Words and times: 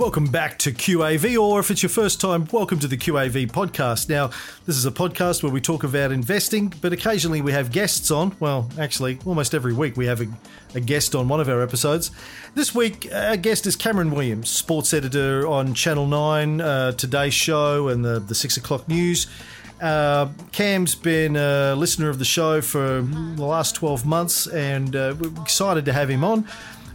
Welcome 0.00 0.28
back 0.28 0.58
to 0.60 0.72
QAV, 0.72 1.38
or 1.38 1.60
if 1.60 1.70
it's 1.70 1.82
your 1.82 1.90
first 1.90 2.22
time, 2.22 2.48
welcome 2.50 2.78
to 2.78 2.88
the 2.88 2.96
QAV 2.96 3.50
podcast. 3.50 4.08
Now, 4.08 4.28
this 4.64 4.78
is 4.78 4.86
a 4.86 4.90
podcast 4.90 5.42
where 5.42 5.52
we 5.52 5.60
talk 5.60 5.84
about 5.84 6.10
investing, 6.10 6.72
but 6.80 6.94
occasionally 6.94 7.42
we 7.42 7.52
have 7.52 7.70
guests 7.70 8.10
on. 8.10 8.34
Well, 8.40 8.70
actually, 8.78 9.18
almost 9.26 9.54
every 9.54 9.74
week 9.74 9.98
we 9.98 10.06
have 10.06 10.22
a, 10.22 10.26
a 10.74 10.80
guest 10.80 11.14
on 11.14 11.28
one 11.28 11.38
of 11.38 11.50
our 11.50 11.60
episodes. 11.60 12.12
This 12.54 12.74
week, 12.74 13.12
our 13.12 13.36
guest 13.36 13.66
is 13.66 13.76
Cameron 13.76 14.10
Williams, 14.10 14.48
sports 14.48 14.94
editor 14.94 15.46
on 15.46 15.74
Channel 15.74 16.06
9, 16.06 16.60
uh, 16.62 16.92
Today's 16.92 17.34
Show, 17.34 17.88
and 17.88 18.02
the, 18.02 18.20
the 18.20 18.34
6 18.34 18.56
o'clock 18.56 18.88
news. 18.88 19.26
Uh, 19.82 20.28
Cam's 20.52 20.94
been 20.94 21.36
a 21.36 21.74
listener 21.74 22.08
of 22.08 22.18
the 22.18 22.24
show 22.24 22.62
for 22.62 23.02
the 23.02 23.44
last 23.44 23.74
12 23.74 24.06
months, 24.06 24.46
and 24.46 24.96
uh, 24.96 25.14
we're 25.20 25.42
excited 25.42 25.84
to 25.84 25.92
have 25.92 26.08
him 26.08 26.24
on. 26.24 26.48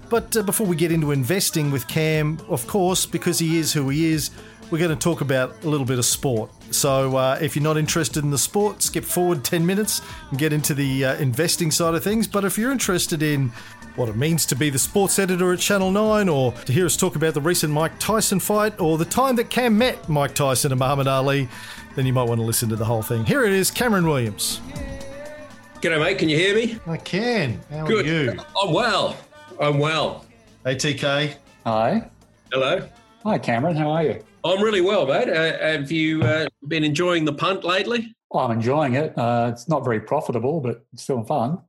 But 0.10 0.36
uh, 0.38 0.44
before 0.44 0.68
we 0.68 0.76
get 0.76 0.92
into 0.92 1.12
investing 1.12 1.72
with 1.72 1.88
Cam, 1.88 2.40
of 2.48 2.68
course, 2.68 3.06
because 3.06 3.40
he 3.40 3.58
is 3.58 3.74
who 3.74 3.90
he 3.90 4.06
is, 4.06 4.32
we're 4.72 4.80
going 4.80 4.90
to 4.90 4.96
talk 4.96 5.22
about 5.22 5.64
a 5.64 5.70
little 5.70 5.86
bit 5.86 6.00
of 6.00 6.06
sport. 6.06 6.50
So 6.72 7.16
uh, 7.16 7.38
if 7.42 7.56
you're 7.56 7.64
not 7.64 7.78
interested 7.78 8.24
in 8.24 8.32
the 8.32 8.38
sport, 8.38 8.82
skip 8.82 9.04
forward 9.04 9.44
10 9.44 9.66
minutes 9.66 10.02
and 10.30 10.40
get 10.40 10.54
into 10.54 10.74
the 10.74 11.06
uh, 11.06 11.16
investing 11.16 11.72
side 11.72 11.94
of 11.94 12.04
things. 12.04 12.28
But 12.28 12.46
if 12.46 12.58
you're 12.58 12.72
interested 12.72 13.22
in 13.22 13.50
what 13.96 14.10
it 14.10 14.16
means 14.16 14.46
to 14.48 14.56
be 14.56 14.70
the 14.70 14.80
sports 14.80 15.20
editor 15.20 15.54
at 15.54 15.60
Channel 15.60 15.92
9, 15.92 16.28
or 16.30 16.52
to 16.52 16.74
hear 16.74 16.86
us 16.86 16.98
talk 16.98 17.16
about 17.16 17.34
the 17.34 17.42
recent 17.42 17.72
Mike 17.72 17.98
Tyson 18.00 18.40
fight, 18.40 18.80
or 18.80 18.98
the 18.98 19.06
time 19.06 19.36
that 19.38 19.50
Cam 19.50 19.78
met 19.78 20.10
Mike 20.10 20.36
Tyson 20.36 20.72
and 20.72 20.80
Muhammad 20.80 21.08
Ali, 21.08 21.48
then 21.96 22.06
you 22.06 22.14
might 22.14 22.28
want 22.28 22.40
to 22.40 22.46
listen 22.46 22.68
to 22.70 22.76
the 22.76 22.86
whole 22.86 23.02
thing. 23.02 23.26
Here 23.26 23.46
it 23.46 23.54
is 23.54 23.72
Cameron 23.72 24.06
Williams. 24.06 24.60
G'day, 25.82 26.00
mate. 26.00 26.18
Can 26.18 26.30
you 26.30 26.38
hear 26.38 26.56
me? 26.56 26.80
I 26.88 26.98
can. 26.98 27.62
How 27.70 27.86
Good. 27.86 28.06
are 28.06 28.10
you? 28.10 28.40
Oh, 28.56 28.74
well. 28.74 29.16
I'm 29.60 29.80
well. 29.80 30.26
Hey, 30.66 30.76
TK. 30.76 31.36
Hi. 31.66 32.10
Hello. 32.52 32.88
Hi, 33.24 33.38
Cameron. 33.38 33.76
How 33.76 33.90
are 33.90 34.04
you? 34.04 34.24
I'm 34.44 34.62
really 34.62 34.82
well, 34.82 35.08
mate. 35.08 35.30
Uh, 35.30 35.58
have 35.60 35.92
you 35.92 36.22
uh, 36.24 36.48
been 36.68 36.84
enjoying 36.84 37.26
the 37.26 37.34
punt 37.34 37.64
lately? 37.64 38.16
Well, 38.30 38.46
I'm 38.46 38.52
enjoying 38.52 38.96
it. 38.96 39.18
Uh, 39.18 39.50
it's 39.54 39.70
not 39.70 39.86
very 39.86 40.02
profitable, 40.02 40.60
but 40.60 40.86
it's 40.92 41.04
still 41.04 41.24
fun. 41.24 41.60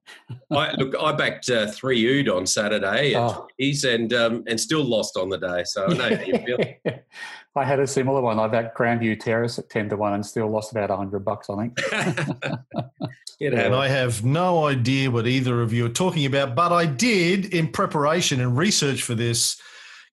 I, 0.50 0.72
look, 0.72 0.94
I 1.00 1.12
backed 1.12 1.48
uh, 1.48 1.70
three 1.70 2.04
ood 2.04 2.28
on 2.28 2.44
Saturday 2.44 3.14
at 3.14 3.22
Oh. 3.22 3.46
He's 3.56 3.84
and 3.84 4.12
um, 4.12 4.42
and 4.48 4.60
still 4.60 4.82
lost 4.82 5.16
on 5.16 5.28
the 5.28 5.38
day. 5.38 5.62
So 5.64 5.86
I 5.86 5.94
know 5.94 6.16
how 6.16 6.22
you 6.24 6.38
feel. 6.38 6.58
I 7.56 7.64
had 7.64 7.80
a 7.80 7.86
similar 7.86 8.20
one. 8.20 8.38
I 8.38 8.48
backed 8.48 8.76
Grandview 8.76 9.18
Terrace 9.18 9.58
at 9.58 9.70
10 9.70 9.88
to 9.90 9.96
1 9.96 10.12
and 10.12 10.26
still 10.26 10.48
lost 10.48 10.72
about 10.72 10.90
100 10.90 11.24
bucks, 11.24 11.48
I 11.48 11.56
think. 11.56 11.78
you 13.40 13.52
And 13.52 13.74
I 13.74 13.88
have 13.88 14.24
no 14.24 14.66
idea 14.66 15.10
what 15.10 15.26
either 15.26 15.62
of 15.62 15.72
you 15.72 15.86
are 15.86 15.90
talking 15.90 16.26
about, 16.26 16.54
but 16.54 16.72
I 16.72 16.86
did, 16.86 17.54
in 17.54 17.68
preparation 17.68 18.40
and 18.40 18.56
research 18.56 19.02
for 19.02 19.14
this, 19.14 19.60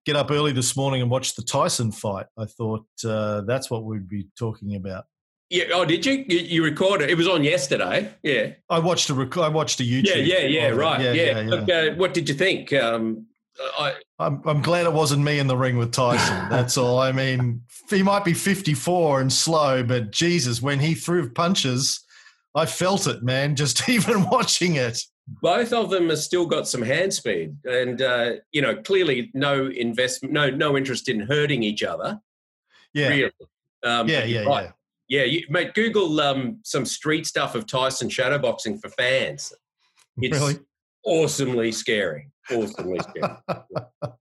get 0.06 0.16
up 0.16 0.32
early 0.32 0.52
this 0.52 0.76
morning 0.76 1.02
and 1.02 1.12
watch 1.12 1.36
the 1.36 1.44
Tyson 1.44 1.92
fight. 1.92 2.26
I 2.38 2.46
thought 2.46 2.86
uh, 3.06 3.42
that's 3.42 3.70
what 3.70 3.84
we'd 3.84 4.08
be 4.08 4.28
talking 4.38 4.76
about. 4.76 5.06
yeah. 5.50 5.66
Oh, 5.74 5.86
did 5.86 6.06
you? 6.06 6.26
you? 6.28 6.40
You 6.40 6.64
recorded? 6.64 7.10
It 7.10 7.16
was 7.16 7.28
on 7.28 7.44
yesterday. 7.44 8.10
Yeah. 8.24 8.52
I 8.70 8.80
watched 8.80 9.10
a 9.10 9.14
rec- 9.14 9.38
I 9.38 9.50
watched 9.50 9.80
a 9.80 9.84
YouTube. 9.84 10.26
Yeah. 10.26 10.38
Yeah. 10.38 10.40
Yeah. 10.40 10.68
of 10.68 10.74
it. 10.74 10.82
Right. 10.82 11.02
Yeah. 11.02 11.12
yeah, 11.14 11.40
yeah. 11.42 11.50
Look, 11.50 11.70
uh, 11.70 11.90
what 11.96 12.14
did 12.14 12.28
you 12.30 12.36
think? 12.36 12.74
Um, 12.74 13.28
I, 13.60 13.96
I'm, 14.20 14.42
I'm 14.46 14.62
glad 14.62 14.86
it 14.86 14.94
wasn't 14.94 15.24
me 15.24 15.40
in 15.40 15.48
the 15.48 15.58
ring 15.58 15.78
with 15.78 15.92
Tyson. 15.92 16.36
That's 16.50 16.78
all. 16.78 17.00
I 17.00 17.12
mean, 17.12 17.62
he 17.90 18.04
might 18.04 18.26
be 18.26 18.34
54 18.34 19.22
and 19.22 19.32
slow, 19.32 19.84
but 19.84 20.12
Jesus, 20.12 20.62
when 20.62 20.80
he 20.80 20.94
threw 20.94 21.30
punches, 21.30 22.04
I 22.56 22.66
felt 22.66 23.08
it, 23.08 23.24
man. 23.24 23.56
Just 23.64 23.88
even 23.90 24.26
watching 24.30 24.76
it. 24.76 25.00
both 25.28 25.72
of 25.74 25.90
them 25.90 26.10
have 26.10 26.20
still 26.20 26.46
got 26.46 26.68
some 26.68 26.82
hand 26.82 27.14
speed, 27.14 27.56
and 27.66 28.02
uh, 28.02 28.34
you 28.52 28.62
know, 28.62 28.76
clearly 28.76 29.32
no 29.34 29.68
investment, 29.68 30.34
no 30.34 30.50
no 30.50 30.76
interest 30.78 31.10
in 31.10 31.22
hurting 31.22 31.64
each 31.64 31.84
other. 31.84 32.20
Yeah, 32.94 33.10
Really. 33.10 33.32
Um, 33.84 34.08
yeah, 34.08 34.24
yeah, 34.24 34.44
right. 34.44 34.64
yeah. 34.66 34.72
Yeah, 35.10 35.26
you, 35.26 35.46
mate. 35.50 35.74
Google 35.74 36.20
um, 36.22 36.60
some 36.64 36.86
street 36.86 37.28
stuff 37.28 37.56
of 37.56 37.68
Tyson 37.68 38.10
shadowboxing 38.10 38.82
for 38.82 38.90
fans. 38.90 39.54
It's 40.18 40.40
Really? 40.40 40.60
Awesomely 41.06 41.72
scary. 41.72 42.30
Awesomely 42.52 43.00
scary. 43.00 43.34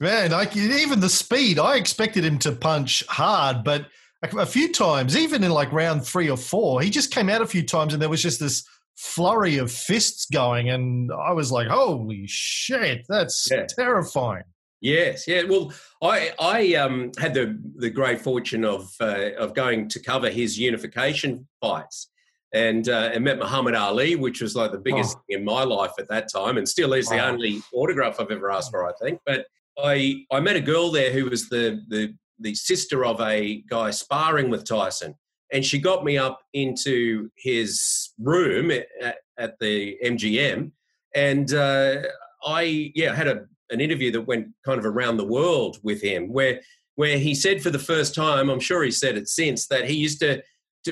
Man, 0.00 0.32
I, 0.32 0.48
even 0.54 1.00
the 1.00 1.08
speed, 1.08 1.58
I 1.58 1.76
expected 1.76 2.24
him 2.24 2.38
to 2.40 2.52
punch 2.52 3.04
hard, 3.08 3.64
but 3.64 3.86
a, 4.22 4.46
few 4.46 4.72
times, 4.72 5.16
even 5.16 5.42
in 5.42 5.50
like 5.50 5.72
round 5.72 6.06
three 6.06 6.30
or 6.30 6.36
four, 6.36 6.80
he 6.80 6.90
just 6.90 7.12
came 7.12 7.28
out 7.28 7.42
a 7.42 7.46
few 7.46 7.64
times 7.64 7.92
and 7.92 8.00
there 8.02 8.08
was 8.08 8.22
just 8.22 8.38
this 8.40 8.64
flurry 8.96 9.58
of 9.58 9.70
fists 9.72 10.26
going. 10.26 10.70
And 10.70 11.10
I 11.12 11.32
was 11.32 11.50
like, 11.52 11.68
holy 11.68 12.24
shit, 12.26 13.06
that's 13.08 13.48
Yeah. 13.50 13.66
terrifying. 13.66 14.44
Yes, 14.80 15.26
yeah. 15.26 15.42
Well, 15.42 15.72
I 16.00 16.32
I 16.38 16.74
um, 16.74 17.10
had 17.18 17.34
the 17.34 17.60
the 17.76 17.90
great 17.90 18.20
fortune 18.20 18.64
of 18.64 18.88
uh, 19.00 19.30
of 19.36 19.52
going 19.52 19.88
to 19.88 20.00
cover 20.00 20.30
his 20.30 20.56
unification 20.56 21.48
fights, 21.60 22.10
and 22.52 22.88
uh, 22.88 23.10
and 23.12 23.24
met 23.24 23.38
Muhammad 23.38 23.74
Ali, 23.74 24.16
which 24.16 24.40
was 24.40 24.54
like 24.56 24.72
the 24.72 24.78
biggest 24.78 25.16
Oh. 25.16 25.20
thing 25.28 25.38
in 25.40 25.44
my 25.44 25.64
life 25.64 25.92
at 25.98 26.08
that 26.08 26.28
time, 26.32 26.56
and 26.56 26.68
still 26.68 26.92
is 26.94 27.08
the 27.08 27.22
only 27.24 27.62
autograph 27.74 28.20
I've 28.20 28.30
ever 28.30 28.50
asked 28.50 28.70
for, 28.70 28.88
I 28.88 28.92
think. 29.02 29.20
But 29.26 29.46
I 29.78 30.24
I 30.30 30.40
met 30.40 30.56
a 30.56 30.60
girl 30.60 30.90
there 30.90 31.12
who 31.12 31.26
was 31.28 31.48
the 31.48 31.82
the 31.88 32.14
the 32.40 32.54
sister 32.54 33.04
of 33.04 33.20
a 33.20 33.62
guy 33.68 33.90
sparring 33.90 34.48
with 34.48 34.64
Tyson, 34.64 35.14
and 35.52 35.64
she 35.64 35.78
got 35.78 36.04
me 36.04 36.16
up 36.16 36.40
into 36.54 37.28
his 37.36 38.10
room 38.18 38.70
at, 38.70 39.16
at 39.38 39.58
the 39.60 39.96
MGM, 40.04 40.70
and 41.14 41.52
uh, 41.52 41.96
I 42.44 42.92
yeah 42.94 43.14
had 43.14 43.28
a 43.28 43.46
an 43.70 43.80
interview 43.82 44.10
that 44.12 44.22
went 44.22 44.48
kind 44.64 44.78
of 44.78 44.86
around 44.86 45.18
the 45.18 45.26
world 45.26 45.78
with 45.82 46.00
him, 46.00 46.32
where 46.32 46.60
where 46.94 47.18
he 47.18 47.34
said 47.34 47.62
for 47.62 47.70
the 47.70 47.78
first 47.78 48.14
time, 48.14 48.48
I'm 48.48 48.58
sure 48.58 48.82
he 48.82 48.90
said 48.90 49.16
it 49.16 49.28
since, 49.28 49.68
that 49.68 49.84
he 49.88 49.94
used 49.94 50.18
to, 50.20 50.42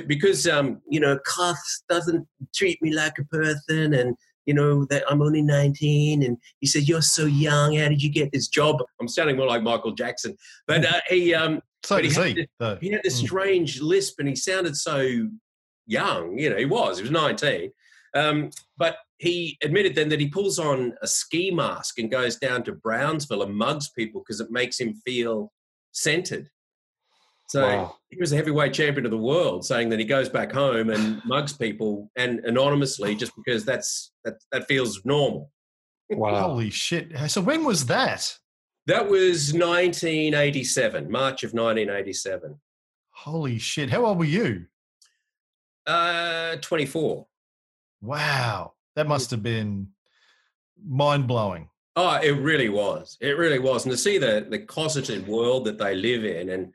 to 0.00 0.06
because 0.06 0.46
um, 0.46 0.80
you 0.88 1.00
know, 1.00 1.18
Cuffs 1.26 1.82
doesn't 1.88 2.26
treat 2.54 2.80
me 2.82 2.92
like 2.92 3.14
a 3.18 3.24
person, 3.24 3.94
and 3.94 4.16
you 4.46 4.54
know 4.54 4.84
that 4.86 5.02
I'm 5.10 5.22
only 5.22 5.42
19, 5.42 6.22
and 6.22 6.36
he 6.60 6.66
said, 6.66 6.88
"You're 6.88 7.02
so 7.02 7.26
young. 7.26 7.76
How 7.76 7.88
did 7.88 8.02
you 8.02 8.10
get 8.10 8.32
this 8.32 8.48
job?" 8.48 8.82
I'm 9.00 9.08
sounding 9.08 9.36
more 9.36 9.46
like 9.46 9.62
Michael 9.62 9.92
Jackson, 9.92 10.36
but 10.66 10.84
uh, 10.84 11.00
he 11.08 11.34
um, 11.34 11.60
So 11.84 11.96
But 11.96 12.04
he 12.04 12.10
had 12.12 12.26
he, 12.26 12.34
to- 12.60 12.78
he 12.80 12.90
had 12.90 13.02
this 13.04 13.20
Mm. 13.20 13.26
strange 13.26 13.80
lisp 13.80 14.18
and 14.18 14.28
he 14.28 14.34
sounded 14.36 14.76
so 14.76 15.28
young. 15.86 16.38
You 16.38 16.50
know, 16.50 16.56
he 16.56 16.64
was, 16.64 16.98
he 16.98 17.02
was 17.02 17.12
19. 17.12 17.70
Um, 18.14 18.50
but 18.76 18.96
he 19.18 19.56
admitted 19.62 19.94
then 19.94 20.08
that 20.08 20.18
he 20.20 20.28
pulls 20.28 20.58
on 20.58 20.94
a 21.02 21.06
ski 21.06 21.50
mask 21.50 21.98
and 21.98 22.10
goes 22.10 22.36
down 22.36 22.64
to 22.64 22.72
Brownsville 22.72 23.42
and 23.42 23.54
mugs 23.54 23.90
people 23.90 24.20
because 24.20 24.40
it 24.40 24.50
makes 24.50 24.80
him 24.80 24.94
feel 25.04 25.52
centered. 25.92 26.48
So 27.48 27.62
Wow. 27.62 27.96
he 28.10 28.18
was 28.18 28.32
a 28.32 28.36
heavyweight 28.36 28.72
champion 28.74 29.04
of 29.06 29.12
the 29.12 29.18
world, 29.18 29.64
saying 29.64 29.88
that 29.90 29.98
he 30.00 30.04
goes 30.04 30.28
back 30.28 30.50
home 30.52 30.90
and 30.90 31.22
mugs 31.24 31.52
people 31.52 32.10
and 32.16 32.40
anonymously 32.40 33.14
just 33.14 33.32
because 33.36 33.64
that's 33.64 34.12
that 34.24 34.34
that 34.52 34.66
feels 34.66 35.04
normal. 35.04 35.52
Wow. 36.10 36.48
Holy 36.50 36.70
shit. 36.70 37.12
So 37.28 37.40
when 37.40 37.64
was 37.64 37.86
that? 37.86 38.36
That 38.86 39.08
was 39.08 39.52
1987, 39.52 41.10
March 41.10 41.42
of 41.42 41.52
1987. 41.52 42.60
Holy 43.10 43.58
shit. 43.58 43.90
How 43.90 44.04
old 44.06 44.18
were 44.18 44.24
you? 44.24 44.66
Uh, 45.86 46.56
24. 46.56 47.26
Wow. 48.02 48.72
That 48.94 49.08
must 49.08 49.30
have 49.30 49.42
been 49.42 49.88
mind 50.84 51.26
blowing. 51.26 51.68
Oh, 51.96 52.14
it 52.22 52.30
really 52.32 52.68
was. 52.68 53.16
It 53.20 53.36
really 53.38 53.58
was. 53.58 53.84
And 53.84 53.92
to 53.92 53.96
see 53.98 54.18
the 54.18 54.46
the 54.48 54.58
cosseted 54.58 55.26
world 55.26 55.64
that 55.64 55.78
they 55.78 55.94
live 55.94 56.24
in, 56.24 56.50
and 56.50 56.74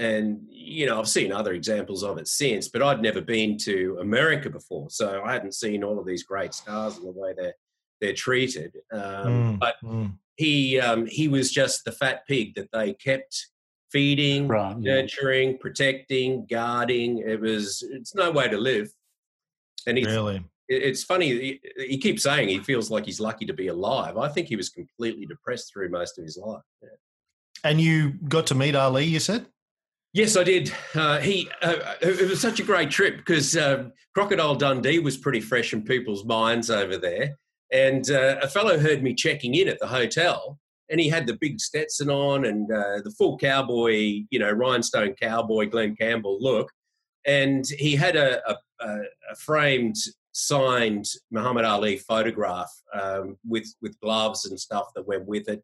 and 0.00 0.40
you 0.48 0.86
know, 0.86 0.98
I've 0.98 1.08
seen 1.08 1.30
other 1.30 1.52
examples 1.52 2.02
of 2.02 2.18
it 2.18 2.26
since, 2.26 2.68
but 2.68 2.82
I'd 2.82 3.02
never 3.02 3.20
been 3.20 3.56
to 3.58 3.98
America 4.00 4.48
before, 4.50 4.88
so 4.90 5.22
I 5.24 5.32
hadn't 5.32 5.54
seen 5.54 5.84
all 5.84 5.98
of 5.98 6.06
these 6.06 6.22
great 6.24 6.54
stars 6.54 6.96
and 6.96 7.06
the 7.06 7.12
way 7.12 7.34
they're 7.36 7.54
they're 8.00 8.14
treated. 8.14 8.72
Um, 8.92 9.00
Mm, 9.00 9.58
But 9.60 9.74
mm. 9.84 10.12
he 10.36 10.80
um, 10.80 11.06
he 11.06 11.28
was 11.28 11.52
just 11.52 11.84
the 11.84 11.92
fat 11.92 12.26
pig 12.26 12.54
that 12.56 12.70
they 12.72 12.94
kept 12.94 13.48
feeding, 13.92 14.48
Right. 14.48 14.76
Yeah. 14.80 14.94
nurturing, 15.02 15.58
protecting, 15.58 16.46
guarding. 16.46 17.18
It 17.18 17.40
was 17.40 17.84
it's 17.92 18.14
no 18.14 18.30
way 18.30 18.48
to 18.48 18.56
live. 18.58 18.88
And 19.86 19.98
he, 19.98 20.04
Really? 20.06 20.42
it's 20.68 21.02
funny 21.02 21.26
he, 21.28 21.60
he 21.76 21.98
keeps 21.98 22.22
saying 22.22 22.48
he 22.48 22.60
feels 22.60 22.90
like 22.92 23.04
he's 23.04 23.18
lucky 23.18 23.44
to 23.44 23.52
be 23.52 23.66
alive 23.66 24.16
i 24.16 24.28
think 24.28 24.46
he 24.46 24.54
was 24.54 24.68
completely 24.68 25.26
depressed 25.26 25.66
through 25.72 25.88
most 25.88 26.16
of 26.16 26.22
his 26.24 26.36
life 26.38 26.62
Yeah. 26.80 26.90
And 27.64 27.80
you 27.80 28.12
got 28.28 28.46
to 28.46 28.54
meet 28.54 28.76
Ali, 28.76 29.04
you 29.04 29.18
said? 29.20 29.46
Yes 30.12 30.36
i 30.36 30.42
did. 30.42 30.72
Uh, 30.94 31.18
he 31.18 31.48
uh, 31.62 31.94
it 32.00 32.28
was 32.28 32.40
such 32.40 32.58
a 32.58 32.64
great 32.64 32.90
trip 32.90 33.18
because 33.18 33.56
um, 33.56 33.92
crocodile 34.14 34.56
dundee 34.56 34.98
was 34.98 35.16
pretty 35.16 35.40
fresh 35.40 35.72
in 35.72 35.82
people's 35.82 36.24
minds 36.24 36.68
over 36.68 36.96
there. 36.96 37.36
And 37.72 38.10
uh, 38.10 38.38
a 38.42 38.48
fellow 38.48 38.78
heard 38.78 39.02
me 39.02 39.14
checking 39.14 39.54
in 39.54 39.68
at 39.68 39.78
the 39.78 39.86
hotel 39.86 40.58
and 40.88 40.98
he 40.98 41.08
had 41.08 41.28
the 41.28 41.38
big 41.40 41.60
stetson 41.60 42.10
on 42.10 42.44
and 42.44 42.70
uh, 42.72 43.00
the 43.04 43.14
full 43.16 43.38
cowboy 43.38 44.22
you 44.30 44.38
know 44.40 44.50
rhinestone 44.50 45.14
cowboy 45.14 45.68
glen 45.68 45.94
campbell 45.94 46.38
look. 46.40 46.70
And 47.26 47.64
he 47.78 47.94
had 47.94 48.16
a, 48.16 48.40
a, 48.50 48.56
a, 48.80 48.98
a 49.30 49.36
framed 49.36 49.96
signed 50.32 51.06
Muhammad 51.30 51.64
Ali 51.64 51.98
photograph 51.98 52.70
um, 52.94 53.36
with 53.46 53.72
with 53.80 53.98
gloves 54.00 54.46
and 54.46 54.58
stuff 54.58 54.86
that 54.96 55.06
went 55.06 55.26
with 55.26 55.48
it. 55.48 55.62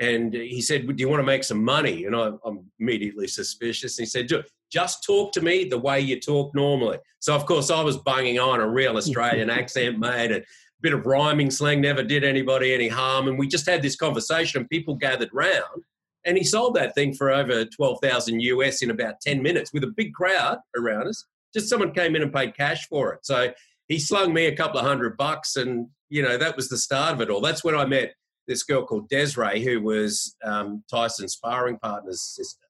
And 0.00 0.32
he 0.32 0.60
said, 0.60 0.86
"Do 0.86 0.94
you 0.96 1.08
want 1.08 1.20
to 1.20 1.26
make 1.26 1.44
some 1.44 1.62
money?" 1.62 2.04
And 2.04 2.14
I, 2.14 2.30
I'm 2.44 2.70
immediately 2.78 3.26
suspicious. 3.26 3.98
And 3.98 4.06
he 4.06 4.10
said, 4.10 4.28
"Just 4.70 5.04
talk 5.04 5.32
to 5.32 5.40
me 5.40 5.64
the 5.64 5.78
way 5.78 6.00
you 6.00 6.20
talk 6.20 6.54
normally." 6.54 6.98
So 7.20 7.34
of 7.34 7.46
course 7.46 7.70
I 7.70 7.82
was 7.82 7.96
bunging 7.96 8.38
on 8.38 8.60
a 8.60 8.68
real 8.68 8.96
Australian 8.96 9.50
accent, 9.50 9.98
mate, 9.98 10.30
and 10.30 10.42
a 10.42 10.80
bit 10.80 10.92
of 10.92 11.06
rhyming 11.06 11.50
slang. 11.50 11.80
Never 11.80 12.02
did 12.02 12.24
anybody 12.24 12.72
any 12.72 12.88
harm, 12.88 13.28
and 13.28 13.38
we 13.38 13.48
just 13.48 13.68
had 13.68 13.82
this 13.82 13.96
conversation, 13.96 14.60
and 14.60 14.70
people 14.70 14.94
gathered 14.94 15.30
round. 15.32 15.84
And 16.24 16.36
he 16.36 16.44
sold 16.44 16.74
that 16.74 16.94
thing 16.94 17.14
for 17.14 17.30
over 17.30 17.64
twelve 17.64 17.98
thousand 18.00 18.40
US 18.40 18.82
in 18.82 18.90
about 18.90 19.20
ten 19.20 19.42
minutes 19.42 19.72
with 19.72 19.84
a 19.84 19.92
big 19.96 20.14
crowd 20.14 20.58
around 20.76 21.08
us. 21.08 21.24
Just 21.54 21.68
someone 21.68 21.92
came 21.92 22.14
in 22.14 22.22
and 22.22 22.32
paid 22.32 22.56
cash 22.56 22.86
for 22.88 23.14
it. 23.14 23.20
So 23.24 23.52
he 23.88 23.98
slung 23.98 24.34
me 24.34 24.46
a 24.46 24.56
couple 24.56 24.78
of 24.78 24.86
hundred 24.86 25.16
bucks, 25.16 25.56
and 25.56 25.88
you 26.08 26.22
know 26.22 26.36
that 26.36 26.56
was 26.56 26.68
the 26.68 26.76
start 26.76 27.14
of 27.14 27.20
it 27.20 27.30
all. 27.30 27.40
That's 27.40 27.64
when 27.64 27.74
I 27.74 27.84
met 27.84 28.14
this 28.48 28.64
girl 28.64 28.84
called 28.84 29.08
Desiree, 29.08 29.62
who 29.62 29.80
was 29.80 30.34
um, 30.42 30.82
Tyson's 30.90 31.34
sparring 31.34 31.78
partner's 31.78 32.22
sister. 32.22 32.64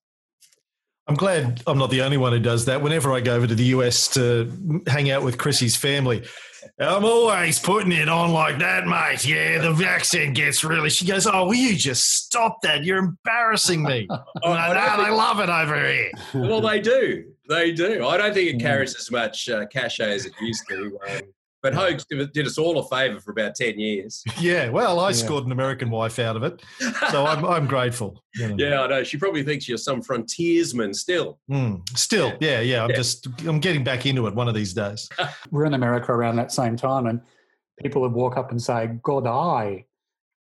I'm 1.07 1.15
glad 1.15 1.63
I'm 1.67 1.79
not 1.79 1.91
the 1.91 2.03
only 2.03 2.19
one 2.19 2.33
who 2.33 2.39
does 2.39 2.67
that. 2.67 2.83
Whenever 2.83 3.15
I 3.15 3.21
go 3.21 3.35
over 3.35 3.47
to 3.47 3.55
the 3.55 3.65
US 3.65 4.09
to 4.09 4.83
hang 4.87 5.11
out 5.11 5.23
with 5.23 5.39
Chrissy's 5.39 5.75
family, 5.75 6.23
I'm 6.79 7.05
always 7.05 7.59
putting 7.59 7.93
it 7.93 8.11
on 8.11 8.33
like 8.33 8.59
that, 8.59 8.87
mate. 8.87 9.27
Yeah, 9.27 9.59
the 9.59 9.87
accent 9.87 10.37
gets 10.37 10.63
really. 10.63 10.91
She 10.91 11.07
goes, 11.07 11.27
"Oh, 11.27 11.47
will 11.47 11.55
you 11.55 11.77
just 11.77 12.25
stop 12.25 12.61
that? 12.63 12.85
You're 12.85 12.99
embarrassing 12.99 13.83
me." 13.83 14.07
oh, 14.11 14.25
like, 14.45 14.75
no, 14.75 15.05
they 15.05 15.11
love 15.11 15.41
it 15.41 15.49
over 15.49 15.91
here. 15.91 16.11
Well, 16.35 16.61
they 16.61 16.81
do. 16.81 17.25
They 17.49 17.73
do. 17.73 18.07
I 18.07 18.19
don't 18.19 18.35
think 18.35 18.55
it 18.55 18.61
carries 18.61 18.95
as 18.95 19.11
much 19.11 19.49
uh, 19.49 19.67
cachet 19.69 20.13
as 20.13 20.27
it 20.27 20.33
used 20.43 20.65
to. 20.69 20.99
Um, 21.09 21.21
but 21.63 21.75
Hogs 21.75 22.05
did 22.07 22.47
us 22.47 22.57
all 22.57 22.79
a 22.79 22.89
favour 22.89 23.21
for 23.21 23.33
about 23.33 23.55
10 23.55 23.79
years. 23.79 24.23
Yeah, 24.39 24.69
well, 24.69 25.01
I 25.01 25.09
yeah. 25.09 25.15
scored 25.15 25.47
an 25.47 25.53
American 25.53 25.91
wife 25.91 26.21
out 26.21 26.37
of 26.37 26.45
it. 26.45 26.63
So 27.11 27.27
I'm, 27.27 27.45
I'm 27.45 27.67
grateful. 27.67 28.23
You 28.37 28.49
know. 28.49 28.55
Yeah, 28.57 28.83
I 28.83 28.87
know. 28.87 29.03
She 29.03 29.17
probably 29.17 29.43
thinks 29.43 29.69
you're 29.69 29.79
some 29.79 30.01
frontiersman 30.01 30.95
still. 30.95 31.41
Mm, 31.51 31.87
still, 31.99 32.35
yeah, 32.41 32.61
yeah. 32.61 32.61
yeah 32.61 32.85
I'm 32.85 32.91
yeah. 32.91 32.97
just, 32.97 33.27
I'm 33.47 33.59
getting 33.59 33.83
back 33.83 34.07
into 34.07 34.29
it 34.29 34.35
one 34.35 34.47
of 34.47 34.55
these 34.55 34.73
days. 34.73 35.09
We're 35.51 35.65
in 35.65 35.75
America 35.75 36.13
around 36.13 36.37
that 36.37 36.53
same 36.53 36.77
time, 36.77 37.07
and 37.07 37.21
people 37.83 38.01
would 38.03 38.13
walk 38.13 38.37
up 38.37 38.53
and 38.53 38.63
say, 38.63 38.91
God, 39.03 39.27
I. 39.27 39.87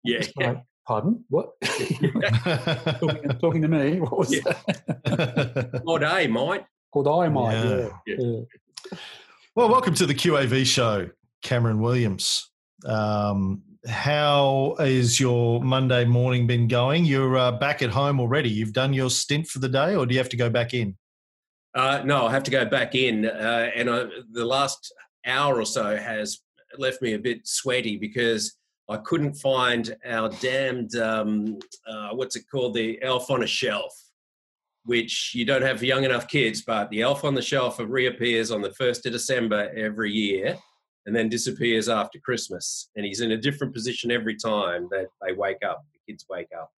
Yeah. 0.04 0.22
Like, 0.36 0.62
Pardon? 0.86 1.24
What? 1.28 1.52
talking, 1.62 3.38
talking, 3.40 3.62
to 3.62 3.68
me? 3.68 4.00
What 4.00 4.18
was 4.18 4.30
that? 4.30 5.82
God, 5.84 6.02
I, 6.02 6.26
mate. 6.26 6.62
God, 6.92 7.08
I, 7.08 7.28
mate. 7.28 7.90
yeah. 8.06 8.98
Well, 9.54 9.68
welcome 9.68 9.92
to 9.96 10.06
the 10.06 10.14
QAV 10.14 10.64
show, 10.64 11.10
Cameron 11.42 11.78
Williams. 11.78 12.50
Um, 12.86 13.60
how 13.86 14.76
is 14.80 15.20
your 15.20 15.60
Monday 15.60 16.06
morning 16.06 16.46
been 16.46 16.68
going? 16.68 17.04
You're 17.04 17.36
uh, 17.36 17.52
back 17.52 17.82
at 17.82 17.90
home 17.90 18.18
already. 18.18 18.48
You've 18.48 18.72
done 18.72 18.94
your 18.94 19.10
stint 19.10 19.46
for 19.48 19.58
the 19.58 19.68
day, 19.68 19.94
or 19.94 20.06
do 20.06 20.14
you 20.14 20.18
have 20.20 20.30
to 20.30 20.38
go 20.38 20.48
back 20.48 20.72
in? 20.72 20.96
Uh, 21.74 22.00
no, 22.02 22.26
I 22.26 22.30
have 22.30 22.44
to 22.44 22.50
go 22.50 22.64
back 22.64 22.94
in, 22.94 23.26
uh, 23.26 23.68
and 23.76 23.90
I, 23.90 24.04
the 24.30 24.46
last 24.46 24.90
hour 25.26 25.60
or 25.60 25.66
so 25.66 25.98
has 25.98 26.40
left 26.78 27.02
me 27.02 27.12
a 27.12 27.18
bit 27.18 27.46
sweaty 27.46 27.98
because 27.98 28.56
I 28.88 28.96
couldn't 29.04 29.34
find 29.34 29.94
our 30.06 30.30
damned 30.30 30.96
um, 30.96 31.58
uh, 31.86 32.14
what's 32.14 32.36
it 32.36 32.44
called, 32.50 32.72
the 32.72 33.02
elf 33.02 33.30
on 33.30 33.42
a 33.42 33.46
shelf 33.46 33.92
which 34.84 35.32
you 35.34 35.44
don't 35.44 35.62
have 35.62 35.78
for 35.78 35.84
young 35.84 36.04
enough 36.04 36.28
kids, 36.28 36.62
but 36.62 36.90
the 36.90 37.02
elf 37.02 37.24
on 37.24 37.34
the 37.34 37.42
shelf 37.42 37.78
reappears 37.78 38.50
on 38.50 38.62
the 38.62 38.70
1st 38.70 39.06
of 39.06 39.12
December 39.12 39.72
every 39.76 40.10
year 40.10 40.56
and 41.06 41.14
then 41.14 41.28
disappears 41.28 41.88
after 41.88 42.18
Christmas. 42.18 42.90
And 42.96 43.04
he's 43.04 43.20
in 43.20 43.32
a 43.32 43.36
different 43.36 43.74
position 43.74 44.10
every 44.10 44.36
time 44.36 44.88
that 44.90 45.06
they 45.20 45.32
wake 45.32 45.64
up, 45.64 45.84
the 45.92 46.12
kids 46.12 46.26
wake 46.28 46.48
up. 46.58 46.70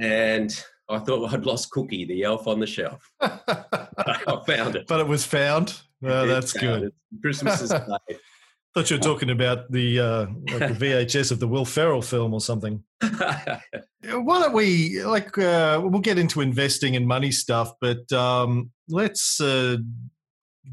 And 0.00 0.50
I 0.88 0.98
thought 0.98 1.32
I'd 1.32 1.46
lost 1.46 1.70
Cookie, 1.70 2.04
the 2.04 2.22
elf 2.22 2.46
on 2.46 2.60
the 2.60 2.66
shelf. 2.66 3.10
I 3.20 4.42
found 4.46 4.76
it. 4.76 4.86
But 4.86 5.00
it 5.00 5.06
was 5.06 5.24
found. 5.24 5.80
Oh, 6.02 6.26
that's 6.26 6.52
good. 6.52 6.92
Christmas 7.20 7.60
is 7.60 7.72
thought 8.78 8.90
you 8.90 8.96
were 8.96 9.02
talking 9.02 9.30
about 9.30 9.70
the, 9.72 9.98
uh, 9.98 10.26
like 10.52 10.78
the 10.78 10.86
VHS 10.86 11.32
of 11.32 11.40
the 11.40 11.48
Will 11.48 11.64
Ferrell 11.64 12.00
film 12.00 12.32
or 12.32 12.40
something. 12.40 12.84
Why 13.00 13.60
don't 14.04 14.52
we 14.52 15.02
like 15.02 15.36
uh, 15.36 15.80
we'll 15.82 16.00
get 16.00 16.16
into 16.16 16.40
investing 16.40 16.94
and 16.94 17.06
money 17.06 17.32
stuff, 17.32 17.72
but 17.80 18.10
um, 18.12 18.70
let's 18.88 19.40
uh, 19.40 19.78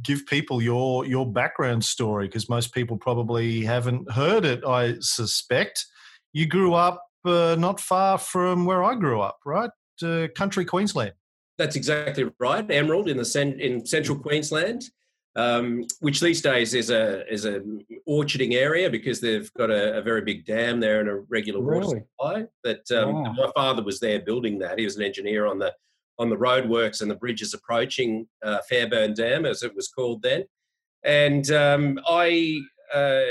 give 0.04 0.26
people 0.28 0.62
your 0.62 1.06
your 1.06 1.32
background 1.32 1.84
story 1.84 2.28
because 2.28 2.48
most 2.48 2.74
people 2.74 2.96
probably 2.98 3.64
haven't 3.64 4.12
heard 4.12 4.46
it. 4.46 4.64
I 4.64 4.98
suspect 5.00 5.84
you 6.32 6.46
grew 6.46 6.76
up 6.76 7.02
uh, 7.26 7.56
not 7.58 7.80
far 7.80 8.20
from 8.20 8.66
where 8.66 8.84
I 8.84 8.94
grew 8.94 9.22
up, 9.22 9.40
right? 9.46 9.72
Uh, 10.04 10.28
country 10.36 10.64
Queensland. 10.64 11.14
That's 11.58 11.76
exactly 11.76 12.30
right. 12.40 12.70
Emerald 12.70 13.10
in 13.10 13.18
the 13.18 13.26
cent- 13.26 13.60
in 13.60 13.86
central 13.86 14.18
Queensland 14.20 14.84
um, 15.36 15.86
which 16.00 16.22
these 16.22 16.42
days 16.42 16.74
is 16.74 16.90
a 16.90 17.32
is 17.32 17.46
a 17.46 17.62
orcharding 18.08 18.54
area 18.54 18.90
because 18.90 19.20
they've 19.20 19.52
got 19.54 19.70
a, 19.70 19.98
a 19.98 20.02
very 20.02 20.22
big 20.22 20.46
dam 20.46 20.80
there 20.80 21.02
and 21.02 21.10
a 21.10 21.16
regular 21.30 21.62
really? 21.62 21.86
water 21.86 22.00
supply. 22.00 22.46
But 22.64 22.90
um, 22.92 23.24
wow. 23.24 23.34
my 23.34 23.52
father 23.54 23.84
was 23.84 24.00
there 24.00 24.22
building 24.22 24.60
that. 24.60 24.80
He 24.80 24.86
was 24.86 24.96
an 24.96 25.04
engineer 25.04 25.46
on 25.46 25.60
the 25.60 25.74
on 26.18 26.30
the 26.30 26.38
roadworks 26.38 27.02
and 27.02 27.12
the 27.12 27.16
bridges 27.16 27.54
approaching 27.54 28.28
uh, 28.44 28.60
Fairbairn 28.70 29.14
Dam, 29.14 29.46
as 29.46 29.64
it 29.64 29.76
was 29.76 29.90
called 29.90 30.22
then. 30.22 30.46
And 31.04 31.52
um, 31.52 32.00
I, 32.08 32.62
uh, 32.94 33.22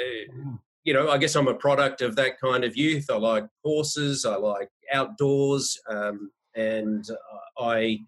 you 0.84 0.92
know, 0.92 1.10
I 1.10 1.16
guess 1.16 1.34
I'm 1.34 1.48
a 1.48 1.54
product 1.54 2.02
of 2.02 2.14
that 2.16 2.38
kind 2.38 2.62
of 2.62 2.76
youth. 2.76 3.06
I 3.10 3.16
like 3.16 3.46
horses. 3.64 4.26
I 4.26 4.36
like 4.36 4.68
outdoors, 4.92 5.80
um, 5.88 6.30
and 6.54 7.04
I 7.58 8.00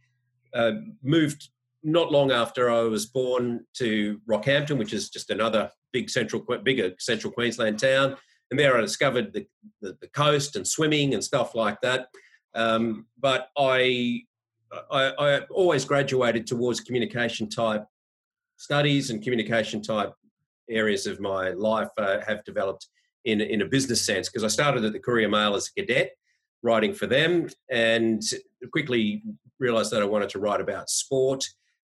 uh, 0.55 0.73
moved 1.03 1.49
not 1.87 2.11
long 2.11 2.33
after 2.33 2.69
I 2.69 2.83
was 2.83 3.07
born 3.07 3.65
to 3.75 4.21
Rockhampton, 4.29 4.77
which 4.77 4.93
is 4.93 5.09
just 5.09 5.31
another 5.31 5.71
big 5.93 6.11
central, 6.11 6.45
bigger 6.65 6.93
central 6.99 7.33
Queensland 7.33 7.79
town, 7.79 8.17
and 8.51 8.59
there 8.59 8.77
I 8.77 8.81
discovered 8.81 9.33
the, 9.33 9.47
the, 9.81 9.97
the 10.01 10.09
coast 10.09 10.57
and 10.57 10.67
swimming 10.67 11.15
and 11.15 11.23
stuff 11.23 11.55
like 11.55 11.81
that. 11.83 12.09
Um, 12.57 13.07
but 13.19 13.49
I, 13.57 14.23
I, 14.91 15.13
I 15.17 15.41
always 15.51 15.85
graduated 15.85 16.47
towards 16.47 16.81
communication 16.81 17.49
type 17.49 17.85
studies 18.57 19.11
and 19.11 19.23
communication 19.23 19.81
type 19.81 20.13
areas 20.69 21.07
of 21.07 21.21
my 21.21 21.51
life 21.51 21.89
uh, 21.99 22.19
have 22.27 22.43
developed 22.45 22.89
in 23.25 23.41
in 23.41 23.63
a 23.63 23.67
business 23.67 24.05
sense 24.05 24.29
because 24.29 24.43
I 24.43 24.49
started 24.49 24.85
at 24.85 24.93
the 24.93 24.99
Courier 24.99 25.29
Mail 25.29 25.55
as 25.55 25.69
a 25.69 25.81
cadet 25.81 26.13
writing 26.63 26.95
for 26.95 27.07
them 27.07 27.49
and 27.71 28.23
quickly 28.73 29.23
realized 29.61 29.93
that 29.93 30.03
I 30.03 30.07
wanted 30.07 30.31
to 30.31 30.39
write 30.41 30.61
about 30.61 30.91
sport 30.91 31.45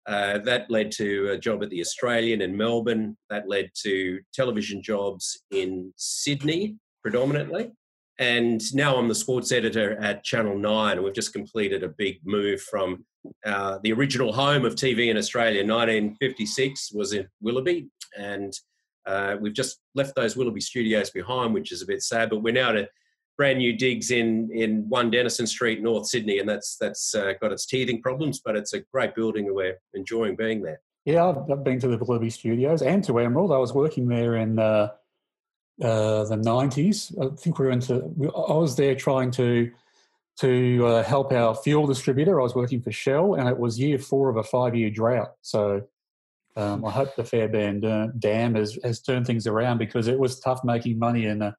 uh, 0.05 0.39
that 0.39 0.69
led 0.69 0.91
to 0.91 1.29
a 1.29 1.37
job 1.37 1.63
at 1.63 1.69
the 1.69 1.81
Australian 1.81 2.41
in 2.41 2.57
Melbourne. 2.57 3.17
That 3.29 3.47
led 3.47 3.71
to 3.83 4.19
television 4.33 4.81
jobs 4.81 5.43
in 5.51 5.93
Sydney 5.95 6.75
predominantly. 7.01 7.71
And 8.19 8.61
now 8.75 8.97
I'm 8.97 9.07
the 9.07 9.15
sports 9.15 9.51
editor 9.51 9.97
at 9.99 10.23
Channel 10.23 10.57
9. 10.57 10.93
And 10.93 11.03
we've 11.03 11.13
just 11.13 11.33
completed 11.33 11.83
a 11.83 11.89
big 11.89 12.19
move 12.25 12.61
from 12.61 13.05
uh, 13.45 13.79
the 13.81 13.93
original 13.93 14.33
home 14.33 14.65
of 14.65 14.75
TV 14.75 15.09
in 15.09 15.17
Australia, 15.17 15.61
1956, 15.61 16.91
was 16.93 17.13
in 17.13 17.27
Willoughby. 17.41 17.87
And 18.17 18.53
uh, 19.05 19.37
we've 19.39 19.53
just 19.53 19.79
left 19.95 20.15
those 20.15 20.35
Willoughby 20.35 20.61
studios 20.61 21.09
behind, 21.09 21.53
which 21.53 21.71
is 21.71 21.81
a 21.81 21.87
bit 21.87 22.03
sad. 22.03 22.29
But 22.29 22.43
we're 22.43 22.53
now 22.53 22.69
at 22.69 22.77
a 22.77 22.89
brand 23.37 23.59
new 23.59 23.73
digs 23.75 24.11
in 24.11 24.49
in 24.53 24.87
one 24.89 25.09
Denison 25.09 25.47
Street, 25.47 25.81
North 25.81 26.07
Sydney, 26.07 26.39
and 26.39 26.47
that's 26.47 26.77
that's 26.77 27.15
uh, 27.15 27.33
got 27.41 27.51
its 27.51 27.65
teething 27.65 28.01
problems, 28.01 28.41
but 28.43 28.55
it's 28.55 28.73
a 28.73 28.81
great 28.93 29.15
building, 29.15 29.47
and 29.47 29.55
we're 29.55 29.77
enjoying 29.93 30.35
being 30.35 30.61
there. 30.61 30.79
Yeah, 31.05 31.33
I've 31.51 31.63
been 31.63 31.79
to 31.79 31.87
the 31.87 31.97
Willoughby 31.97 32.29
Studios 32.29 32.81
and 32.81 33.03
to 33.05 33.19
Emerald. 33.19 33.51
I 33.51 33.57
was 33.57 33.73
working 33.73 34.07
there 34.07 34.37
in 34.37 34.59
uh, 34.59 34.89
uh, 35.81 36.23
the 36.25 36.37
nineties. 36.37 37.13
I 37.21 37.29
think 37.35 37.59
we 37.59 37.65
were 37.65 37.71
into. 37.71 37.95
I 37.95 38.53
was 38.53 38.75
there 38.75 38.95
trying 38.95 39.31
to 39.31 39.71
to 40.39 40.87
uh, 40.87 41.03
help 41.03 41.31
our 41.31 41.55
fuel 41.55 41.85
distributor. 41.85 42.39
I 42.39 42.43
was 42.43 42.55
working 42.55 42.81
for 42.81 42.91
Shell, 42.91 43.35
and 43.35 43.49
it 43.49 43.57
was 43.57 43.79
year 43.79 43.99
four 43.99 44.29
of 44.29 44.37
a 44.37 44.43
five 44.43 44.75
year 44.75 44.89
drought. 44.89 45.33
So. 45.41 45.83
Um, 46.55 46.85
I 46.85 46.91
hope 46.91 47.15
the 47.15 47.23
Fairbairn 47.23 48.13
Dam 48.19 48.53
has, 48.53 48.77
has 48.83 49.01
turned 49.01 49.25
things 49.25 49.47
around 49.47 49.79
because 49.79 50.07
it 50.07 50.19
was 50.19 50.39
tough 50.39 50.63
making 50.63 50.99
money 50.99 51.25
in 51.25 51.41
a, 51.41 51.55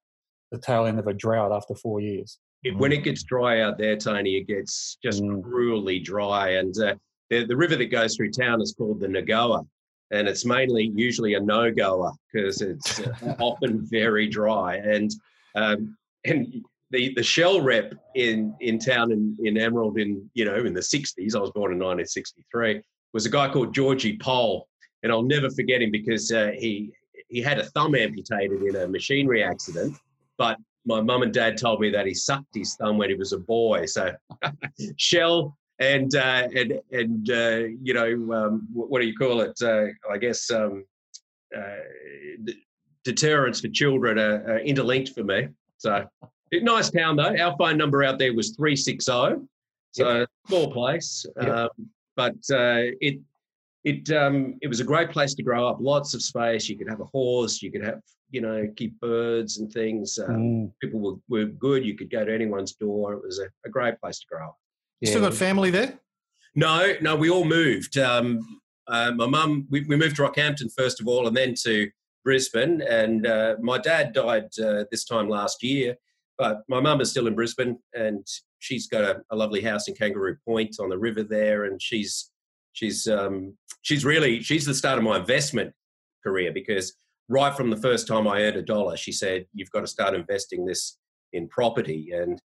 the 0.55 0.61
tail 0.61 0.87
end 0.87 0.99
of 0.99 1.07
a 1.07 1.13
drought 1.13 1.53
after 1.53 1.75
four 1.75 2.01
years. 2.01 2.39
when 2.77 2.93
it 2.93 3.05
gets 3.05 3.23
dry 3.25 3.61
out 3.61 3.77
there, 3.77 3.97
Tony, 3.97 4.37
it 4.37 4.47
gets 4.47 4.97
just 5.03 5.23
mm. 5.23 5.43
cruelly 5.43 5.99
dry. 5.99 6.51
And 6.51 6.75
uh, 6.79 6.95
the, 7.29 7.45
the 7.45 7.57
river 7.57 7.77
that 7.77 7.87
goes 7.87 8.17
through 8.17 8.31
town 8.31 8.63
is 8.63 8.75
called 8.77 9.01
the 9.01 9.09
Nogoa. 9.09 9.67
And 10.11 10.29
it's 10.29 10.45
mainly 10.45 10.93
usually 10.95 11.35
a 11.35 11.41
no 11.41 11.73
goer 11.73 12.13
because 12.33 12.63
it's 12.63 13.01
uh, 13.01 13.37
often 13.41 13.87
very 13.91 14.29
dry. 14.29 14.77
And 14.77 15.11
um, 15.57 15.97
and 16.25 16.65
the, 16.91 17.13
the 17.15 17.23
shell 17.23 17.61
rep 17.61 17.93
in, 18.15 18.55
in 18.61 18.79
town 18.79 19.13
in, 19.13 19.37
in 19.43 19.59
Emerald 19.59 19.99
in 19.99 20.31
you 20.35 20.45
know 20.45 20.57
in 20.57 20.73
the 20.73 20.81
60s, 20.81 21.35
I 21.35 21.41
was 21.41 21.51
born 21.51 21.73
in 21.73 21.79
1963, 21.79 22.83
was 23.13 23.27
a 23.27 23.31
guy 23.31 23.49
called 23.49 23.75
Georgie 23.75 24.19
Pole. 24.19 24.69
And 25.03 25.13
I'll 25.13 25.23
never 25.23 25.51
forget 25.51 25.83
him 25.83 25.91
because 25.91 26.33
uh, 26.33 26.53
he 26.57 26.93
he 27.29 27.41
had 27.43 27.59
a 27.59 27.65
thumb 27.65 27.95
amputated 27.95 28.63
in 28.63 28.77
a 28.77 28.89
machinery 28.89 29.43
accident 29.43 29.97
but 30.39 30.59
my 30.87 31.01
mum 31.01 31.23
and 31.23 31.33
dad 31.33 31.57
told 31.57 31.81
me 31.81 31.91
that 31.91 32.07
he 32.07 32.15
sucked 32.15 32.55
his 32.55 32.75
thumb 32.77 32.99
when 32.99 33.09
he 33.09 33.17
was 33.17 33.33
a 33.33 33.39
boy. 33.39 33.87
So 33.87 34.13
shell 34.97 35.57
and 35.79 36.15
uh, 36.15 36.49
and 36.55 36.81
and 36.93 37.31
uh, 37.31 37.63
you 37.83 37.95
know 37.95 38.35
um, 38.35 38.69
what 38.73 39.01
do 39.01 39.07
you 39.07 39.17
call 39.17 39.41
it? 39.41 39.61
Uh, 39.63 39.87
I 40.11 40.19
guess 40.19 40.51
um, 40.51 40.85
uh, 41.57 42.53
deterrents 43.05 43.61
for 43.61 43.69
children 43.69 44.19
are, 44.19 44.45
are, 44.53 44.59
interlinked 44.61 45.11
for 45.11 45.25
me. 45.25 45.49
So 45.79 46.07
nice 46.53 46.91
town 46.91 47.17
though. 47.17 47.37
Our 47.37 47.57
phone 47.59 47.77
number 47.77 48.05
out 48.05 48.19
there 48.19 48.35
was 48.35 48.51
three 48.51 48.77
six 48.77 49.07
zero. 49.07 49.47
So 49.93 50.21
yep. 50.21 50.29
small 50.49 50.73
place, 50.73 51.25
yep. 51.41 51.49
um, 51.49 51.69
but 52.17 52.35
uh, 52.53 52.91
it 53.01 53.21
it 53.85 54.11
um, 54.11 54.57
it 54.63 54.69
was 54.69 54.81
a 54.81 54.85
great 54.85 55.11
place 55.11 55.35
to 55.35 55.43
grow 55.43 55.69
up. 55.69 55.79
Lots 55.81 56.15
of 56.15 56.23
space. 56.23 56.69
You 56.69 56.77
could 56.77 56.89
have 56.89 57.01
a 57.01 57.05
horse. 57.05 57.63
You 57.63 57.71
could 57.71 57.85
have 57.85 58.01
you 58.35 58.41
know 58.41 58.67
keep 58.77 58.99
birds 59.01 59.59
and 59.59 59.73
things. 59.73 60.19
Um, 60.19 60.35
mm. 60.35 60.73
People 60.83 61.01
were, 61.01 61.17
were 61.29 61.47
good. 61.47 61.85
You 61.85 61.97
could 61.97 62.11
go 62.11 62.25
to 62.25 62.35
anyone's 62.35 62.73
door. 62.73 63.13
It 63.13 63.23
was 63.23 63.39
a, 63.39 63.47
a 63.65 63.71
great 63.71 64.01
place 64.01 64.19
to 64.19 64.27
grow 64.29 64.49
up. 64.49 64.57
You 65.01 65.09
still 65.09 65.21
got 65.21 65.35
family 65.35 65.71
there? 65.71 65.99
No, 66.55 66.95
no. 67.01 67.15
We 67.15 67.31
all 67.31 67.45
moved. 67.45 67.97
Um, 67.97 68.41
uh, 68.89 69.13
my 69.13 69.27
mum. 69.27 69.67
We, 69.71 69.85
we, 69.85 69.97
moved 69.97 70.17
to 70.17 70.23
Rockhampton 70.23 70.71
first 70.77 71.01
of 71.01 71.07
all, 71.07 71.27
and 71.29 71.37
then 71.37 71.55
to 71.63 71.89
Brisbane. 72.25 72.83
And 72.83 73.27
uh, 73.27 73.57
my 73.61 73.79
dad 73.79 74.13
died 74.13 74.49
uh, 74.59 74.85
this 74.91 75.05
time 75.05 75.29
last 75.29 75.63
year, 75.63 75.97
but 76.37 76.63
my 76.69 76.81
mum 76.81 77.01
is 77.01 77.11
still 77.11 77.29
in 77.29 77.35
Brisbane, 77.35 77.79
and 77.95 78.27
she's 78.59 78.89
got 78.89 79.05
a, 79.05 79.23
a 79.31 79.37
lovely 79.37 79.61
house 79.61 79.87
in 79.89 79.95
Kangaroo 79.95 80.37
Point 80.45 80.77
on 80.81 80.89
the 80.89 80.99
river 80.99 81.23
there, 81.23 81.65
and 81.65 81.81
she's 81.81 82.31
she's 82.73 83.07
um, 83.07 83.57
she's 83.83 84.05
really 84.05 84.43
she's 84.43 84.67
the 84.67 84.75
start 84.75 84.99
of 84.99 85.05
my 85.05 85.19
investment 85.19 85.73
career 86.25 86.51
because 86.53 86.95
right 87.29 87.57
from 87.57 87.71
the 87.71 87.77
first 87.77 88.07
time 88.07 88.27
I 88.27 88.43
earned 88.43 88.57
a 88.57 88.63
dollar, 88.63 88.97
she 88.97 89.13
said, 89.13 89.47
"You've 89.55 89.71
got 89.71 89.81
to 89.81 89.87
start 89.87 90.15
investing 90.15 90.65
this 90.65 90.99
in 91.33 91.49
property." 91.49 92.11
And 92.13 92.41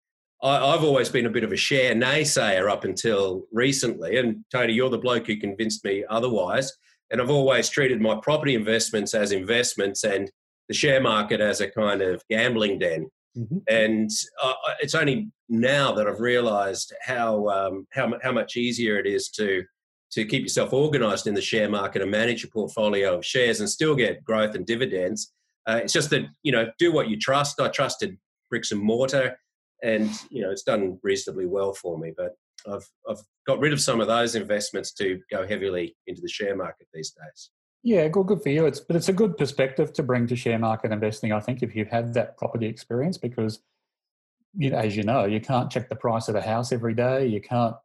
I, 0.43 0.73
have 0.73 0.85
always 0.85 1.09
been 1.09 1.27
a 1.27 1.31
bit 1.31 1.45
of 1.45 1.53
a 1.53 1.57
share 1.57 1.95
naysayer 1.95 2.71
up 2.71 2.85
until 2.85 3.45
recently. 3.53 4.19
And 4.19 4.45
Tony, 4.53 4.75
you're 4.75 4.91
the 4.91 4.99
bloke 4.99 5.27
who 5.27 5.37
convinced 5.37 5.85
me 5.85 6.05
otherwise. 6.11 6.73
And 7.11 7.21
I've 7.21 7.31
always 7.31 7.69
treated 7.69 8.01
my 8.01 8.19
property 8.23 8.55
investments 8.55 9.15
as 9.15 9.33
investments 9.33 10.05
and 10.05 10.31
the 10.69 10.75
share 10.75 11.01
market 11.01 11.41
as 11.41 11.61
a 11.61 11.71
kind 11.71 12.03
of 12.03 12.23
gambling 12.29 12.79
den. 12.79 13.09
Mm-hmm. 13.37 13.59
And 13.69 14.11
uh, 14.43 14.55
it's 14.81 14.95
only 14.95 15.29
now 15.49 15.93
that 15.93 16.07
I've 16.07 16.21
realised 16.21 16.93
how 17.03 17.47
um, 17.49 17.87
how 17.93 18.15
how 18.23 18.33
much 18.33 18.57
easier 18.57 18.99
it 18.99 19.07
is 19.07 19.29
to 19.31 19.63
to 20.13 20.25
keep 20.25 20.43
yourself 20.43 20.73
organized 20.73 21.27
in 21.27 21.35
the 21.35 21.41
share 21.41 21.69
market 21.69 22.03
and 22.03 22.11
manage 22.11 22.43
your 22.43 22.51
portfolio 22.51 23.17
of 23.17 23.25
shares 23.25 23.61
and 23.61 23.69
still 23.69 23.95
get 23.95 24.25
growth 24.25 24.55
and 24.55 24.67
dividends. 24.67 25.33
Uh, 25.69 25.81
it's 25.83 25.93
just 25.93 26.11
that, 26.11 26.23
you 26.43 26.53
know, 26.53 26.71
do 26.79 26.93
what 26.93 27.09
you 27.09 27.19
trust. 27.19 27.61
I 27.61 27.69
trusted 27.69 28.17
bricks 28.49 28.71
and 28.71 28.81
mortar 28.81 29.37
and, 29.83 30.09
you 30.31 30.43
know, 30.43 30.51
it's 30.51 30.63
done 30.63 30.99
reasonably 31.03 31.47
well 31.47 31.75
for 31.75 31.99
me. 31.99 32.13
But 32.17 32.37
I've, 32.71 32.89
I've 33.09 33.21
got 33.47 33.59
rid 33.59 33.73
of 33.73 33.81
some 33.81 34.01
of 34.01 34.07
those 34.07 34.37
investments 34.37 34.93
to 34.95 35.21
go 35.31 35.47
heavily 35.47 35.97
into 36.07 36.23
the 36.23 36.29
share 36.29 36.57
market 36.57 36.87
these 36.95 37.11
days. 37.11 37.51
Yeah, 37.83 38.09
good, 38.09 38.27
good 38.27 38.43
for 38.43 38.49
you. 38.49 38.67
It's, 38.67 38.81
but 38.81 38.97
it's 38.97 39.09
a 39.09 39.13
good 39.13 39.37
perspective 39.37 39.93
to 39.93 40.03
bring 40.03 40.27
to 40.29 40.37
share 40.37 40.59
market 40.59 40.93
investing, 40.93 41.33
I 41.33 41.41
think, 41.41 41.63
if 41.63 41.77
you've 41.77 41.89
had 41.89 42.15
that 42.15 42.37
property 42.37 42.67
experience, 42.67 43.19
because, 43.19 43.61
you 44.57 44.71
know, 44.71 44.79
as 44.79 44.97
you 44.97 45.03
know, 45.03 45.25
you 45.25 45.41
can't 45.41 45.71
check 45.71 45.89
the 45.89 45.97
price 45.97 46.29
of 46.29 46.35
a 46.35 46.41
house 46.41 46.73
every 46.73 46.95
day. 46.95 47.27
You 47.27 47.41
can't 47.41 47.77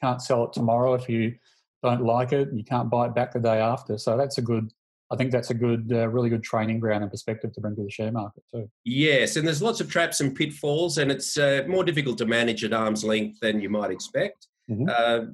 can't 0.00 0.22
sell 0.22 0.44
it 0.44 0.52
tomorrow 0.54 0.94
if 0.94 1.08
you 1.10 1.34
don't 1.82 2.02
like 2.02 2.32
it, 2.32 2.48
you 2.52 2.64
can't 2.64 2.90
buy 2.90 3.06
it 3.06 3.14
back 3.14 3.32
the 3.32 3.40
day 3.40 3.58
after. 3.58 3.98
So 3.98 4.16
that's 4.16 4.38
a 4.38 4.42
good. 4.42 4.72
I 5.12 5.16
think 5.16 5.32
that's 5.32 5.50
a 5.50 5.54
good, 5.54 5.90
uh, 5.92 6.06
really 6.06 6.28
good 6.28 6.44
training 6.44 6.78
ground 6.78 7.02
and 7.02 7.10
perspective 7.10 7.52
to 7.54 7.60
bring 7.60 7.74
to 7.74 7.82
the 7.82 7.90
share 7.90 8.12
market 8.12 8.44
too. 8.54 8.70
Yes, 8.84 9.34
and 9.34 9.44
there's 9.44 9.60
lots 9.60 9.80
of 9.80 9.90
traps 9.90 10.20
and 10.20 10.36
pitfalls, 10.36 10.98
and 10.98 11.10
it's 11.10 11.36
uh, 11.36 11.64
more 11.66 11.82
difficult 11.82 12.16
to 12.18 12.26
manage 12.26 12.62
at 12.62 12.72
arm's 12.72 13.02
length 13.02 13.40
than 13.40 13.60
you 13.60 13.68
might 13.68 13.90
expect. 13.90 14.46
Mm-hmm. 14.70 14.88
Uh, 14.88 15.32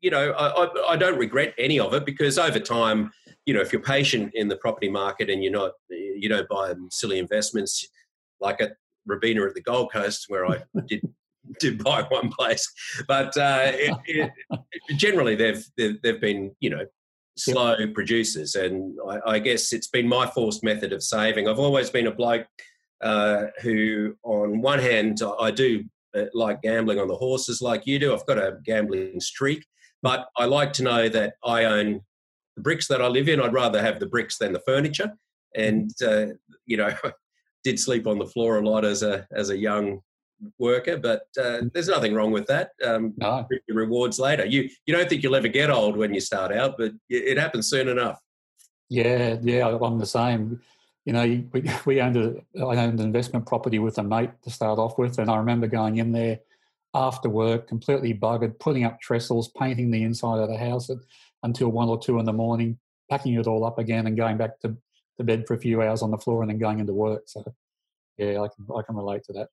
you 0.00 0.12
know, 0.12 0.30
I, 0.30 0.64
I, 0.64 0.92
I, 0.92 0.96
don't 0.96 1.18
regret 1.18 1.54
any 1.58 1.80
of 1.80 1.92
it 1.92 2.06
because 2.06 2.38
over 2.38 2.60
time, 2.60 3.10
you 3.46 3.54
know, 3.54 3.60
if 3.60 3.72
you're 3.72 3.82
patient 3.82 4.30
in 4.34 4.46
the 4.46 4.56
property 4.56 4.88
market 4.88 5.28
and 5.28 5.42
you're 5.42 5.52
not, 5.52 5.72
you 5.88 6.28
don't 6.28 6.48
buy 6.48 6.72
silly 6.92 7.18
investments 7.18 7.88
like 8.40 8.60
at 8.60 8.74
Robina 9.06 9.44
at 9.46 9.54
the 9.54 9.62
Gold 9.62 9.92
Coast, 9.92 10.26
where 10.28 10.46
I 10.46 10.62
did 10.86 11.02
to 11.60 11.76
buy 11.76 12.02
one 12.08 12.30
place, 12.30 12.70
but 13.08 13.36
uh, 13.36 13.72
it, 13.74 13.98
it, 14.06 14.32
generally 14.96 15.34
they've, 15.34 15.64
they've, 15.76 16.00
they've 16.02 16.20
been 16.20 16.54
you 16.60 16.70
know 16.70 16.84
slow 17.36 17.76
yep. 17.78 17.94
producers, 17.94 18.54
and 18.54 18.96
I, 19.08 19.32
I, 19.32 19.38
guess 19.38 19.72
it's 19.72 19.88
been 19.88 20.08
my 20.08 20.26
forced 20.26 20.64
method 20.64 20.92
of 20.92 21.02
saving. 21.02 21.48
I've 21.48 21.58
always 21.58 21.90
been 21.90 22.06
a 22.06 22.14
bloke 22.14 22.46
uh, 23.02 23.46
who, 23.62 24.14
on 24.22 24.60
one 24.60 24.78
hand, 24.78 25.20
I 25.40 25.50
do 25.50 25.84
uh, 26.16 26.24
like 26.34 26.62
gambling 26.62 26.98
on 26.98 27.08
the 27.08 27.16
horses, 27.16 27.60
like 27.60 27.86
you 27.86 27.98
do. 27.98 28.14
I've 28.14 28.26
got 28.26 28.38
a 28.38 28.58
gambling 28.64 29.20
streak, 29.20 29.66
but 30.02 30.28
I 30.36 30.46
like 30.46 30.72
to 30.74 30.82
know 30.82 31.08
that 31.08 31.34
I 31.44 31.64
own 31.64 32.00
the 32.56 32.62
bricks 32.62 32.88
that 32.88 33.02
I 33.02 33.08
live 33.08 33.28
in. 33.28 33.40
I'd 33.40 33.52
rather 33.52 33.82
have 33.82 34.00
the 34.00 34.06
bricks 34.06 34.38
than 34.38 34.52
the 34.52 34.60
furniture, 34.60 35.12
and 35.54 35.90
uh, 36.02 36.26
you 36.64 36.76
know. 36.76 36.94
did 37.66 37.80
sleep 37.80 38.06
on 38.06 38.16
the 38.16 38.26
floor 38.26 38.60
a 38.60 38.64
lot 38.64 38.84
as 38.84 39.02
a 39.02 39.26
as 39.32 39.50
a 39.50 39.58
young 39.58 40.00
worker, 40.58 40.98
but 40.98 41.26
uh, 41.40 41.62
there's 41.72 41.88
nothing 41.88 42.14
wrong 42.14 42.30
with 42.30 42.46
that. 42.46 42.72
Um, 42.84 43.14
no. 43.16 43.46
Your 43.66 43.76
rewards 43.76 44.18
later. 44.18 44.44
You 44.44 44.68
you 44.86 44.94
don't 44.94 45.08
think 45.08 45.22
you'll 45.22 45.36
ever 45.36 45.48
get 45.48 45.70
old 45.70 45.96
when 45.96 46.14
you 46.14 46.20
start 46.20 46.52
out, 46.52 46.76
but 46.78 46.92
it 47.08 47.38
happens 47.38 47.68
soon 47.68 47.88
enough. 47.88 48.20
Yeah, 48.88 49.36
yeah, 49.42 49.66
I'm 49.66 49.98
the 49.98 50.06
same. 50.06 50.60
You 51.04 51.12
know, 51.12 51.42
we 51.52 51.70
we 51.86 52.00
owned 52.00 52.16
a 52.16 52.36
I 52.58 52.76
owned 52.76 53.00
an 53.00 53.06
investment 53.06 53.46
property 53.46 53.78
with 53.78 53.98
a 53.98 54.02
mate 54.02 54.30
to 54.42 54.50
start 54.50 54.78
off 54.78 54.98
with, 54.98 55.18
and 55.18 55.30
I 55.30 55.36
remember 55.36 55.66
going 55.66 55.96
in 55.96 56.12
there 56.12 56.40
after 56.94 57.28
work, 57.28 57.68
completely 57.68 58.14
buggered, 58.14 58.58
putting 58.58 58.84
up 58.84 59.00
trestles, 59.00 59.48
painting 59.48 59.90
the 59.90 60.02
inside 60.02 60.38
of 60.38 60.48
the 60.48 60.56
house 60.56 60.88
at, 60.88 60.96
until 61.42 61.68
one 61.68 61.88
or 61.88 61.98
two 61.98 62.18
in 62.18 62.24
the 62.24 62.32
morning, 62.32 62.78
packing 63.10 63.34
it 63.34 63.46
all 63.46 63.64
up 63.64 63.78
again, 63.78 64.06
and 64.06 64.16
going 64.16 64.38
back 64.38 64.58
to, 64.60 64.74
to 65.18 65.24
bed 65.24 65.46
for 65.46 65.54
a 65.54 65.58
few 65.58 65.82
hours 65.82 66.00
on 66.00 66.10
the 66.10 66.16
floor, 66.16 66.42
and 66.42 66.50
then 66.50 66.58
going 66.58 66.78
into 66.78 66.94
work. 66.94 67.24
So, 67.26 67.44
yeah, 68.16 68.40
I 68.40 68.48
can 68.48 68.66
I 68.74 68.82
can 68.82 68.96
relate 68.96 69.24
to 69.24 69.32
that 69.34 69.48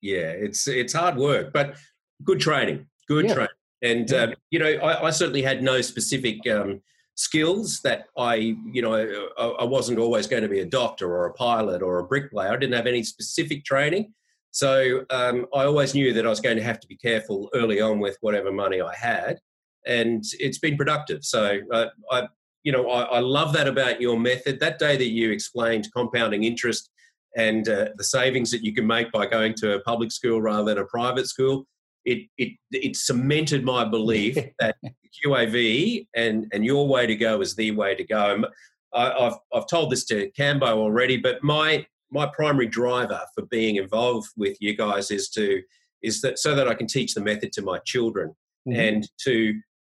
yeah, 0.00 0.30
it's 0.30 0.66
it's 0.68 0.92
hard 0.92 1.16
work, 1.16 1.52
but 1.52 1.76
good 2.24 2.40
training, 2.40 2.86
good 3.08 3.26
yeah. 3.26 3.34
training. 3.34 3.54
And 3.82 4.10
yeah. 4.10 4.18
um, 4.18 4.34
you 4.50 4.58
know, 4.58 4.66
I, 4.66 5.06
I, 5.06 5.10
certainly 5.10 5.42
had 5.42 5.62
no 5.62 5.80
specific 5.80 6.46
um, 6.48 6.82
skills 7.14 7.80
that 7.82 8.06
I, 8.16 8.34
you 8.34 8.82
know, 8.82 8.94
I, 9.38 9.46
I, 9.62 9.64
wasn't 9.64 9.98
always 9.98 10.26
going 10.26 10.42
to 10.42 10.50
be 10.50 10.60
a 10.60 10.66
doctor 10.66 11.10
or 11.10 11.26
a 11.26 11.32
pilot 11.32 11.80
or 11.80 11.98
a 11.98 12.04
bricklayer. 12.04 12.52
I 12.52 12.56
didn't 12.56 12.74
have 12.74 12.86
any 12.86 13.02
specific 13.02 13.64
training, 13.64 14.12
so 14.50 15.04
um, 15.10 15.46
I 15.54 15.64
always 15.64 15.94
knew 15.94 16.12
that 16.12 16.26
I 16.26 16.28
was 16.28 16.40
going 16.40 16.56
to 16.56 16.62
have 16.62 16.80
to 16.80 16.86
be 16.86 16.96
careful 16.96 17.48
early 17.54 17.80
on 17.80 18.00
with 18.00 18.18
whatever 18.20 18.52
money 18.52 18.82
I 18.82 18.94
had, 18.94 19.38
and 19.86 20.24
it's 20.38 20.58
been 20.58 20.76
productive. 20.76 21.24
So 21.24 21.60
uh, 21.72 21.86
I, 22.10 22.28
you 22.64 22.72
know, 22.72 22.90
I, 22.90 23.02
I 23.02 23.18
love 23.20 23.54
that 23.54 23.66
about 23.66 24.00
your 24.00 24.18
method. 24.18 24.60
That 24.60 24.78
day 24.78 24.96
that 24.96 25.08
you 25.08 25.30
explained 25.30 25.88
compounding 25.94 26.44
interest 26.44 26.90
and 27.36 27.68
uh, 27.68 27.88
the 27.96 28.04
savings 28.04 28.50
that 28.50 28.64
you 28.64 28.74
can 28.74 28.86
make 28.86 29.12
by 29.12 29.26
going 29.26 29.54
to 29.54 29.74
a 29.74 29.80
public 29.80 30.10
school 30.12 30.42
rather 30.42 30.74
than 30.74 30.82
a 30.82 30.86
private 30.86 31.26
school, 31.26 31.66
it 32.04 32.26
it 32.38 32.52
it 32.72 32.96
cemented 32.96 33.64
my 33.64 33.84
belief 33.84 34.36
that 34.58 34.76
QAV 35.24 36.06
and 36.14 36.46
and 36.52 36.64
your 36.64 36.88
way 36.88 37.06
to 37.06 37.16
go 37.16 37.40
is 37.40 37.54
the 37.54 37.70
way 37.72 37.94
to 37.94 38.04
go. 38.04 38.44
I, 38.92 39.24
have 39.24 39.38
I've 39.54 39.68
told 39.68 39.92
this 39.92 40.04
to 40.06 40.30
Cambo 40.38 40.62
already, 40.62 41.16
but 41.16 41.42
my 41.42 41.86
my 42.10 42.26
primary 42.26 42.66
driver 42.66 43.20
for 43.34 43.46
being 43.46 43.76
involved 43.76 44.28
with 44.36 44.56
you 44.60 44.76
guys 44.76 45.10
is 45.10 45.28
to 45.30 45.62
is 46.02 46.20
that 46.22 46.38
so 46.38 46.54
that 46.54 46.66
I 46.66 46.74
can 46.74 46.86
teach 46.86 47.14
the 47.14 47.20
method 47.20 47.52
to 47.52 47.62
my 47.62 47.78
children 47.80 48.34
mm-hmm. 48.68 48.80
and 48.80 49.08
to 49.24 49.54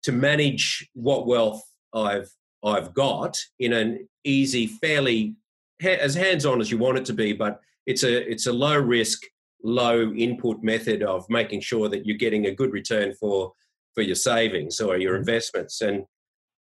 to 0.05 0.13
manage 0.13 0.89
what 0.95 1.27
wealth 1.27 1.63
I've 1.95 2.31
I've 2.65 2.93
got 2.95 3.37
in 3.59 3.73
an 3.73 4.09
easy, 4.25 4.67
fairly 4.67 5.35
as 5.83 6.15
hands 6.15 6.47
on 6.47 6.61
as 6.61 6.71
you 6.71 6.79
want 6.79 6.99
it 6.99 7.05
to 7.07 7.13
be, 7.13 7.33
but 7.33 7.61
it's 7.87 8.03
a 8.03 8.31
it's 8.31 8.47
a 8.47 8.53
low 8.53 8.79
risk, 8.79 9.23
low 9.63 10.13
input 10.13 10.63
method 10.63 11.03
of 11.03 11.25
making 11.29 11.61
sure 11.61 11.89
that 11.89 12.07
you're 12.07 12.17
getting 12.17 12.47
a 12.47 12.55
good 12.55 12.73
return 12.73 13.15
for 13.15 13.53
for 13.95 14.03
your 14.03 14.17
savings 14.17 14.81
or 14.81 14.97
your 14.97 15.13
mm-hmm. 15.13 15.21
investments. 15.21 15.81
And 15.81 16.05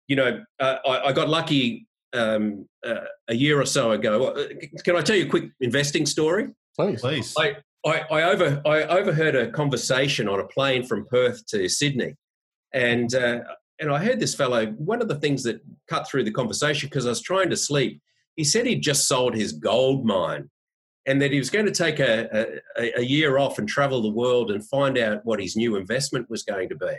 you 0.08 0.16
know, 0.16 0.40
uh, 0.60 0.76
I, 0.86 1.08
I, 1.08 1.12
got 1.12 1.28
lucky 1.28 1.88
um, 2.12 2.68
uh, 2.86 3.06
a 3.26 3.34
year 3.34 3.60
or 3.60 3.66
so 3.66 3.90
ago. 3.90 4.28
Uh, 4.28 4.46
can 4.84 4.94
I 4.96 5.00
tell 5.00 5.16
you 5.16 5.26
a 5.26 5.28
quick 5.28 5.50
investing 5.60 6.06
story? 6.06 6.48
Please, 6.76 7.00
please. 7.00 7.34
I, 7.36 7.56
I, 7.84 8.02
I 8.10 8.22
over 8.22 8.62
I 8.64 8.82
overheard 8.82 9.34
a 9.34 9.50
conversation 9.50 10.28
on 10.28 10.40
a 10.40 10.46
plane 10.46 10.84
from 10.84 11.06
Perth 11.06 11.44
to 11.46 11.68
Sydney, 11.68 12.14
and 12.72 13.12
uh, 13.14 13.40
and 13.80 13.90
I 13.90 14.04
heard 14.04 14.20
this 14.20 14.34
fellow. 14.34 14.66
One 14.66 15.02
of 15.02 15.08
the 15.08 15.16
things 15.16 15.42
that 15.44 15.60
cut 15.88 16.08
through 16.08 16.24
the 16.24 16.30
conversation 16.30 16.88
because 16.88 17.06
I 17.06 17.10
was 17.10 17.20
trying 17.20 17.50
to 17.50 17.56
sleep 17.56 18.00
he 18.36 18.44
said 18.44 18.66
he'd 18.66 18.82
just 18.82 19.08
sold 19.08 19.34
his 19.34 19.52
gold 19.52 20.04
mine 20.04 20.50
and 21.06 21.22
that 21.22 21.32
he 21.32 21.38
was 21.38 21.50
going 21.50 21.66
to 21.66 21.72
take 21.72 22.00
a, 22.00 22.60
a, 22.78 23.00
a, 23.00 23.02
year 23.02 23.38
off 23.38 23.58
and 23.58 23.68
travel 23.68 24.02
the 24.02 24.10
world 24.10 24.50
and 24.50 24.66
find 24.68 24.98
out 24.98 25.24
what 25.24 25.40
his 25.40 25.56
new 25.56 25.76
investment 25.76 26.28
was 26.28 26.42
going 26.42 26.68
to 26.68 26.76
be. 26.76 26.94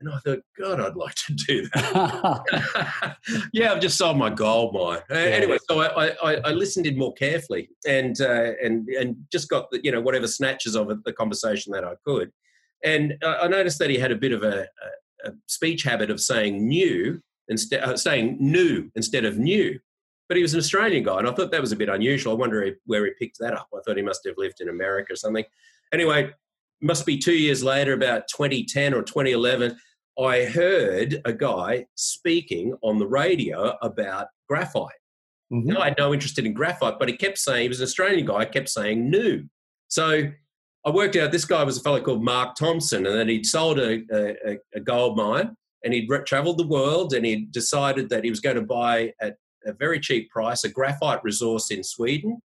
And 0.00 0.10
I 0.12 0.18
thought, 0.18 0.40
God, 0.56 0.80
I'd 0.80 0.94
like 0.94 1.14
to 1.26 1.34
do 1.34 1.68
that. 1.74 3.16
yeah, 3.52 3.72
I've 3.72 3.80
just 3.80 3.98
sold 3.98 4.16
my 4.16 4.30
gold 4.30 4.72
mine. 4.72 5.00
Uh, 5.10 5.14
Anyway, 5.14 5.58
so 5.68 5.80
I, 5.80 6.10
I, 6.22 6.34
I 6.36 6.52
listened 6.52 6.86
in 6.86 6.96
more 6.96 7.12
carefully 7.14 7.70
and 7.84 8.20
uh, 8.20 8.52
and 8.62 8.88
and 8.90 9.16
just 9.32 9.48
got 9.48 9.70
the, 9.72 9.80
you 9.82 9.90
know 9.90 10.00
whatever 10.00 10.28
snatches 10.28 10.76
of 10.76 10.90
it, 10.90 11.02
the 11.04 11.12
conversation 11.12 11.72
that 11.72 11.84
I 11.84 11.94
could. 12.04 12.30
And 12.84 13.18
I 13.24 13.48
noticed 13.48 13.80
that 13.80 13.90
he 13.90 13.98
had 13.98 14.12
a 14.12 14.16
bit 14.16 14.30
of 14.30 14.44
a, 14.44 14.68
a, 15.24 15.30
a 15.30 15.32
speech 15.46 15.82
habit 15.82 16.10
of 16.10 16.20
saying 16.20 16.68
new 16.68 17.20
instead, 17.48 17.82
uh, 17.82 17.96
saying 17.96 18.36
new 18.38 18.92
instead 18.94 19.24
of 19.24 19.36
new. 19.36 19.80
But 20.28 20.36
he 20.36 20.42
was 20.42 20.52
an 20.52 20.60
Australian 20.60 21.04
guy, 21.04 21.18
and 21.18 21.28
I 21.28 21.32
thought 21.32 21.50
that 21.50 21.60
was 21.60 21.72
a 21.72 21.76
bit 21.76 21.88
unusual. 21.88 22.32
I 22.32 22.36
wonder 22.36 22.76
where 22.84 23.04
he 23.06 23.12
picked 23.18 23.38
that 23.40 23.54
up. 23.54 23.68
I 23.74 23.78
thought 23.84 23.96
he 23.96 24.02
must 24.02 24.26
have 24.26 24.36
lived 24.36 24.60
in 24.60 24.68
America 24.68 25.14
or 25.14 25.16
something. 25.16 25.44
Anyway, 25.92 26.30
must 26.82 27.06
be 27.06 27.18
two 27.18 27.34
years 27.34 27.64
later, 27.64 27.94
about 27.94 28.28
2010 28.28 28.94
or 28.94 29.02
2011, 29.02 29.76
I 30.20 30.44
heard 30.44 31.20
a 31.24 31.32
guy 31.32 31.86
speaking 31.94 32.74
on 32.82 32.98
the 32.98 33.06
radio 33.06 33.74
about 33.82 34.26
graphite. 34.48 34.90
Mhm. 35.52 35.64
Now, 35.64 35.80
I 35.80 35.86
had 35.86 35.98
no 35.98 36.12
interest 36.12 36.38
in 36.38 36.52
graphite, 36.52 36.98
but 36.98 37.08
he 37.08 37.16
kept 37.16 37.38
saying, 37.38 37.62
he 37.62 37.68
was 37.68 37.80
an 37.80 37.84
Australian 37.84 38.26
guy, 38.26 38.44
kept 38.44 38.68
saying 38.68 39.08
new. 39.08 39.44
So 39.88 40.30
I 40.84 40.90
worked 40.90 41.16
out 41.16 41.32
this 41.32 41.44
guy 41.44 41.62
was 41.64 41.78
a 41.78 41.80
fellow 41.80 42.00
called 42.00 42.22
Mark 42.22 42.54
Thompson, 42.56 43.06
and 43.06 43.14
then 43.14 43.28
he'd 43.28 43.46
sold 43.46 43.78
a, 43.78 44.02
a, 44.12 44.58
a 44.74 44.80
gold 44.80 45.16
mine 45.16 45.56
and 45.84 45.94
he'd 45.94 46.08
traveled 46.26 46.58
the 46.58 46.66
world 46.66 47.14
and 47.14 47.24
he 47.24 47.46
decided 47.46 48.08
that 48.10 48.24
he 48.24 48.30
was 48.30 48.40
going 48.40 48.56
to 48.56 48.62
buy 48.62 49.12
at 49.20 49.36
a 49.64 49.72
very 49.72 50.00
cheap 50.00 50.30
price 50.30 50.64
a 50.64 50.68
graphite 50.68 51.22
resource 51.22 51.70
in 51.70 51.82
Sweden. 51.82 52.40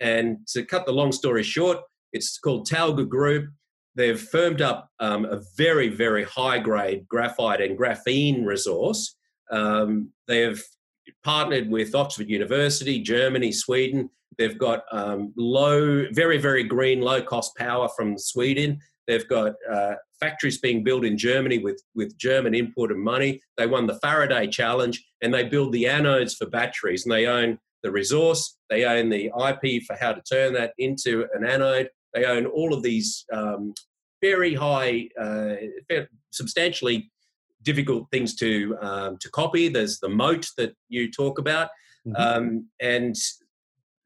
And 0.00 0.46
to 0.48 0.64
cut 0.64 0.86
the 0.86 0.92
long 0.92 1.12
story 1.12 1.42
short, 1.42 1.78
it's 2.12 2.38
called 2.38 2.68
Talga 2.68 3.08
Group. 3.08 3.50
They've 3.94 4.20
firmed 4.20 4.62
up 4.62 4.90
um, 5.00 5.24
a 5.24 5.40
very, 5.56 5.88
very 5.88 6.24
high 6.24 6.58
grade 6.58 7.06
graphite 7.08 7.60
and 7.60 7.76
graphene 7.76 8.44
resource. 8.44 9.16
Um, 9.50 10.12
they 10.28 10.42
have 10.42 10.60
partnered 11.24 11.68
with 11.68 11.94
Oxford 11.94 12.28
University, 12.28 13.00
Germany, 13.00 13.50
Sweden. 13.50 14.08
They've 14.36 14.58
got 14.58 14.84
um, 14.92 15.32
low, 15.36 16.06
very, 16.12 16.38
very 16.38 16.62
green, 16.62 17.00
low 17.00 17.20
cost 17.22 17.56
power 17.56 17.88
from 17.96 18.16
Sweden. 18.16 18.78
They've 19.08 19.26
got 19.26 19.54
uh, 19.68 19.94
factories 20.20 20.58
being 20.58 20.84
built 20.84 21.04
in 21.04 21.16
Germany 21.16 21.58
with, 21.58 21.82
with 21.94 22.16
German 22.18 22.54
and 22.54 22.72
money. 23.02 23.40
They 23.56 23.66
won 23.66 23.86
the 23.86 23.98
Faraday 24.00 24.46
Challenge 24.46 25.02
and 25.22 25.32
they 25.32 25.44
build 25.44 25.72
the 25.72 25.84
anodes 25.84 26.36
for 26.36 26.46
batteries 26.46 27.04
and 27.04 27.12
they 27.12 27.26
own 27.26 27.58
the 27.82 27.90
resource. 27.90 28.58
They 28.68 28.84
own 28.84 29.08
the 29.08 29.26
IP 29.26 29.82
for 29.84 29.96
how 29.98 30.12
to 30.12 30.20
turn 30.22 30.52
that 30.52 30.74
into 30.78 31.26
an 31.34 31.44
anode. 31.44 31.88
They 32.12 32.26
own 32.26 32.44
all 32.46 32.74
of 32.74 32.82
these 32.82 33.24
um, 33.32 33.72
very 34.20 34.54
high, 34.54 35.08
uh, 35.18 35.54
substantially 36.30 37.10
difficult 37.62 38.08
things 38.10 38.34
to 38.36 38.76
um, 38.80 39.16
to 39.20 39.30
copy. 39.30 39.68
There's 39.68 40.00
the 40.00 40.08
moat 40.08 40.46
that 40.56 40.74
you 40.88 41.10
talk 41.10 41.38
about, 41.38 41.68
Mhm. 42.06 42.14
um, 42.18 42.68
and 42.80 43.16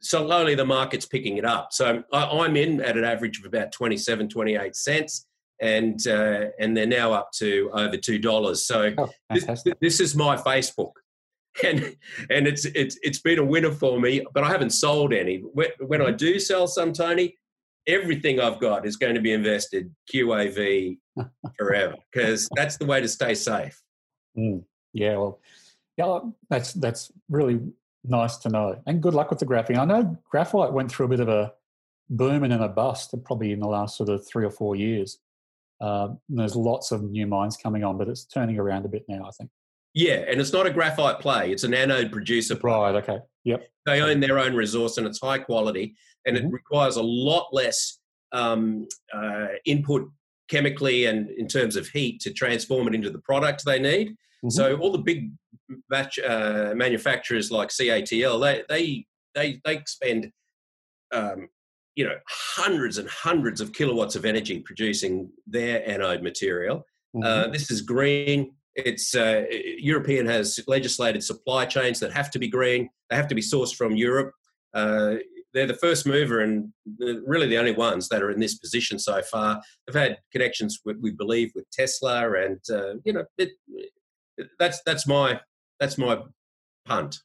slowly 0.02 0.54
the 0.54 0.64
market's 0.64 1.06
picking 1.06 1.38
it 1.38 1.44
up. 1.44 1.73
So 1.73 2.02
I, 2.12 2.25
I'm 2.25 2.56
in 2.56 2.80
at 2.80 2.97
an 2.97 3.04
average 3.04 3.38
of 3.38 3.47
about 3.47 3.73
27, 3.73 4.28
28 4.28 4.76
cents. 4.76 5.26
And 5.61 6.04
uh, 6.09 6.47
and 6.59 6.76
they're 6.76 6.87
now 6.87 7.12
up 7.12 7.30
to 7.35 7.71
over 7.73 7.97
two 7.97 8.18
dollars. 8.18 8.66
So 8.66 8.92
Oh, 8.99 9.09
this, 9.32 9.47
this 9.80 10.00
is 10.00 10.16
my 10.16 10.37
Facebook, 10.37 10.90
and 11.64 11.97
and 12.30 12.49
it's 12.49 12.64
it's 12.64 12.99
it's 13.04 13.21
been 13.21 13.38
a 13.38 13.44
winner 13.44 13.71
for 13.71 14.00
me. 14.00 14.26
But 14.35 14.42
I 14.42 14.49
haven't 14.49 14.71
sold 14.71 15.12
any. 15.12 15.37
When, 15.38 15.68
when 15.78 16.02
I 16.02 16.11
do 16.11 16.40
sell 16.40 16.66
some, 16.66 16.92
Tony, 16.92 17.38
everything 17.87 18.40
I've 18.40 18.61
got 18.61 18.87
is 18.87 18.97
going 18.97 19.14
to 19.14 19.21
be 19.21 19.32
invested 19.32 19.94
QAV 20.12 20.99
forever 21.59 21.94
because 22.12 22.49
that's 22.56 22.76
the 22.76 22.87
way 22.87 23.00
to 23.00 23.09
stay 23.09 23.35
safe. 23.35 23.80
Mm, 24.37 24.64
yeah, 24.92 25.16
well, 25.16 25.40
yeah, 25.97 26.18
that's 26.49 26.73
that's 26.73 27.12
really 27.28 27.61
nice 28.04 28.37
to 28.38 28.49
know. 28.49 28.80
And 28.87 29.02
good 29.02 29.14
luck 29.14 29.30
with 29.30 29.38
the 29.38 29.47
graphene. 29.47 29.78
I 29.78 29.85
know 29.85 30.16
graphite 30.30 30.73
went 30.73 30.90
through 30.90 31.06
a 31.06 31.09
bit 31.09 31.21
of 31.21 31.28
a 31.28 31.52
boom 32.11 32.42
and 32.42 32.52
then 32.52 32.61
a 32.61 32.68
bust, 32.68 33.14
probably 33.25 33.52
in 33.52 33.61
the 33.61 33.68
last 33.68 33.97
sort 33.97 34.09
of 34.09 34.26
three 34.26 34.44
or 34.44 34.50
four 34.50 34.76
years. 34.76 35.18
Um, 35.80 36.18
and 36.28 36.38
there's 36.38 36.56
lots 36.56 36.92
of 36.92 37.02
new 37.02 37.26
mines 37.26 37.56
coming 37.56 37.82
on, 37.84 37.99
but 37.99 38.08
it's 38.08 38.25
turning 38.25 38.58
around 38.58 38.84
a 38.84 38.88
bit 38.88 39.04
now. 39.08 39.25
I 39.26 39.30
think. 39.30 39.50
Yeah, 39.95 40.25
and 40.28 40.41
it's 40.41 40.52
not 40.52 40.67
a 40.67 40.71
graphite 40.71 41.19
play; 41.21 41.50
it's 41.52 41.65
an 41.65 41.75
anode 41.75 42.12
producer 42.12 42.54
play. 42.56 42.73
Right. 42.73 42.95
Okay. 42.97 43.19
Yep. 43.45 43.69
They 43.86 44.00
own 44.00 44.21
their 44.21 44.38
own 44.38 44.54
resource 44.54 44.97
and 44.97 45.06
it's 45.06 45.21
high 45.21 45.38
quality, 45.38 45.97
and 46.25 46.36
it 46.36 46.45
Mhm. 46.45 46.52
requires 46.52 46.97
a 46.97 47.02
lot 47.02 47.49
less 47.52 47.99
um, 48.34 48.88
uh, 49.12 49.49
input 49.67 50.08
chemically 50.49 51.04
and 51.04 51.28
in 51.32 51.47
terms 51.47 51.76
of 51.76 51.86
heat 51.88 52.19
to 52.23 52.32
transform 52.32 52.88
it 52.88 52.95
into 52.95 53.10
the 53.10 53.19
product 53.19 53.62
they 53.67 53.78
need. 53.78 54.17
Mhm. 54.45 54.52
So 54.52 54.76
all 54.78 54.93
the 54.93 54.99
big 54.99 55.33
batch, 55.89 56.19
uh, 56.19 56.73
manufacturers 56.75 57.50
like 57.50 57.69
CATL, 57.69 58.41
they 58.41 58.65
they 58.69 59.07
they 59.35 59.61
they 59.65 59.83
spend 59.87 60.31
um, 61.13 61.49
you 61.95 62.05
know 62.05 62.17
hundreds 62.28 62.99
and 62.99 63.09
hundreds 63.09 63.61
of 63.61 63.73
kilowatts 63.73 64.17
of 64.17 64.25
energy 64.25 64.61
producing 64.61 65.31
their 65.47 65.89
anode 65.89 66.23
material. 66.23 66.87
Mhm. 67.15 67.25
Uh, 67.25 67.49
this 67.49 67.71
is 67.71 67.83
green. 67.83 68.55
It's 68.75 69.15
uh, 69.15 69.45
European 69.78 70.26
has 70.26 70.59
legislated 70.67 71.23
supply 71.23 71.67
chains 71.67 72.00
that 72.00 72.13
have 72.13 72.31
to 72.31 72.39
be 72.39 72.49
green. 72.49 72.89
They 73.11 73.17
have 73.17 73.28
to 73.28 73.35
be 73.35 73.43
sourced 73.43 73.75
from 73.75 73.97
Europe. 73.97 74.33
Uh, 74.73 75.17
they're 75.52 75.67
the 75.67 75.75
first 75.75 76.07
mover 76.07 76.41
and 76.41 76.73
really 77.26 77.47
the 77.47 77.59
only 77.59 77.73
ones 77.73 78.09
that 78.09 78.23
are 78.23 78.31
in 78.31 78.41
this 78.41 78.55
position 78.59 78.99
so 78.99 79.21
far. 79.21 79.61
They've 79.87 80.02
had 80.02 80.19
connections, 80.33 80.81
with, 80.87 80.97
we 81.02 81.11
believe, 81.11 81.52
with 81.55 81.69
Tesla, 81.71 82.33
and 82.33 82.59
uh, 82.71 82.95
you 83.05 83.13
know, 83.13 83.25
it, 83.37 83.50
that's 84.58 84.80
that's 84.84 85.06
my 85.06 85.40
that's 85.80 85.99
my 85.99 86.18
punt. 86.86 87.18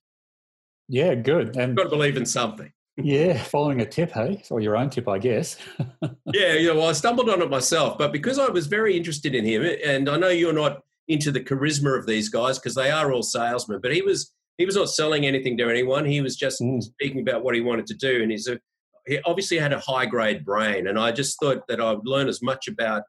yeah. 0.87 1.15
Good. 1.15 1.55
And 1.55 1.69
You've 1.69 1.77
Got 1.77 1.83
to 1.83 1.89
believe 1.89 2.17
in 2.17 2.25
something. 2.25 2.71
yeah, 2.97 3.37
following 3.43 3.81
a 3.81 3.85
tip, 3.85 4.11
hey, 4.11 4.43
or 4.49 4.59
your 4.59 4.75
own 4.77 4.89
tip, 4.89 5.07
I 5.07 5.19
guess. 5.19 5.57
yeah, 6.33 6.53
you 6.53 6.67
know, 6.69 6.75
well, 6.79 6.89
I 6.89 6.93
stumbled 6.93 7.29
on 7.29 7.41
it 7.41 7.49
myself, 7.49 7.97
but 7.97 8.11
because 8.11 8.39
I 8.39 8.47
was 8.49 8.67
very 8.67 8.95
interested 8.97 9.35
in 9.35 9.45
him, 9.45 9.63
and 9.85 10.09
I 10.09 10.17
know 10.17 10.29
you're 10.29 10.53
not 10.53 10.83
into 11.07 11.31
the 11.31 11.39
charisma 11.39 11.97
of 11.97 12.05
these 12.05 12.29
guys 12.29 12.57
because 12.59 12.75
they 12.75 12.89
are 12.91 13.11
all 13.11 13.23
salesmen, 13.23 13.79
but 13.81 13.93
he 13.93 14.01
was 14.01 14.33
he 14.57 14.65
was 14.65 14.75
not 14.75 14.89
selling 14.89 15.25
anything 15.27 15.55
to 15.57 15.69
anyone. 15.69 16.03
He 16.05 16.19
was 16.21 16.35
just 16.35 16.59
Mm. 16.61 16.81
speaking 16.81 17.19
about 17.21 17.43
what 17.43 17.53
he 17.55 17.61
wanted 17.61 17.85
to 17.87 17.93
do, 17.93 18.21
and 18.23 18.31
he's 18.31 18.47
a 18.47 18.59
he 19.05 19.19
obviously 19.25 19.57
had 19.57 19.71
a 19.73 19.79
high 19.79 20.05
grade 20.05 20.43
brain, 20.43 20.87
and 20.87 20.99
I 20.99 21.11
just 21.11 21.39
thought 21.39 21.67
that 21.67 21.79
I'd 21.79 21.99
learn 22.05 22.27
as 22.27 22.41
much 22.41 22.67
about 22.67 23.03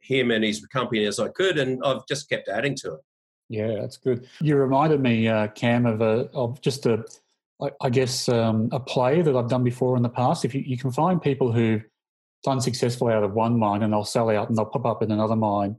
him 0.00 0.30
and 0.30 0.42
his 0.44 0.64
company 0.66 1.04
as 1.04 1.20
I 1.20 1.28
could, 1.28 1.58
and 1.58 1.80
I've 1.84 2.06
just 2.08 2.28
kept 2.28 2.48
adding 2.48 2.74
to 2.76 2.94
it. 2.94 3.00
Yeah, 3.48 3.74
that's 3.80 3.96
good. 3.96 4.26
You 4.40 4.56
reminded 4.56 5.00
me, 5.00 5.28
uh, 5.28 5.48
Cam, 5.48 5.86
of 5.86 6.00
a 6.00 6.28
of 6.32 6.60
just 6.60 6.86
a, 6.86 7.04
I, 7.80 7.90
guess, 7.90 8.28
um, 8.28 8.68
a 8.72 8.80
play 8.80 9.22
that 9.22 9.36
I've 9.36 9.48
done 9.48 9.64
before 9.64 9.96
in 9.96 10.02
the 10.02 10.08
past. 10.08 10.44
If 10.44 10.54
you, 10.54 10.62
you 10.62 10.78
can 10.78 10.90
find 10.90 11.20
people 11.20 11.52
who've 11.52 11.84
done 12.42 12.60
successfully 12.60 13.12
out 13.12 13.22
of 13.22 13.32
one 13.32 13.58
mine 13.58 13.82
and 13.82 13.92
they'll 13.92 14.04
sell 14.04 14.30
out 14.30 14.48
and 14.48 14.56
they'll 14.56 14.64
pop 14.66 14.86
up 14.86 15.02
in 15.02 15.10
another 15.10 15.36
mine, 15.36 15.76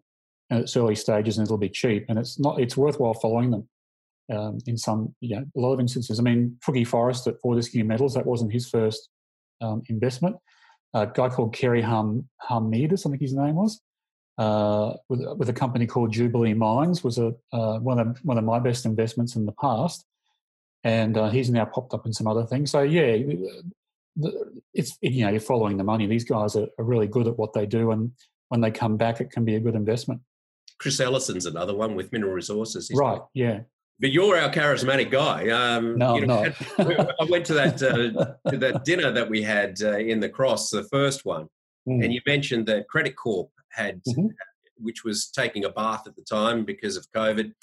and 0.50 0.62
it's 0.62 0.78
early 0.78 0.96
stages 0.96 1.38
and 1.38 1.48
it'll 1.48 1.58
be 1.58 1.70
cheap, 1.70 2.06
and 2.08 2.20
it's 2.20 2.40
not 2.40 2.60
it's 2.60 2.78
worthwhile 2.78 3.14
following 3.14 3.52
them. 3.52 3.68
Um, 4.32 4.58
in 4.66 4.76
some, 4.76 5.14
you 5.20 5.36
know, 5.36 5.46
a 5.56 5.60
lot 5.60 5.74
of 5.74 5.80
instances. 5.80 6.20
I 6.20 6.24
mean, 6.24 6.58
Twiggy 6.64 6.84
Forrest 6.84 7.28
at 7.28 7.40
Fortescue 7.42 7.84
Metals, 7.84 8.16
that 8.16 8.26
wasn't 8.26 8.52
his 8.52 8.68
first 8.68 9.10
um, 9.62 9.84
investment. 9.88 10.36
A 10.96 11.06
guy 11.06 11.30
called 11.30 11.54
Kerry 11.54 11.84
Hum 11.84 12.28
Harmanis, 12.50 13.06
I 13.06 13.12
think 13.12 13.22
his 13.22 13.36
name 13.36 13.54
was 13.54 13.82
uh, 14.38 14.94
with, 15.10 15.22
with 15.38 15.50
a 15.50 15.54
company 15.54 15.88
called 15.88 16.12
Jubilee 16.12 16.54
Mines 16.54 17.04
was 17.04 17.18
a 17.18 17.34
uh, 17.54 17.80
one 17.80 18.00
of 18.00 18.18
one 18.24 18.38
of 18.38 18.44
my 18.44 18.60
best 18.60 18.86
investments 18.86 19.36
in 19.36 19.46
the 19.46 19.54
past, 19.54 20.06
and 20.84 21.18
uh, 21.18 21.30
he's 21.30 21.50
now 21.50 21.66
popped 21.66 21.94
up 21.94 22.06
in 22.06 22.14
some 22.14 22.28
other 22.28 22.46
things. 22.46 22.72
So 22.72 22.82
yeah, 22.82 23.18
it's 24.74 24.98
you 25.02 25.26
know 25.26 25.32
you're 25.32 25.40
following 25.40 25.78
the 25.78 25.84
money. 25.84 26.06
These 26.08 26.26
guys 26.26 26.56
are, 26.56 26.68
are 26.78 26.86
really 26.86 27.08
good 27.08 27.28
at 27.28 27.38
what 27.38 27.54
they 27.54 27.66
do, 27.66 27.92
and 27.92 28.12
when 28.50 28.62
they 28.62 28.72
come 28.72 28.98
back, 28.98 29.22
it 29.22 29.32
can 29.32 29.46
be 29.46 29.56
a 29.56 29.60
good 29.60 29.76
investment. 29.76 30.22
Chris 30.78 31.00
Ellison's 31.00 31.46
another 31.46 31.74
one 31.74 31.96
with 31.96 32.12
Mineral 32.12 32.34
Resources. 32.34 32.92
Right? 32.94 33.22
Yeah. 33.34 33.62
But 34.00 34.12
you're 34.12 34.38
our 34.38 34.52
charismatic 34.52 35.10
guy. 35.10 35.48
Um, 35.50 35.98
No, 35.98 36.18
you 36.18 36.26
know, 36.26 36.52
not. 36.78 37.16
I 37.20 37.24
went 37.30 37.46
to 37.46 37.54
that 37.54 37.82
uh, 37.82 38.52
to 38.52 38.58
that 38.58 38.84
dinner 38.84 39.12
that 39.12 39.30
we 39.30 39.42
had 39.42 39.78
uh, 39.82 39.98
in 39.98 40.20
the 40.20 40.28
cross, 40.28 40.70
the 40.70 40.84
first 40.84 41.24
one, 41.24 41.48
Mm. 41.88 42.04
and 42.04 42.14
you 42.14 42.22
mentioned 42.26 42.66
that 42.68 42.88
Credit 42.88 43.16
Corp 43.16 43.50
had, 43.72 44.02
Mhm. 44.06 44.30
which 44.78 45.04
was 45.04 45.28
taking 45.30 45.66
a 45.66 45.70
bath 45.70 46.08
at 46.08 46.16
the 46.16 46.24
time 46.24 46.66
because 46.66 46.98
of 46.98 47.06
COVID, 47.12 47.54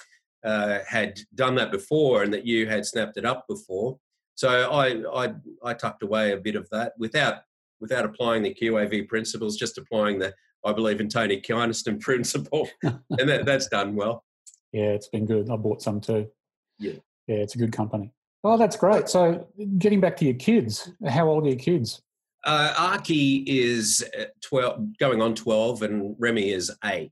uh, 0.45 0.79
had 0.87 1.21
done 1.35 1.55
that 1.57 1.71
before, 1.73 2.23
and 2.23 2.33
that 2.33 2.47
you 2.47 2.67
had 2.69 2.87
snapped 2.87 3.17
it 3.17 3.25
up 3.25 3.47
before. 3.49 3.99
So 4.35 4.49
I 4.71 5.25
I, 5.25 5.35
I 5.65 5.75
tucked 5.75 6.03
away 6.03 6.33
a 6.33 6.37
bit 6.37 6.57
of 6.57 6.69
that 6.71 6.93
without 6.99 7.43
without 7.81 8.05
applying 8.05 8.43
the 8.45 8.55
QAV 8.55 9.03
principles, 9.09 9.57
just 9.57 9.77
applying 9.77 10.19
the 10.21 10.35
I 10.65 10.73
believe 10.73 11.01
in 11.01 11.09
Tony 11.09 11.41
Kynaston 11.41 12.01
principle, 12.07 12.69
and 12.83 13.29
that, 13.29 13.45
that's 13.45 13.67
done 13.69 13.97
well. 13.97 14.25
Yeah, 14.73 14.91
it's 14.93 15.09
been 15.09 15.27
good. 15.27 15.51
I 15.51 15.57
bought 15.57 15.83
some 15.83 16.01
too. 16.01 16.31
Yeah. 16.79 16.95
Yeah, 17.27 17.37
it's 17.37 17.55
a 17.55 17.59
good 17.59 17.73
company. 17.73 18.13
Oh, 18.45 18.57
that's 18.57 18.77
great. 18.77 19.09
So, 19.09 19.47
getting 19.79 20.01
back 20.01 20.17
to 20.19 20.25
your 20.25 20.35
kids, 20.35 20.91
how 21.07 21.29
old 21.29 21.45
are 21.45 21.49
your 21.51 21.59
kids? 21.59 22.03
Uh, 22.45 22.75
Archie 22.77 23.45
is 23.47 24.05
uh, 24.19 24.25
12, 24.43 24.99
going 24.99 25.23
on 25.23 25.35
12, 25.35 25.83
and 25.83 26.17
Remy 26.19 26.51
is 26.51 26.71
8. 26.85 27.11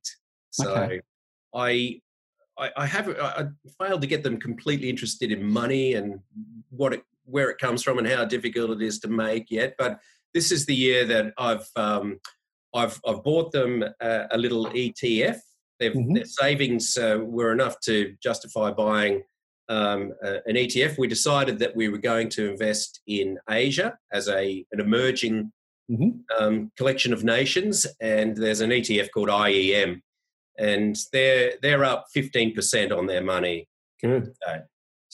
So 0.50 0.70
Okay. 0.74 1.00
I, 1.54 2.00
I, 2.58 2.70
I 2.76 2.86
have 2.86 3.08
I 3.08 3.46
failed 3.80 4.00
to 4.02 4.06
get 4.06 4.22
them 4.22 4.38
completely 4.38 4.88
interested 4.88 5.32
in 5.32 5.42
money 5.42 5.94
and 5.94 6.20
what 6.70 6.94
it, 6.94 7.02
where 7.24 7.50
it 7.50 7.58
comes 7.58 7.82
from 7.82 7.98
and 7.98 8.06
how 8.06 8.24
difficult 8.24 8.70
it 8.70 8.82
is 8.82 8.98
to 9.00 9.08
make 9.08 9.50
yet. 9.50 9.74
But 9.78 10.00
this 10.34 10.52
is 10.52 10.66
the 10.66 10.74
year 10.74 11.04
that 11.06 11.32
I've 11.38 11.68
um, 11.76 12.18
I've 12.74 13.00
I've 13.06 13.22
bought 13.22 13.52
them 13.52 13.84
a, 14.00 14.26
a 14.32 14.38
little 14.38 14.66
ETF. 14.66 15.38
Mm-hmm. 15.80 16.14
Their 16.14 16.24
savings 16.26 16.96
uh, 16.96 17.18
were 17.22 17.52
enough 17.52 17.80
to 17.80 18.14
justify 18.22 18.70
buying 18.70 19.22
um, 19.70 20.12
an 20.22 20.56
ETF. 20.56 20.98
We 20.98 21.06
decided 21.06 21.58
that 21.60 21.74
we 21.74 21.88
were 21.88 21.98
going 21.98 22.28
to 22.30 22.50
invest 22.50 23.00
in 23.06 23.38
Asia 23.48 23.96
as 24.12 24.28
a 24.28 24.64
an 24.72 24.80
emerging 24.80 25.52
mm-hmm. 25.90 26.10
um, 26.38 26.72
collection 26.76 27.12
of 27.12 27.24
nations, 27.24 27.86
and 28.00 28.36
there's 28.36 28.60
an 28.60 28.70
ETF 28.70 29.08
called 29.14 29.28
IEM, 29.28 30.00
and 30.58 30.96
they're 31.12 31.54
they're 31.62 31.84
up 31.84 32.06
fifteen 32.12 32.54
percent 32.54 32.92
on 32.92 33.06
their 33.06 33.22
money. 33.22 33.68
Good. 34.02 34.24
Today. 34.24 34.60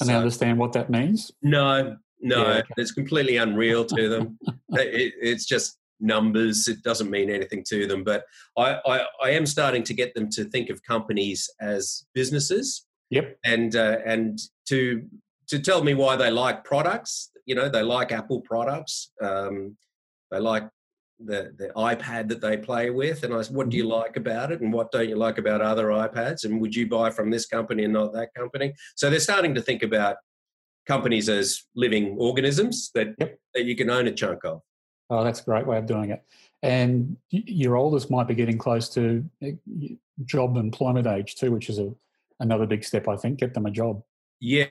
And 0.00 0.08
so, 0.08 0.12
I 0.12 0.16
understand 0.16 0.58
what 0.58 0.72
that 0.72 0.90
means. 0.90 1.30
No, 1.42 1.96
no, 2.20 2.42
yeah, 2.42 2.58
okay. 2.58 2.74
it's 2.76 2.92
completely 2.92 3.36
unreal 3.36 3.84
to 3.84 4.08
them. 4.08 4.38
it, 4.72 5.14
it's 5.20 5.46
just 5.46 5.78
numbers. 6.00 6.68
It 6.68 6.82
doesn't 6.82 7.10
mean 7.10 7.30
anything 7.30 7.64
to 7.68 7.86
them. 7.86 8.04
But 8.04 8.24
I, 8.56 8.78
I, 8.86 9.06
I, 9.22 9.30
am 9.30 9.46
starting 9.46 9.82
to 9.84 9.94
get 9.94 10.14
them 10.14 10.28
to 10.30 10.44
think 10.44 10.68
of 10.70 10.82
companies 10.82 11.48
as 11.60 12.04
businesses. 12.14 12.85
Yep. 13.10 13.38
And 13.44 13.76
uh, 13.76 13.98
and 14.04 14.38
to 14.68 15.04
to 15.48 15.58
tell 15.58 15.82
me 15.82 15.94
why 15.94 16.16
they 16.16 16.30
like 16.30 16.64
products. 16.64 17.30
You 17.44 17.54
know, 17.54 17.68
they 17.68 17.82
like 17.82 18.10
Apple 18.10 18.40
products. 18.40 19.12
Um, 19.20 19.76
they 20.30 20.40
like 20.40 20.68
the 21.18 21.54
the 21.56 21.70
iPad 21.76 22.28
that 22.28 22.40
they 22.40 22.56
play 22.56 22.90
with. 22.90 23.22
And 23.22 23.32
I 23.32 23.42
said, 23.42 23.54
what 23.54 23.68
do 23.68 23.76
you 23.76 23.84
mm-hmm. 23.84 23.92
like 23.92 24.16
about 24.16 24.52
it, 24.52 24.60
and 24.60 24.72
what 24.72 24.90
don't 24.90 25.08
you 25.08 25.16
like 25.16 25.38
about 25.38 25.60
other 25.60 25.86
iPads? 25.86 26.44
And 26.44 26.60
would 26.60 26.74
you 26.74 26.88
buy 26.88 27.10
from 27.10 27.30
this 27.30 27.46
company 27.46 27.84
and 27.84 27.92
not 27.92 28.12
that 28.14 28.34
company? 28.34 28.74
So 28.96 29.08
they're 29.08 29.20
starting 29.20 29.54
to 29.54 29.62
think 29.62 29.82
about 29.82 30.16
companies 30.86 31.28
as 31.28 31.64
living 31.74 32.16
organisms 32.18 32.90
that, 32.94 33.14
yep. 33.18 33.38
that 33.54 33.64
you 33.64 33.76
can 33.76 33.90
own 33.90 34.06
a 34.06 34.12
chunk 34.12 34.44
of. 34.44 34.62
Oh, 35.10 35.24
that's 35.24 35.40
a 35.40 35.44
great 35.44 35.66
way 35.66 35.78
of 35.78 35.86
doing 35.86 36.10
it. 36.10 36.22
And 36.62 37.16
your 37.30 37.76
oldest 37.76 38.10
might 38.10 38.28
be 38.28 38.34
getting 38.34 38.58
close 38.58 38.88
to 38.90 39.24
eh, 39.42 39.52
job 40.24 40.56
employment 40.56 41.06
age 41.06 41.36
too, 41.36 41.52
which 41.52 41.68
is 41.68 41.78
a, 41.78 41.92
another 42.40 42.66
big 42.66 42.84
step, 42.84 43.08
I 43.08 43.16
think. 43.16 43.40
Get 43.40 43.54
them 43.54 43.66
a 43.66 43.70
job. 43.70 44.02
Yeah, 44.40 44.66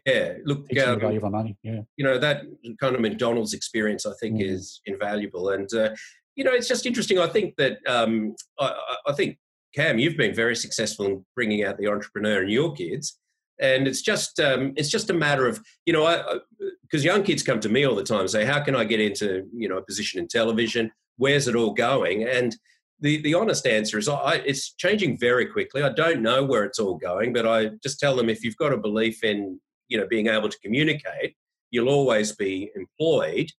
look, 0.46 0.68
um, 0.86 1.00
value 1.00 1.20
for 1.20 1.30
money. 1.30 1.58
Yeah, 1.64 1.82
you 1.98 2.06
know 2.06 2.20
that 2.20 2.44
kind 2.80 2.96
of 2.96 3.02
McDonald's 3.02 3.54
experience, 3.54 4.06
I 4.06 4.12
think, 4.20 4.40
mm. 4.40 4.48
is 4.48 4.82
invaluable. 4.86 5.50
And 5.50 5.72
uh, 5.74 5.90
you 6.36 6.44
know, 6.44 6.54
it's 6.54 6.68
just 6.68 6.86
interesting. 6.86 7.18
I 7.18 7.28
think 7.28 7.56
that 7.58 7.80
um, 7.88 8.36
I, 8.60 8.76
I 9.08 9.14
think 9.14 9.38
Cam, 9.74 9.98
you've 9.98 10.18
been 10.18 10.36
very 10.36 10.56
successful 10.56 11.06
in 11.08 11.26
bringing 11.36 11.64
out 11.64 11.78
the 11.78 11.88
entrepreneur 11.88 12.44
in 12.44 12.50
your 12.50 12.74
kids 12.74 13.18
and 13.60 13.88
it's 13.88 14.02
just 14.02 14.40
um, 14.40 14.74
it's 14.76 14.90
just 14.90 15.10
a 15.10 15.14
matter 15.14 15.48
of 15.48 15.62
you 15.86 15.94
know 15.94 16.40
because 16.82 17.04
young 17.04 17.24
kids 17.24 17.44
come 17.44 17.60
to 17.60 17.70
me 17.70 17.86
all 17.86 17.96
the 17.96 18.04
time 18.04 18.22
and 18.22 18.30
say 18.30 18.46
how 18.46 18.62
can 18.62 18.76
i 18.76 18.84
get 18.84 19.00
into 19.00 19.46
you 19.54 19.70
know 19.70 19.78
a 19.78 19.86
position 19.86 20.20
in 20.20 20.28
television 20.28 20.92
where's 21.18 21.48
it 21.48 21.56
all 21.56 21.74
going 21.74 22.24
and 22.24 22.56
the 23.00 23.22
the 23.22 23.34
honest 23.34 23.68
answer 23.68 23.98
is 23.98 24.08
I, 24.08 24.36
it's 24.46 24.74
changing 24.74 25.18
very 25.18 25.46
quickly. 25.46 25.84
I 25.84 25.90
don't 25.90 26.22
know 26.22 26.44
where 26.44 26.64
it's 26.64 26.80
all 26.80 26.98
going 26.98 27.34
but 27.34 27.48
i 27.48 27.70
just 27.84 28.00
tell 28.00 28.16
them 28.16 28.30
if 28.30 28.44
you've 28.44 28.58
got 28.58 28.74
a 28.74 28.78
belief 28.78 29.24
in 29.24 29.60
you 29.88 29.98
know 29.98 30.08
being 30.08 30.28
able 30.28 30.50
to 30.50 30.60
communicate 30.60 31.36
you'll 31.72 31.90
always 31.90 32.32
be 32.32 32.72
employed. 32.76 33.52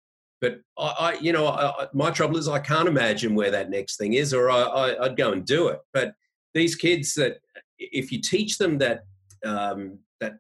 But 0.42 0.60
I, 0.78 0.96
I 1.00 1.14
you 1.20 1.34
know 1.34 1.48
I, 1.48 1.88
my 1.94 2.12
trouble 2.12 2.38
is 2.38 2.48
i 2.48 2.60
can't 2.60 2.88
imagine 2.88 3.36
where 3.36 3.52
that 3.52 3.70
next 3.70 3.98
thing 3.98 4.14
is 4.14 4.34
or 4.34 4.50
I, 4.50 4.96
i'd 5.02 5.18
go 5.18 5.32
and 5.32 5.46
do 5.46 5.68
it. 5.70 5.80
But 5.94 6.14
these 6.54 6.76
kids 6.76 7.14
that 7.16 7.40
if 7.78 8.12
you 8.12 8.22
teach 8.22 8.58
them 8.58 8.78
that 8.80 9.02
um, 9.46 10.00
that 10.22 10.38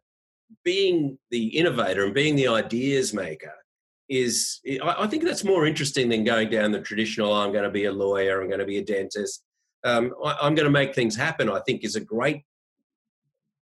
being 0.63 1.17
the 1.31 1.47
innovator 1.47 2.05
and 2.05 2.13
being 2.13 2.35
the 2.35 2.47
ideas 2.47 3.13
maker 3.13 3.53
is 4.07 4.61
I, 4.83 5.07
think 5.07 5.23
that's 5.23 5.43
more 5.43 5.65
interesting 5.65 6.09
than 6.09 6.23
going 6.23 6.49
down 6.49 6.71
the 6.71 6.79
traditional 6.79 7.33
i'm 7.33 7.51
going 7.51 7.63
to 7.63 7.69
be 7.69 7.85
a 7.85 7.91
lawyer 7.91 8.41
i'm 8.41 8.47
going 8.47 8.59
to 8.59 8.65
be 8.65 8.77
a 8.77 8.83
dentist 8.83 9.43
um, 9.83 10.13
I, 10.23 10.47
am 10.47 10.55
going 10.55 10.65
to 10.65 10.71
make 10.71 10.93
things 10.93 11.15
happen 11.15 11.49
i 11.49 11.59
think 11.59 11.83
is 11.83 11.95
a 11.95 12.01
great 12.01 12.43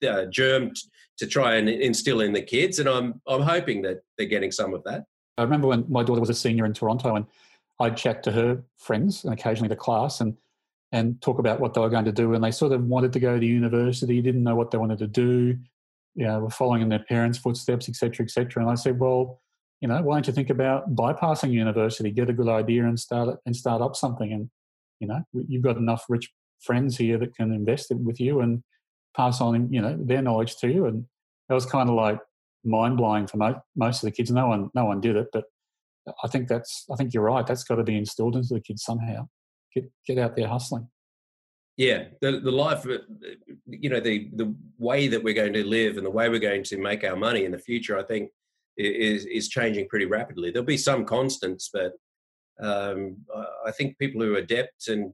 uh, 0.08 0.26
germ 0.26 0.72
t- 0.74 0.82
to 1.18 1.28
try 1.28 1.56
and 1.56 1.70
instill 1.70 2.22
in 2.22 2.34
the 2.34 2.42
kids 2.42 2.80
and 2.80 2.90
i'm 2.90 3.22
i'm 3.28 3.42
hoping 3.42 3.82
that 3.84 4.02
they're 4.18 4.28
getting 4.28 4.52
some 4.52 4.74
of 4.74 4.84
that 4.84 5.06
i 5.38 5.44
remember 5.44 5.68
when 5.68 5.86
my 5.88 6.04
daughter 6.04 6.20
was 6.20 6.30
a 6.30 6.34
senior 6.34 6.66
in 6.66 6.74
toronto 6.74 7.16
and 7.16 7.26
i'd 7.80 7.96
chat 7.96 8.22
to 8.24 8.32
her 8.32 8.62
friends 8.78 9.24
and 9.24 9.34
occasionally 9.34 9.70
the 9.70 9.76
class 9.76 10.20
and 10.20 10.36
and 10.92 11.22
talk 11.22 11.40
about 11.40 11.60
what 11.60 11.74
they 11.74 11.82
were 11.82 11.90
going 11.90 12.06
to 12.06 12.12
do. 12.12 12.34
And 12.34 12.44
they 12.44 12.52
sort 12.52 12.72
of 12.72 12.86
wanted 12.86 13.12
to 13.14 13.20
go 13.20 13.38
to 13.38 13.46
university, 13.46 14.22
didn't 14.22 14.44
know 14.44 14.56
what 14.56 14.72
they 14.72 14.78
wanted 14.78 15.00
to 15.00 15.08
do, 15.08 15.58
you 16.16 16.26
know, 16.26 16.40
were 16.40 16.50
following 16.50 16.82
in 16.82 16.90
their 16.90 17.00
parents' 17.00 17.38
footsteps, 17.38 17.90
etc., 17.90 18.24
etc. 18.24 18.64
And 18.64 18.72
I 18.72 18.76
said, 18.76 18.98
well, 18.98 19.42
you 19.82 19.88
know, 19.88 20.02
why 20.02 20.16
don't 20.16 20.28
you 20.28 20.34
think 20.34 20.50
about 20.50 20.96
bypassing 20.96 21.52
university, 21.52 22.12
get 22.12 22.30
a 22.30 22.34
good 22.34 22.50
idea, 22.50 22.86
and 22.86 23.00
start 23.00 23.30
it, 23.30 23.38
and 23.46 23.56
start 23.56 23.82
up 23.82 23.96
something? 23.96 24.32
And 24.32 24.50
you 25.00 25.08
know, 25.08 25.22
you've 25.34 25.64
got 25.64 25.78
enough 25.78 26.06
rich 26.10 26.32
friends 26.62 26.98
here 26.98 27.18
that 27.18 27.36
can 27.36 27.52
invest 27.52 27.92
it 27.92 27.98
with 27.98 28.20
you 28.20 28.40
and 28.40 28.64
pass 29.16 29.42
on, 29.42 29.72
you 29.72 29.82
know, 29.82 29.98
their 30.00 30.22
knowledge 30.22 30.58
to 30.58 30.70
you. 30.70 30.86
And 30.86 31.06
that 31.48 31.56
was 31.56 31.66
kind 31.66 31.90
of 31.90 31.96
like 31.96 32.20
mind 32.64 32.98
blowing 32.98 33.28
for 33.28 33.38
mo- 33.38 33.62
most 33.76 34.04
of 34.04 34.08
the 34.08 34.12
kids. 34.12 34.32
No 34.32 34.48
one, 34.48 34.70
no 34.74 34.86
one 34.86 35.02
did 35.02 35.16
it, 35.16 35.28
but 35.32 35.46
I 36.24 36.28
think 36.28 36.48
that's, 36.48 36.86
I 36.92 36.96
think 36.96 37.14
you're 37.14 37.24
right. 37.24 37.46
That's 37.46 37.64
got 37.64 37.76
to 37.76 37.84
be 37.84 37.98
instilled 37.98 38.36
into 38.36 38.54
the 38.54 38.62
kids 38.62 38.84
somehow 38.84 39.28
get 39.76 39.92
get 40.08 40.18
out 40.18 40.36
there 40.36 40.48
hustling. 40.48 40.88
Yeah, 41.78 42.06
the 42.22 42.40
the 42.40 42.52
life, 42.52 42.86
you 43.68 43.90
know, 43.90 44.00
the 44.00 44.30
the 44.34 44.56
way 44.78 45.08
that 45.10 45.24
we're 45.24 45.34
going 45.34 45.54
to 45.54 45.66
live 45.66 45.98
and 45.98 46.06
the 46.06 46.12
way 46.12 46.30
we're 46.30 46.40
going 46.40 46.64
to 46.64 46.78
make 46.78 47.04
our 47.04 47.18
money 47.18 47.44
in 47.44 47.52
the 47.52 47.60
future, 47.60 48.00
I 48.00 48.04
think, 48.04 48.32
is 48.78 49.26
is 49.26 49.50
changing 49.50 49.88
pretty 49.88 50.06
rapidly. 50.06 50.52
There'll 50.52 50.66
be 50.66 50.78
some 50.78 51.06
constants, 51.06 51.70
but 51.72 51.94
um, 52.60 53.18
I 53.66 53.72
think 53.72 53.98
people 53.98 54.22
who 54.22 54.36
are 54.36 54.40
adept 54.40 54.88
and 54.88 55.14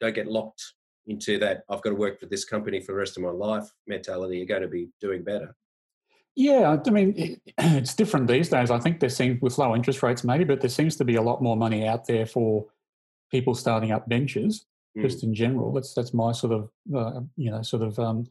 don't 0.00 0.14
get 0.14 0.26
locked 0.26 0.62
into 1.06 1.38
that 1.38 1.62
I've 1.70 1.82
got 1.82 1.90
to 1.90 1.96
work 1.96 2.20
for 2.20 2.26
this 2.26 2.44
company 2.44 2.80
for 2.80 2.92
the 2.92 2.98
rest 2.98 3.16
of 3.16 3.22
my 3.22 3.30
life 3.30 3.68
mentality 3.86 4.42
are 4.42 4.46
going 4.46 4.62
to 4.62 4.68
be 4.68 4.88
doing 5.00 5.24
better. 5.24 5.54
Yeah, 6.36 6.76
I 6.86 6.90
mean, 6.90 7.40
it's 7.58 7.94
different 7.94 8.28
these 8.28 8.48
days. 8.48 8.70
I 8.70 8.78
think 8.78 9.00
there 9.00 9.08
seems, 9.08 9.40
with 9.42 9.58
low 9.58 9.74
interest 9.74 10.02
rates 10.02 10.22
maybe, 10.22 10.44
but 10.44 10.60
there 10.60 10.70
seems 10.70 10.96
to 10.96 11.04
be 11.04 11.16
a 11.16 11.22
lot 11.22 11.42
more 11.42 11.56
money 11.56 11.86
out 11.86 12.06
there 12.06 12.26
for 12.26 12.66
people 13.30 13.54
starting 13.54 13.90
up 13.90 14.06
ventures 14.08 14.64
mm. 14.96 15.02
just 15.02 15.24
in 15.24 15.34
general. 15.34 15.72
That's 15.72 15.94
that's 15.94 16.14
my 16.14 16.32
sort 16.32 16.52
of 16.52 16.70
uh, 16.94 17.20
you 17.36 17.50
know 17.50 17.62
sort 17.62 17.82
of 17.82 17.98
um, 17.98 18.26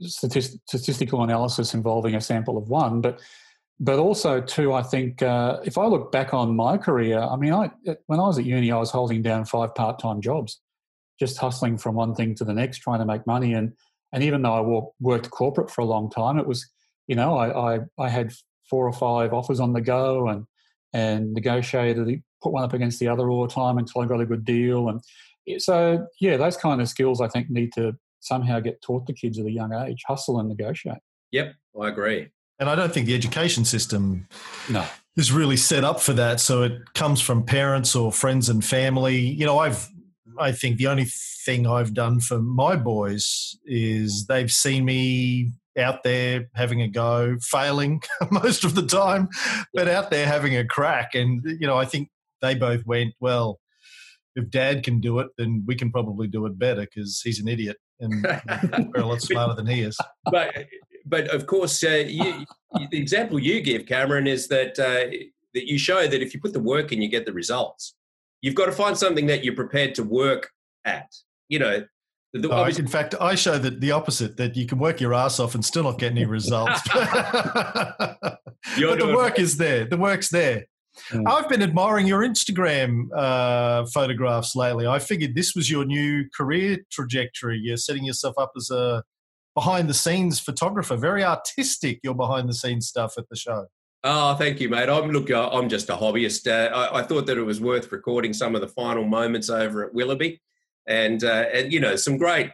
statist- 0.00 0.58
statistical 0.68 1.22
analysis 1.22 1.74
involving 1.74 2.14
a 2.14 2.20
sample 2.20 2.58
of 2.58 2.68
one, 2.68 3.00
but 3.00 3.20
but 3.80 3.98
also 3.98 4.40
too, 4.40 4.72
I 4.72 4.82
think 4.82 5.22
uh, 5.22 5.58
if 5.64 5.78
I 5.78 5.86
look 5.86 6.12
back 6.12 6.32
on 6.32 6.54
my 6.54 6.78
career, 6.78 7.18
I 7.18 7.36
mean, 7.36 7.52
I 7.52 7.70
when 8.06 8.20
I 8.20 8.26
was 8.26 8.38
at 8.38 8.44
uni, 8.44 8.70
I 8.70 8.78
was 8.78 8.90
holding 8.90 9.22
down 9.22 9.44
five 9.44 9.74
part 9.74 9.98
time 9.98 10.20
jobs, 10.20 10.60
just 11.18 11.38
hustling 11.38 11.78
from 11.78 11.94
one 11.94 12.14
thing 12.14 12.34
to 12.36 12.44
the 12.44 12.54
next, 12.54 12.78
trying 12.78 13.00
to 13.00 13.06
make 13.06 13.26
money. 13.26 13.54
And 13.54 13.72
and 14.12 14.22
even 14.22 14.42
though 14.42 14.54
I 14.54 14.82
worked 15.00 15.30
corporate 15.30 15.70
for 15.70 15.80
a 15.80 15.86
long 15.86 16.10
time, 16.10 16.38
it 16.38 16.46
was 16.46 16.68
you 17.06 17.16
know 17.16 17.36
I 17.36 17.76
I, 17.76 17.80
I 17.98 18.08
had 18.08 18.32
four 18.70 18.86
or 18.86 18.92
five 18.92 19.32
offers 19.32 19.60
on 19.60 19.72
the 19.72 19.80
go 19.80 20.28
and 20.28 20.46
and 20.92 21.34
negotiated 21.34 22.22
put 22.44 22.52
one 22.52 22.62
up 22.62 22.72
against 22.72 23.00
the 23.00 23.08
other 23.08 23.28
all 23.28 23.46
the 23.46 23.52
time 23.52 23.78
until 23.78 24.02
I 24.02 24.06
got 24.06 24.20
a 24.20 24.26
good 24.26 24.44
deal. 24.44 24.88
And 24.88 25.00
so, 25.60 26.06
yeah, 26.20 26.36
those 26.36 26.56
kind 26.56 26.80
of 26.80 26.88
skills 26.88 27.20
I 27.20 27.26
think 27.26 27.50
need 27.50 27.72
to 27.72 27.96
somehow 28.20 28.60
get 28.60 28.80
taught 28.82 29.06
to 29.06 29.12
kids 29.12 29.38
at 29.38 29.46
a 29.46 29.50
young 29.50 29.72
age, 29.72 30.02
hustle 30.06 30.38
and 30.38 30.48
negotiate. 30.48 30.98
Yep, 31.32 31.54
I 31.80 31.88
agree. 31.88 32.28
And 32.58 32.68
I 32.68 32.74
don't 32.74 32.92
think 32.92 33.06
the 33.06 33.14
education 33.14 33.64
system 33.64 34.28
no. 34.70 34.84
is 35.16 35.32
really 35.32 35.56
set 35.56 35.84
up 35.84 36.00
for 36.00 36.12
that. 36.12 36.40
So 36.40 36.62
it 36.62 36.94
comes 36.94 37.20
from 37.20 37.44
parents 37.44 37.96
or 37.96 38.12
friends 38.12 38.48
and 38.48 38.64
family. 38.64 39.18
You 39.18 39.46
know, 39.46 39.58
I've 39.58 39.88
I 40.38 40.52
think 40.52 40.78
the 40.78 40.88
only 40.88 41.06
thing 41.44 41.66
I've 41.66 41.94
done 41.94 42.20
for 42.20 42.40
my 42.40 42.76
boys 42.76 43.56
is 43.64 44.26
they've 44.26 44.50
seen 44.50 44.84
me 44.84 45.52
out 45.78 46.02
there 46.02 46.48
having 46.54 46.82
a 46.82 46.88
go, 46.88 47.36
failing 47.40 48.02
most 48.30 48.64
of 48.64 48.74
the 48.74 48.86
time, 48.86 49.28
but 49.72 49.88
out 49.88 50.10
there 50.10 50.26
having 50.26 50.56
a 50.56 50.64
crack. 50.64 51.14
And, 51.14 51.42
you 51.44 51.66
know, 51.66 51.76
I 51.76 51.84
think 51.84 52.10
they 52.40 52.54
both 52.54 52.84
went, 52.86 53.14
well, 53.20 53.60
if 54.36 54.50
dad 54.50 54.82
can 54.82 55.00
do 55.00 55.20
it, 55.20 55.28
then 55.38 55.64
we 55.66 55.74
can 55.74 55.90
probably 55.90 56.26
do 56.26 56.46
it 56.46 56.58
better 56.58 56.82
because 56.82 57.20
he's 57.22 57.40
an 57.40 57.48
idiot 57.48 57.76
and 58.00 58.24
we're 58.94 59.02
a 59.02 59.06
lot 59.06 59.22
smarter 59.22 59.54
than 59.54 59.66
he 59.66 59.82
is. 59.82 59.96
But, 60.30 60.54
but 61.14 61.28
of 61.28 61.46
course, 61.46 61.84
uh, 61.84 61.88
you, 62.08 62.44
the 62.90 62.98
example 62.98 63.38
you 63.38 63.60
give, 63.60 63.86
Cameron, 63.86 64.26
is 64.26 64.48
that 64.48 64.76
uh, 64.80 65.14
that 65.54 65.68
you 65.68 65.78
show 65.78 66.08
that 66.08 66.22
if 66.22 66.34
you 66.34 66.40
put 66.40 66.52
the 66.52 66.60
work 66.60 66.90
in, 66.90 67.00
you 67.00 67.08
get 67.08 67.24
the 67.24 67.32
results. 67.32 67.94
You've 68.42 68.56
got 68.56 68.66
to 68.66 68.72
find 68.72 68.98
something 68.98 69.26
that 69.26 69.44
you're 69.44 69.54
prepared 69.54 69.94
to 69.94 70.02
work 70.02 70.50
at. 70.84 71.14
You 71.48 71.60
know, 71.60 71.84
the, 72.32 72.48
oh, 72.50 72.64
in 72.64 72.88
fact, 72.88 73.14
I 73.20 73.36
show 73.36 73.58
that 73.58 73.80
the 73.80 73.92
opposite 73.92 74.36
that 74.38 74.56
you 74.56 74.66
can 74.66 74.80
work 74.80 75.00
your 75.00 75.14
ass 75.14 75.38
off 75.38 75.54
and 75.54 75.64
still 75.64 75.84
not 75.84 76.00
get 76.00 76.10
any 76.10 76.24
results. 76.24 76.80
but 76.92 78.40
the 78.74 79.12
work 79.14 79.38
is 79.38 79.56
there. 79.56 79.84
The 79.84 79.96
work's 79.96 80.30
there. 80.30 80.64
Mm. 81.10 81.30
I've 81.30 81.48
been 81.48 81.62
admiring 81.62 82.08
your 82.08 82.22
Instagram 82.22 83.06
uh, 83.14 83.86
photographs 83.86 84.56
lately. 84.56 84.88
I 84.88 84.98
figured 84.98 85.36
this 85.36 85.54
was 85.54 85.70
your 85.70 85.84
new 85.84 86.28
career 86.36 86.78
trajectory. 86.90 87.60
You're 87.60 87.76
setting 87.76 88.04
yourself 88.04 88.34
up 88.36 88.52
as 88.56 88.70
a 88.70 89.04
behind 89.54 89.88
the 89.88 89.94
scenes 89.94 90.40
photographer. 90.40 90.96
Very 90.96 91.24
artistic, 91.24 92.00
your 92.02 92.14
behind 92.14 92.48
the 92.48 92.54
scenes 92.54 92.88
stuff 92.88 93.14
at 93.18 93.28
the 93.28 93.36
show. 93.36 93.66
Oh, 94.06 94.34
thank 94.34 94.60
you, 94.60 94.68
mate. 94.68 94.90
I'm 94.90 95.10
look. 95.10 95.30
Uh, 95.30 95.48
I'm 95.48 95.68
just 95.68 95.88
a 95.88 95.94
hobbyist. 95.94 96.46
Uh, 96.46 96.74
I, 96.74 97.00
I, 97.00 97.02
thought 97.02 97.24
that 97.26 97.38
it 97.38 97.42
was 97.42 97.60
worth 97.60 97.90
recording 97.90 98.34
some 98.34 98.54
of 98.54 98.60
the 98.60 98.68
final 98.68 99.04
moments 99.04 99.48
over 99.48 99.82
at 99.82 99.94
Willoughby, 99.94 100.42
and 100.86 101.24
uh, 101.24 101.46
and 101.52 101.72
you 101.72 101.80
know 101.80 101.96
some 101.96 102.18
great 102.18 102.50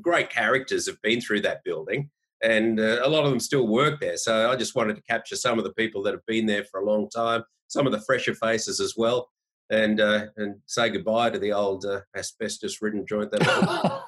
great 0.00 0.30
characters 0.30 0.86
have 0.86 1.00
been 1.02 1.20
through 1.20 1.42
that 1.42 1.62
building, 1.62 2.10
and 2.42 2.80
uh, 2.80 3.00
a 3.04 3.08
lot 3.08 3.24
of 3.24 3.30
them 3.30 3.38
still 3.38 3.68
work 3.68 4.00
there. 4.00 4.16
So 4.16 4.50
I 4.50 4.56
just 4.56 4.74
wanted 4.74 4.96
to 4.96 5.02
capture 5.02 5.36
some 5.36 5.58
of 5.58 5.64
the 5.64 5.72
people 5.74 6.02
that 6.02 6.14
have 6.14 6.26
been 6.26 6.46
there 6.46 6.64
for 6.64 6.80
a 6.80 6.84
long 6.84 7.08
time, 7.08 7.44
some 7.68 7.86
of 7.86 7.92
the 7.92 8.00
fresher 8.00 8.34
faces 8.34 8.80
as 8.80 8.94
well, 8.96 9.28
and 9.70 10.00
uh, 10.00 10.26
and 10.36 10.56
say 10.66 10.90
goodbye 10.90 11.30
to 11.30 11.38
the 11.38 11.52
old 11.52 11.84
uh, 11.84 12.00
asbestos-ridden 12.16 13.06
joint 13.06 13.30
that. 13.30 14.02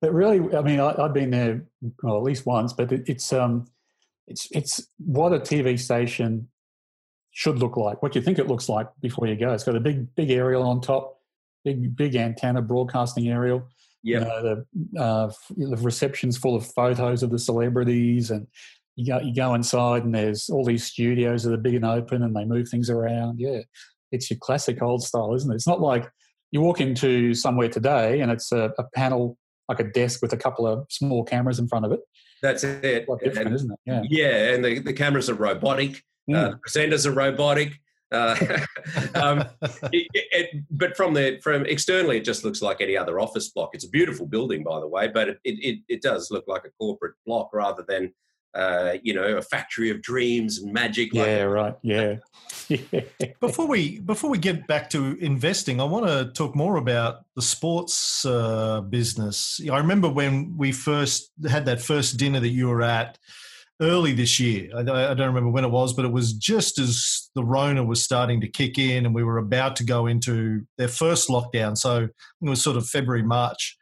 but 0.00 0.12
really, 0.12 0.54
I 0.54 0.62
mean, 0.62 0.78
I, 0.78 0.94
have 1.00 1.14
been 1.14 1.30
there 1.30 1.64
well, 2.02 2.18
at 2.18 2.22
least 2.22 2.46
once, 2.46 2.72
but 2.72 2.92
it, 2.92 3.04
it's 3.06 3.32
um, 3.32 3.66
it's 4.26 4.48
it's 4.52 4.86
what 4.98 5.32
a 5.32 5.38
TV 5.38 5.78
station 5.78 6.48
should 7.30 7.58
look 7.58 7.76
like. 7.76 8.02
What 8.02 8.14
you 8.14 8.20
think 8.20 8.38
it 8.38 8.46
looks 8.46 8.68
like 8.68 8.88
before 9.00 9.26
you 9.26 9.36
go. 9.36 9.52
It's 9.52 9.64
got 9.64 9.76
a 9.76 9.80
big 9.80 10.14
big 10.14 10.30
aerial 10.30 10.62
on 10.62 10.82
top, 10.82 11.18
big 11.64 11.96
big 11.96 12.14
antenna 12.14 12.60
broadcasting 12.60 13.28
aerial. 13.28 13.66
Yeah, 14.02 14.18
you 14.18 14.24
know, 14.24 14.42
the 14.92 15.00
uh, 15.00 15.32
the 15.56 15.76
reception's 15.78 16.36
full 16.36 16.56
of 16.56 16.66
photos 16.66 17.22
of 17.22 17.30
the 17.30 17.38
celebrities, 17.38 18.30
and 18.30 18.46
you 18.96 19.06
go 19.06 19.20
you 19.20 19.34
go 19.34 19.54
inside, 19.54 20.04
and 20.04 20.14
there's 20.14 20.48
all 20.48 20.64
these 20.64 20.84
studios 20.84 21.42
that 21.42 21.52
are 21.52 21.58
big 21.58 21.74
and 21.74 21.84
open, 21.84 22.22
and 22.22 22.34
they 22.34 22.44
move 22.44 22.68
things 22.68 22.90
around. 22.90 23.40
Yeah, 23.40 23.60
it's 24.12 24.30
your 24.30 24.38
classic 24.40 24.80
old 24.82 25.02
style, 25.02 25.34
isn't 25.34 25.50
it? 25.50 25.54
It's 25.54 25.66
not 25.66 25.80
like 25.80 26.08
you 26.54 26.60
walk 26.60 26.80
into 26.80 27.34
somewhere 27.34 27.68
today 27.68 28.20
and 28.20 28.30
it's 28.30 28.52
a, 28.52 28.72
a 28.78 28.84
panel 28.94 29.36
like 29.68 29.80
a 29.80 29.84
desk 29.84 30.22
with 30.22 30.32
a 30.32 30.36
couple 30.36 30.66
of 30.66 30.86
small 30.88 31.24
cameras 31.24 31.58
in 31.58 31.66
front 31.66 31.84
of 31.84 31.92
it. 31.92 32.00
That's 32.42 32.62
it. 32.62 33.06
different, 33.06 33.36
and, 33.38 33.54
isn't 33.54 33.72
it? 33.72 33.78
Yeah. 33.86 34.02
Yeah, 34.08 34.54
and 34.54 34.64
the, 34.64 34.78
the 34.78 34.92
cameras 34.92 35.28
are 35.28 35.34
robotic. 35.34 36.02
Mm. 36.30 36.36
Uh, 36.36 36.50
the 36.50 36.58
presenters 36.58 37.06
are 37.06 37.12
robotic. 37.12 37.80
Uh, 38.12 38.36
um, 39.14 39.44
it, 39.92 40.06
it, 40.12 40.64
but 40.70 40.96
from 40.96 41.14
the 41.14 41.40
from 41.42 41.64
externally, 41.66 42.18
it 42.18 42.24
just 42.24 42.44
looks 42.44 42.60
like 42.62 42.80
any 42.80 42.96
other 42.96 43.18
office 43.18 43.48
block. 43.48 43.70
It's 43.72 43.86
a 43.86 43.90
beautiful 43.90 44.26
building, 44.26 44.62
by 44.62 44.78
the 44.78 44.86
way, 44.86 45.08
but 45.08 45.28
it, 45.30 45.38
it, 45.44 45.78
it 45.88 46.02
does 46.02 46.30
look 46.30 46.44
like 46.46 46.64
a 46.66 46.70
corporate 46.78 47.14
block 47.26 47.50
rather 47.52 47.84
than 47.88 48.12
uh, 48.54 48.94
you 49.02 49.14
know, 49.14 49.24
a 49.36 49.42
factory 49.42 49.90
of 49.90 50.00
dreams 50.02 50.58
and 50.58 50.72
magic. 50.72 51.12
Yeah, 51.12 51.44
like 51.44 51.48
right. 51.48 51.74
Yeah. 51.82 52.16
before 53.40 53.66
we 53.66 54.00
before 54.00 54.30
we 54.30 54.38
get 54.38 54.66
back 54.66 54.90
to 54.90 55.16
investing, 55.18 55.80
I 55.80 55.84
want 55.84 56.06
to 56.06 56.30
talk 56.32 56.54
more 56.54 56.76
about 56.76 57.24
the 57.34 57.42
sports 57.42 58.24
uh, 58.24 58.80
business. 58.82 59.60
I 59.70 59.78
remember 59.78 60.08
when 60.08 60.56
we 60.56 60.72
first 60.72 61.30
had 61.48 61.66
that 61.66 61.80
first 61.80 62.16
dinner 62.16 62.40
that 62.40 62.48
you 62.48 62.68
were 62.68 62.82
at 62.82 63.18
early 63.80 64.12
this 64.12 64.38
year. 64.38 64.70
I, 64.74 64.80
I 64.80 65.14
don't 65.14 65.26
remember 65.26 65.50
when 65.50 65.64
it 65.64 65.70
was, 65.70 65.92
but 65.92 66.04
it 66.04 66.12
was 66.12 66.32
just 66.32 66.78
as 66.78 67.28
the 67.34 67.44
Rona 67.44 67.84
was 67.84 68.02
starting 68.02 68.40
to 68.40 68.48
kick 68.48 68.78
in, 68.78 69.04
and 69.04 69.14
we 69.14 69.24
were 69.24 69.38
about 69.38 69.76
to 69.76 69.84
go 69.84 70.06
into 70.06 70.62
their 70.78 70.88
first 70.88 71.28
lockdown. 71.28 71.76
So 71.76 72.04
it 72.04 72.10
was 72.48 72.62
sort 72.62 72.76
of 72.76 72.86
February, 72.88 73.22
March. 73.24 73.76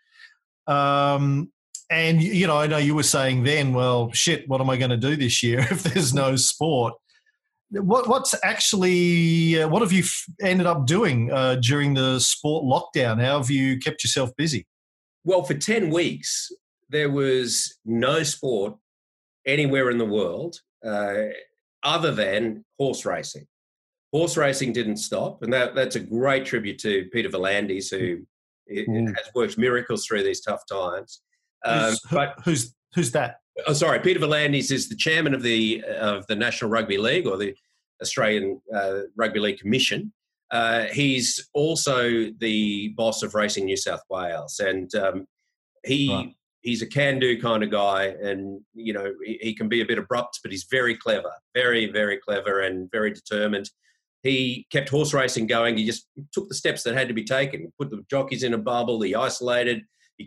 Um, 0.66 1.52
and 1.92 2.22
you 2.22 2.46
know, 2.46 2.57
I 2.57 2.66
know 2.66 2.78
you 2.78 2.94
were 2.94 3.02
saying 3.02 3.44
then, 3.44 3.74
well, 3.74 4.11
shit, 4.12 4.48
what 4.48 4.61
am 4.61 4.70
I 4.70 4.76
going 4.76 4.90
to 4.90 4.96
do 4.96 5.14
this 5.14 5.42
year 5.42 5.61
if 5.70 5.83
there's 5.83 6.14
no 6.14 6.37
sport? 6.37 6.94
What, 7.70 8.09
what's 8.09 8.35
actually 8.42 9.62
uh, 9.62 9.68
what 9.68 9.81
have 9.83 9.92
you 9.92 10.02
f- 10.02 10.26
ended 10.42 10.66
up 10.66 10.87
doing 10.87 11.33
uh, 11.33 11.57
during 11.57 11.94
the 11.94 12.18
sport 12.18 12.64
lockdown? 12.64 13.20
How 13.22 13.38
have 13.38 13.50
you 13.50 13.78
kept 13.78 14.05
yourself 14.05 14.31
busy? 14.37 14.66
Well, 15.24 15.42
for 15.42 15.55
ten 15.55 15.90
weeks 15.90 16.50
there 16.90 17.11
was 17.11 17.78
no 17.87 18.22
sport 18.22 18.74
anywhere 19.46 19.90
in 19.90 19.98
the 19.98 20.05
world 20.05 20.61
uh, 20.85 21.24
other 21.83 22.12
than 22.12 22.64
horse 22.78 23.05
racing. 23.05 23.46
Horse 24.12 24.37
racing 24.37 24.74
didn't 24.74 24.98
stop, 24.98 25.42
and 25.42 25.50
that, 25.55 25.74
that's 25.74 25.96
a 25.96 26.00
great 26.00 26.44
tribute 26.44 26.78
to 26.81 27.09
Peter 27.12 27.31
V'landys, 27.31 27.90
who 27.90 28.26
mm. 28.70 29.09
has 29.09 29.35
worked 29.35 29.57
miracles 29.57 30.05
through 30.05 30.22
these 30.22 30.42
tough 30.42 30.62
times. 30.70 31.22
Um, 31.64 31.90
who's, 31.90 32.01
but 32.11 32.35
who's 32.44 32.75
who's 32.94 33.12
that? 33.12 33.37
Oh, 33.66 33.72
sorry, 33.72 34.01
Peter 34.01 34.20
V'landys 34.20 34.70
is 34.70 34.88
the 34.88 34.96
chairman 34.96 35.35
of 35.35 35.42
the 35.42 35.83
of 35.85 36.27
the 36.27 36.37
National 36.37 36.70
Rugby 36.70 36.98
League 36.98 37.27
or 37.27 37.37
the 37.37 37.55
Australian 38.01 38.61
uh, 38.75 39.01
Rugby 39.16 39.40
League 39.40 39.59
Commission. 39.59 40.12
Uh, 40.51 40.85
he's 40.85 41.48
also 41.55 42.31
the 42.38 42.88
boss 42.90 43.22
of 43.22 43.35
Racing 43.35 43.64
New 43.64 43.77
South 43.77 44.03
Wales, 44.11 44.61
and 44.61 44.94
um, 44.94 45.27
he 45.85 46.12
right. 46.12 46.35
he's 46.61 46.83
a 46.83 46.87
can-do 46.87 47.40
kind 47.40 47.62
of 47.62 47.70
guy, 47.70 48.07
and 48.22 48.61
you 48.75 48.92
know 48.92 49.12
he, 49.25 49.38
he, 49.40 49.55
can 49.55 49.68
be 49.68 49.81
a 49.81 49.87
bit 49.87 49.98
abrupt, 49.98 50.40
but 50.42 50.53
he's 50.53 50.66
very 50.70 50.94
clever, 50.94 51.33
very 51.55 51.90
very 51.90 52.18
clever, 52.18 52.61
and 52.61 52.90
very 52.90 53.12
determined. 53.12 53.70
He 54.22 54.66
kept 54.70 54.88
horse 54.88 55.12
racing 55.14 55.46
going. 55.46 55.77
He 55.77 55.87
just 55.87 56.07
took 56.33 56.48
the 56.48 56.55
steps 56.55 56.83
that 56.83 56.94
had 56.94 57.09
to 57.09 57.14
be 57.14 57.25
taken. 57.25 57.72
Put 57.79 57.90
the 57.90 58.05
jockeys 58.09 58.44
in 58.44 58.55
a 58.55 58.59
bubble. 58.59 59.01
He 59.01 59.14
isolated 59.14 59.83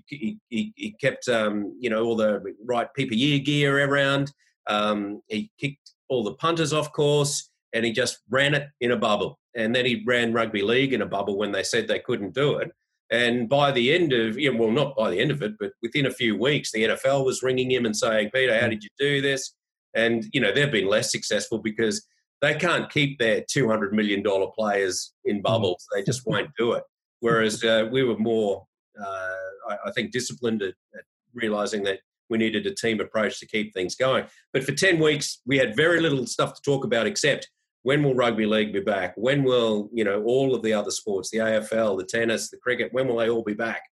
he, 0.08 0.38
he, 0.50 0.74
he 0.76 0.92
kept 1.00 1.28
um, 1.28 1.76
you 1.80 1.90
know 1.90 2.04
all 2.04 2.16
the 2.16 2.42
right 2.66 2.88
PPE 2.98 3.46
gear 3.46 3.88
around. 3.88 4.32
Um, 4.68 5.22
he 5.28 5.52
kicked 5.60 5.92
all 6.10 6.24
the 6.24 6.34
punters 6.36 6.74
off 6.74 6.92
course, 6.92 7.50
and 7.74 7.86
he 7.86 7.92
just 7.92 8.20
ran 8.30 8.54
it 8.54 8.68
in 8.82 8.92
a 8.92 8.98
bubble. 8.98 9.40
And 9.56 9.76
then 9.76 9.86
he 9.86 10.04
ran 10.06 10.34
rugby 10.34 10.62
league 10.62 10.94
in 10.94 11.02
a 11.02 11.06
bubble 11.06 11.38
when 11.38 11.52
they 11.52 11.64
said 11.64 11.88
they 11.88 12.00
couldn't 12.00 12.34
do 12.34 12.58
it. 12.58 12.72
And 13.12 13.48
by 13.48 13.72
the 13.72 13.94
end 13.94 14.14
of, 14.14 14.38
you 14.38 14.52
know, 14.52 14.60
well, 14.60 14.72
not 14.72 14.96
by 14.96 15.12
the 15.12 15.20
end 15.20 15.32
of 15.32 15.42
it, 15.44 15.54
but 15.60 15.72
within 15.82 16.08
a 16.08 16.12
few 16.12 16.38
weeks, 16.38 16.72
the 16.72 16.86
NFL 16.86 17.24
was 17.24 17.44
ringing 17.44 17.72
him 17.72 17.86
and 17.86 17.96
saying, 17.96 18.32
Peter, 18.34 18.60
how 18.60 18.68
did 18.68 18.84
you 18.84 18.90
do 18.98 19.22
this? 19.22 19.54
And, 19.94 20.26
you 20.34 20.42
know, 20.42 20.52
they've 20.52 20.72
been 20.72 20.90
less 20.90 21.12
successful 21.12 21.60
because 21.60 22.06
they 22.42 22.56
can't 22.56 22.90
keep 22.90 23.20
their 23.20 23.42
$200 23.42 23.92
million 23.92 24.24
players 24.58 25.14
in 25.24 25.42
bubbles. 25.42 25.86
They 25.94 26.04
just 26.04 26.26
won't 26.26 26.50
do 26.58 26.74
it. 26.74 26.84
Whereas 27.20 27.64
uh, 27.64 27.88
we 27.92 28.04
were 28.04 28.18
more 28.18 28.66
I, 29.02 29.78
I, 29.86 29.92
think, 29.92 30.12
disciplined 30.12 30.62
at, 30.62 30.76
at 30.96 31.04
realizing 31.34 31.84
that 31.84 32.00
we 32.30 32.38
needed 32.38 32.66
a 32.66 32.74
team 32.74 33.00
approach 33.00 33.40
to 33.40 33.46
keep 33.46 33.74
things 33.74 33.96
going. 33.96 34.26
But 34.54 34.64
for 34.64 34.72
10 34.72 35.00
weeks, 35.00 35.42
we 35.46 35.58
had 35.58 35.76
very 35.76 36.02
little 36.02 36.26
stuff 36.26 36.56
to 36.56 36.62
talk 36.62 36.84
about 36.84 37.08
except 37.08 37.50
when 37.84 38.02
will 38.02 38.16
rugby 38.16 38.48
league 38.48 38.74
be 38.74 38.80
back? 38.80 39.14
When 39.16 39.44
will, 39.44 39.90
you 39.94 40.04
know, 40.04 40.24
all 40.24 40.56
of 40.56 40.64
the 40.64 40.74
other 40.74 40.90
sports, 40.90 41.30
the 41.30 41.38
AFL, 41.38 42.00
the 42.00 42.06
tennis, 42.06 42.50
the 42.50 42.58
cricket, 42.58 42.92
when 42.92 43.08
will 43.08 43.18
they 43.18 43.30
all 43.30 43.44
be 43.44 43.54
back? 43.54 43.84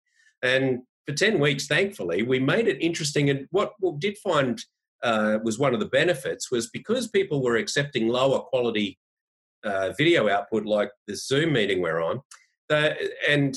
And 0.42 0.80
for 1.06 1.14
10 1.14 1.40
weeks, 1.40 1.68
thankfully, 1.68 2.24
we 2.24 2.40
made 2.40 2.68
it 2.68 2.82
interesting. 2.82 3.30
And 3.30 3.48
what 3.52 3.74
we 3.80 3.92
did 4.00 4.18
find 4.18 4.60
uh, 5.04 5.38
was 5.44 5.60
one 5.60 5.76
of 5.76 5.80
the 5.80 5.86
benefits 5.86 6.50
was 6.50 6.72
because 6.72 7.08
people 7.08 7.44
were 7.44 7.58
accepting 7.58 8.08
lower 8.08 8.40
quality 8.40 8.98
uh, 9.64 9.92
video 9.96 10.28
output 10.28 10.66
like 10.66 10.90
the 11.06 11.16
Zoom 11.16 11.54
meeting 11.54 11.80
we're 11.80 12.02
on, 12.02 12.22
uh, 12.72 12.90
and 13.30 13.56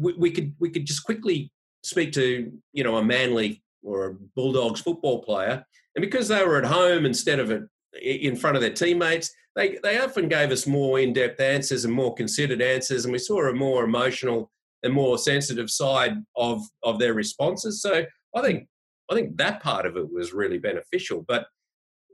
we, 0.00 0.14
we 0.14 0.30
could 0.30 0.54
we 0.58 0.70
could 0.70 0.86
just 0.86 1.04
quickly 1.04 1.52
speak 1.84 2.12
to 2.12 2.50
you 2.72 2.84
know 2.84 2.96
a 2.96 3.04
Manly 3.04 3.62
or 3.82 4.06
a 4.06 4.14
Bulldogs 4.34 4.80
football 4.80 5.22
player, 5.22 5.64
and 5.94 6.02
because 6.02 6.28
they 6.28 6.44
were 6.44 6.58
at 6.58 6.64
home 6.64 7.06
instead 7.06 7.38
of 7.38 7.50
it 7.50 7.62
in 8.02 8.36
front 8.36 8.56
of 8.56 8.62
their 8.62 8.72
teammates, 8.72 9.30
they 9.56 9.78
they 9.82 9.98
often 9.98 10.28
gave 10.28 10.50
us 10.50 10.66
more 10.66 10.98
in 10.98 11.12
depth 11.12 11.40
answers 11.40 11.84
and 11.84 11.94
more 11.94 12.14
considered 12.14 12.62
answers, 12.62 13.04
and 13.04 13.12
we 13.12 13.18
saw 13.18 13.48
a 13.48 13.52
more 13.52 13.84
emotional 13.84 14.50
and 14.82 14.92
more 14.94 15.18
sensitive 15.18 15.70
side 15.70 16.14
of 16.36 16.62
of 16.82 16.98
their 16.98 17.14
responses. 17.14 17.82
So 17.82 18.04
I 18.34 18.42
think 18.42 18.66
I 19.10 19.14
think 19.14 19.36
that 19.36 19.62
part 19.62 19.86
of 19.86 19.96
it 19.96 20.10
was 20.12 20.32
really 20.32 20.58
beneficial, 20.58 21.24
but 21.26 21.46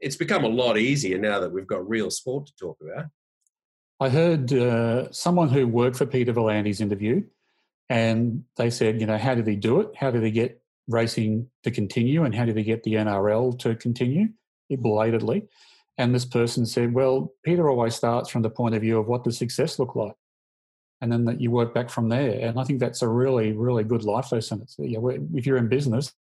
it's 0.01 0.16
become 0.16 0.44
a 0.44 0.49
lot 0.49 0.77
easier 0.79 1.18
now 1.18 1.40
that 1.40 1.51
we've 1.53 1.66
got 1.66 1.88
real 1.88 2.11
sport 2.11 2.46
to 2.46 2.53
talk 2.61 2.77
about. 2.83 3.07
I 3.99 4.11
heard 4.11 4.53
uh, 4.53 5.11
someone 5.11 5.49
who 5.49 5.66
worked 5.66 5.96
for 5.96 6.05
Peter 6.05 6.35
V'landys 6.35 6.83
interview 6.83 7.22
and 7.88 8.44
they 8.57 8.70
said, 8.70 9.01
you 9.01 9.07
know, 9.07 9.18
how 9.18 9.35
did 9.35 9.46
he 9.46 9.57
do 9.57 9.81
it? 9.81 9.90
How 9.96 10.11
did 10.11 10.22
he 10.22 10.31
get 10.31 10.61
racing 10.88 11.49
to 11.62 11.70
continue? 11.70 12.25
And 12.25 12.35
how 12.35 12.44
did 12.44 12.57
he 12.57 12.62
get 12.62 12.83
the 12.83 12.94
NRL 12.94 13.59
to 13.61 13.75
continue 13.77 14.29
It 14.68 14.83
belatedly? 14.83 15.46
And 15.99 16.14
this 16.14 16.25
person 16.25 16.66
said, 16.66 16.92
well, 16.92 17.33
Peter 17.44 17.70
always 17.70 17.94
starts 17.94 18.29
from 18.29 18.42
the 18.42 18.51
point 18.51 18.75
of 18.75 18.83
view 18.83 18.99
of 18.99 19.07
what 19.07 19.25
does 19.25 19.38
success 19.38 19.79
look 19.79 19.96
like? 19.96 20.14
And 21.01 21.11
then 21.12 21.25
that 21.27 21.40
you 21.40 21.51
work 21.51 21.75
back 21.75 21.90
from 21.90 22.09
there. 22.09 22.38
And 22.40 22.59
I 22.59 22.64
think 22.64 22.81
that's 22.81 23.03
a 23.03 23.09
really, 23.09 23.53
really 23.53 23.85
good 23.85 24.03
life 24.03 24.33
lesson. 24.33 24.61
It's, 24.62 24.77
you 24.79 25.01
know, 25.01 25.29
if 25.35 25.46
you're 25.46 25.57
in 25.57 25.68
business, 25.68 26.12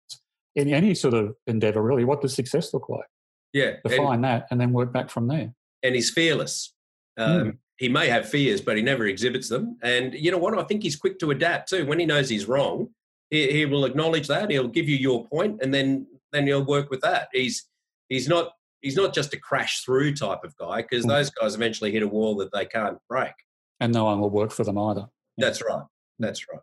in 0.54 0.72
any 0.72 0.94
sort 0.94 1.14
of 1.14 1.34
endeavor, 1.46 1.82
really, 1.82 2.04
what 2.04 2.20
does 2.20 2.34
success 2.34 2.72
look 2.74 2.88
like? 2.88 3.06
Yeah. 3.52 3.76
Define 3.84 4.16
and, 4.16 4.24
that 4.24 4.46
and 4.50 4.60
then 4.60 4.72
work 4.72 4.92
back 4.92 5.10
from 5.10 5.28
there. 5.28 5.52
And 5.82 5.94
he's 5.94 6.10
fearless. 6.10 6.72
Um, 7.16 7.30
mm 7.30 7.58
he 7.78 7.88
may 7.88 8.08
have 8.08 8.28
fears, 8.28 8.60
but 8.60 8.76
he 8.76 8.82
never 8.82 9.06
exhibits 9.06 9.48
them. 9.48 9.76
And 9.82 10.14
you 10.14 10.30
know 10.30 10.38
what? 10.38 10.56
I 10.58 10.62
think 10.64 10.82
he's 10.82 10.96
quick 10.96 11.18
to 11.20 11.30
adapt 11.30 11.68
too. 11.68 11.86
When 11.86 11.98
he 11.98 12.06
knows 12.06 12.28
he's 12.28 12.46
wrong, 12.46 12.88
he, 13.30 13.50
he 13.50 13.66
will 13.66 13.84
acknowledge 13.84 14.28
that. 14.28 14.50
He'll 14.50 14.68
give 14.68 14.88
you 14.88 14.96
your 14.96 15.26
point, 15.26 15.60
and 15.62 15.72
then 15.74 16.06
then 16.32 16.46
he'll 16.46 16.64
work 16.64 16.90
with 16.90 17.00
that. 17.00 17.28
He's 17.32 17.66
he's 18.08 18.28
not 18.28 18.52
he's 18.80 18.96
not 18.96 19.14
just 19.14 19.32
a 19.34 19.38
crash 19.38 19.82
through 19.82 20.14
type 20.14 20.44
of 20.44 20.56
guy 20.56 20.82
because 20.82 21.04
Mm. 21.04 21.08
those 21.08 21.30
guys 21.30 21.54
eventually 21.54 21.90
hit 21.90 22.02
a 22.02 22.08
wall 22.08 22.36
that 22.36 22.52
they 22.52 22.66
can't 22.66 22.98
break. 23.08 23.32
And 23.80 23.92
no 23.92 24.04
one 24.04 24.20
will 24.20 24.30
work 24.30 24.52
for 24.52 24.62
them 24.62 24.78
either. 24.78 25.06
That's 25.36 25.62
right. 25.62 25.82
That's 26.18 26.46
right. 26.52 26.60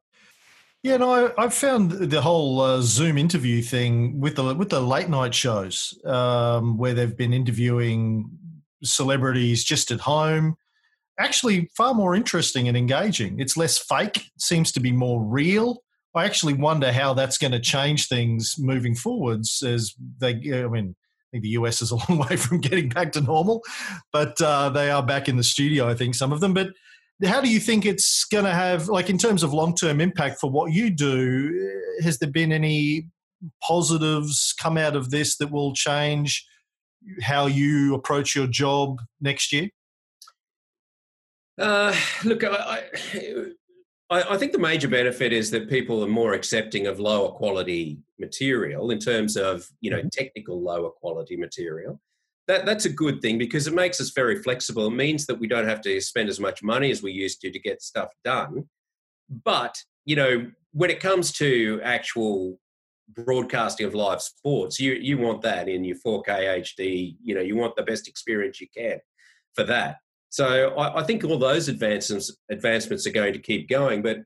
Yeah, 0.84 0.98
no, 0.98 1.12
I, 1.14 1.44
I've 1.44 1.54
found 1.54 1.92
the 1.92 2.22
whole 2.22 2.60
uh, 2.62 2.82
Zoom 2.82 3.18
interview 3.18 3.62
thing 3.62 4.20
with 4.20 4.36
the 4.36 4.56
with 4.56 4.70
the 4.70 4.82
late 4.82 5.10
night 5.10 5.36
shows 5.36 6.00
um, 6.06 6.78
where 6.78 6.94
they've 6.94 7.16
been 7.16 7.34
interviewing 7.34 8.30
celebrities 8.84 9.64
just 9.64 9.92
at 9.92 10.00
home 10.00 10.56
actually 11.20 11.70
far 11.76 11.94
more 11.94 12.16
interesting 12.16 12.68
and 12.68 12.78
engaging. 12.78 13.40
It's 13.40 13.58
less 13.58 13.78
fake, 13.78 14.26
seems 14.38 14.72
to 14.74 14.80
be 14.80 14.92
more 14.92 15.24
real. 15.24 15.84
I 16.16 16.26
actually 16.26 16.54
wonder 16.54 16.92
how 16.92 17.14
that's 17.14 17.38
going 17.38 17.54
to 17.54 17.60
change 17.60 18.08
things 18.08 18.56
moving 18.58 18.96
forwards 18.96 19.64
as 19.66 19.94
they. 20.20 20.32
I 20.32 20.68
mean, 20.68 20.96
I 20.98 21.28
think 21.32 21.44
the 21.44 21.50
US 21.50 21.82
is 21.82 21.92
a 21.92 21.96
long 22.10 22.20
way 22.20 22.36
from 22.36 22.60
getting 22.60 22.90
back 22.90 23.12
to 23.14 23.22
normal, 23.22 23.62
but 24.12 24.40
uh, 24.42 24.70
they 24.70 24.90
are 24.90 25.04
back 25.04 25.30
in 25.30 25.38
the 25.38 25.44
studio. 25.44 25.88
I 25.88 25.94
think 25.94 26.16
some 26.16 26.34
of 26.34 26.40
them, 26.40 26.54
but 26.54 26.70
how 27.26 27.42
do 27.42 27.50
you 27.50 27.60
think 27.60 27.86
it's 27.86 28.26
going 28.26 28.46
to 28.46 28.52
have 28.52 28.88
like 28.88 29.10
in 29.10 29.18
terms 29.18 29.44
of 29.44 29.54
long-term 29.54 30.02
impact 30.02 30.40
for 30.40 30.50
what 30.50 30.72
you 30.72 30.90
do 30.90 31.70
has 32.04 32.18
there 32.18 32.32
been 32.32 32.52
any 32.52 33.08
positives 33.62 34.54
come 34.60 34.78
out 34.78 34.96
of 34.96 35.12
this 35.12 35.38
that 35.38 35.52
will 35.52 35.74
change 35.74 36.46
how 37.22 37.46
you 37.46 37.94
approach 37.94 38.36
your 38.36 38.48
job 38.48 38.98
next 39.20 39.52
year 39.54 39.70
Uh, 41.58 41.96
look, 42.24 42.44
I, 42.44 42.84
I, 44.10 44.34
I 44.34 44.38
think 44.38 44.52
the 44.52 44.60
major 44.60 44.88
benefit 44.88 45.34
is 45.34 45.50
that 45.52 45.70
people 45.70 46.04
are 46.04 46.08
more 46.08 46.34
accepting 46.34 46.88
of 46.88 47.00
lower 47.00 47.30
quality 47.30 48.00
material 48.20 48.92
in 48.92 49.00
terms 49.00 49.38
of 49.38 49.68
you 49.80 49.90
know 49.90 50.02
technical 50.12 50.62
lower 50.62 50.90
quality 50.90 51.36
material. 51.38 52.00
That 52.48 52.66
that's 52.66 52.86
a 52.86 52.90
good 52.90 53.22
thing 53.22 53.38
because 53.38 53.68
it 53.68 53.74
makes 53.74 54.02
us 54.02 54.12
very 54.12 54.42
flexible. 54.42 54.88
It 54.88 54.92
means 54.92 55.26
that 55.26 55.40
we 55.40 55.48
don't 55.48 55.68
have 55.68 55.82
to 55.82 56.02
spend 56.02 56.30
as 56.30 56.40
much 56.40 56.62
money 56.62 56.92
as 56.92 57.02
we 57.02 57.12
used 57.12 57.42
to 57.42 57.52
to 57.52 57.60
get 57.60 57.82
stuff 57.82 58.10
done. 58.24 58.68
But 59.30 59.78
you 60.06 60.16
know, 60.16 60.52
when 60.74 60.90
it 60.90 61.00
comes 61.00 61.32
to 61.34 61.80
actual 61.84 62.60
broadcasting 63.14 63.86
of 63.86 63.96
live 63.96 64.22
sports, 64.22 64.80
you 64.80 64.94
you 64.94 65.18
want 65.18 65.42
that 65.44 65.70
in 65.70 65.84
your 65.84 65.98
4K 65.98 66.28
HD. 66.62 67.16
You 67.24 67.36
know, 67.36 67.42
you 67.42 67.56
want 67.56 67.76
the 67.76 67.84
best 67.84 68.08
experience 68.08 68.60
you 68.60 68.68
can 68.76 69.00
for 69.54 69.64
that. 69.66 69.98
So 70.32 70.70
I, 70.76 71.02
I 71.02 71.04
think 71.04 71.24
all 71.26 71.38
those 71.38 71.68
advancements 71.68 72.36
advancements 72.50 73.06
are 73.06 73.12
going 73.12 73.34
to 73.34 73.40
keep 73.40 73.70
going, 73.70 74.02
but 74.02 74.20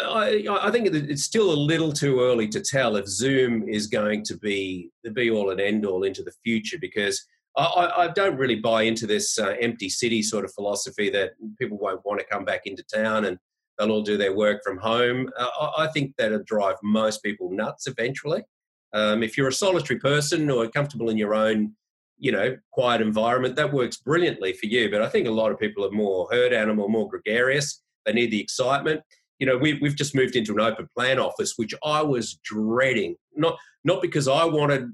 uh, 0.00 0.10
I, 0.10 0.68
I 0.68 0.70
think 0.70 0.86
it's 0.86 1.24
still 1.24 1.50
a 1.50 1.64
little 1.72 1.92
too 1.92 2.20
early 2.20 2.48
to 2.48 2.60
tell 2.60 2.94
if 2.96 3.06
Zoom 3.06 3.68
is 3.68 3.88
going 3.88 4.22
to 4.24 4.38
be 4.38 4.90
the 5.02 5.10
be 5.10 5.30
all 5.30 5.50
and 5.50 5.60
end 5.60 5.84
all 5.84 6.04
into 6.04 6.22
the 6.22 6.32
future 6.44 6.78
because 6.80 7.26
I, 7.56 7.92
I 7.96 8.08
don't 8.08 8.36
really 8.36 8.54
buy 8.54 8.82
into 8.82 9.04
this 9.04 9.36
uh, 9.36 9.56
empty 9.60 9.88
city 9.88 10.22
sort 10.22 10.44
of 10.44 10.54
philosophy 10.54 11.10
that 11.10 11.32
people 11.58 11.76
won't 11.76 12.04
want 12.04 12.20
to 12.20 12.26
come 12.26 12.44
back 12.44 12.66
into 12.66 12.84
town 12.84 13.24
and 13.24 13.36
they'll 13.78 13.90
all 13.90 14.02
do 14.02 14.16
their 14.16 14.36
work 14.36 14.62
from 14.62 14.78
home. 14.78 15.28
Uh, 15.36 15.48
I, 15.60 15.84
I 15.84 15.86
think 15.88 16.14
that'll 16.16 16.44
drive 16.44 16.76
most 16.84 17.20
people 17.24 17.50
nuts 17.50 17.88
eventually. 17.88 18.44
Um, 18.92 19.24
if 19.24 19.36
you're 19.36 19.48
a 19.48 19.52
solitary 19.52 19.98
person 19.98 20.48
or 20.50 20.68
comfortable 20.68 21.10
in 21.10 21.18
your 21.18 21.34
own 21.34 21.74
you 22.18 22.32
know, 22.32 22.56
quiet 22.72 23.00
environment, 23.00 23.56
that 23.56 23.72
works 23.72 23.96
brilliantly 23.96 24.52
for 24.52 24.66
you. 24.66 24.90
But 24.90 25.02
I 25.02 25.08
think 25.08 25.26
a 25.26 25.32
lot 25.32 25.52
of 25.52 25.58
people 25.58 25.84
are 25.84 25.90
more 25.90 26.28
herd 26.30 26.52
animal, 26.52 26.88
more 26.88 27.08
gregarious. 27.08 27.82
They 28.04 28.12
need 28.12 28.30
the 28.30 28.40
excitement. 28.40 29.02
You 29.38 29.46
know, 29.46 29.56
we, 29.56 29.74
we've 29.74 29.96
just 29.96 30.14
moved 30.14 30.34
into 30.34 30.52
an 30.54 30.60
open 30.60 30.88
plan 30.96 31.18
office, 31.18 31.54
which 31.56 31.74
I 31.84 32.02
was 32.02 32.38
dreading. 32.42 33.16
Not 33.36 33.56
not 33.84 34.02
because 34.02 34.26
I 34.26 34.44
wanted 34.44 34.90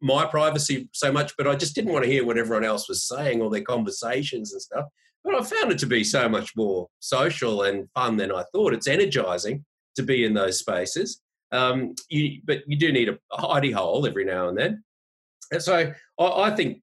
my 0.00 0.26
privacy 0.26 0.88
so 0.92 1.10
much, 1.10 1.32
but 1.36 1.48
I 1.48 1.56
just 1.56 1.74
didn't 1.74 1.92
want 1.92 2.04
to 2.04 2.10
hear 2.10 2.24
what 2.24 2.38
everyone 2.38 2.64
else 2.64 2.88
was 2.88 3.08
saying 3.08 3.40
or 3.40 3.50
their 3.50 3.62
conversations 3.62 4.52
and 4.52 4.62
stuff. 4.62 4.86
But 5.24 5.34
I 5.34 5.42
found 5.42 5.72
it 5.72 5.78
to 5.78 5.86
be 5.86 6.04
so 6.04 6.28
much 6.28 6.54
more 6.54 6.88
social 7.00 7.62
and 7.62 7.88
fun 7.94 8.18
than 8.18 8.30
I 8.30 8.44
thought. 8.52 8.74
It's 8.74 8.86
energizing 8.86 9.64
to 9.96 10.02
be 10.02 10.24
in 10.24 10.34
those 10.34 10.58
spaces. 10.58 11.22
Um, 11.52 11.94
you, 12.10 12.40
but 12.44 12.58
you 12.66 12.76
do 12.76 12.92
need 12.92 13.08
a 13.08 13.18
hidey 13.32 13.72
hole 13.72 14.06
every 14.06 14.24
now 14.24 14.48
and 14.48 14.58
then. 14.58 14.84
So 15.58 15.92
I, 16.18 16.24
I 16.24 16.50
think, 16.50 16.82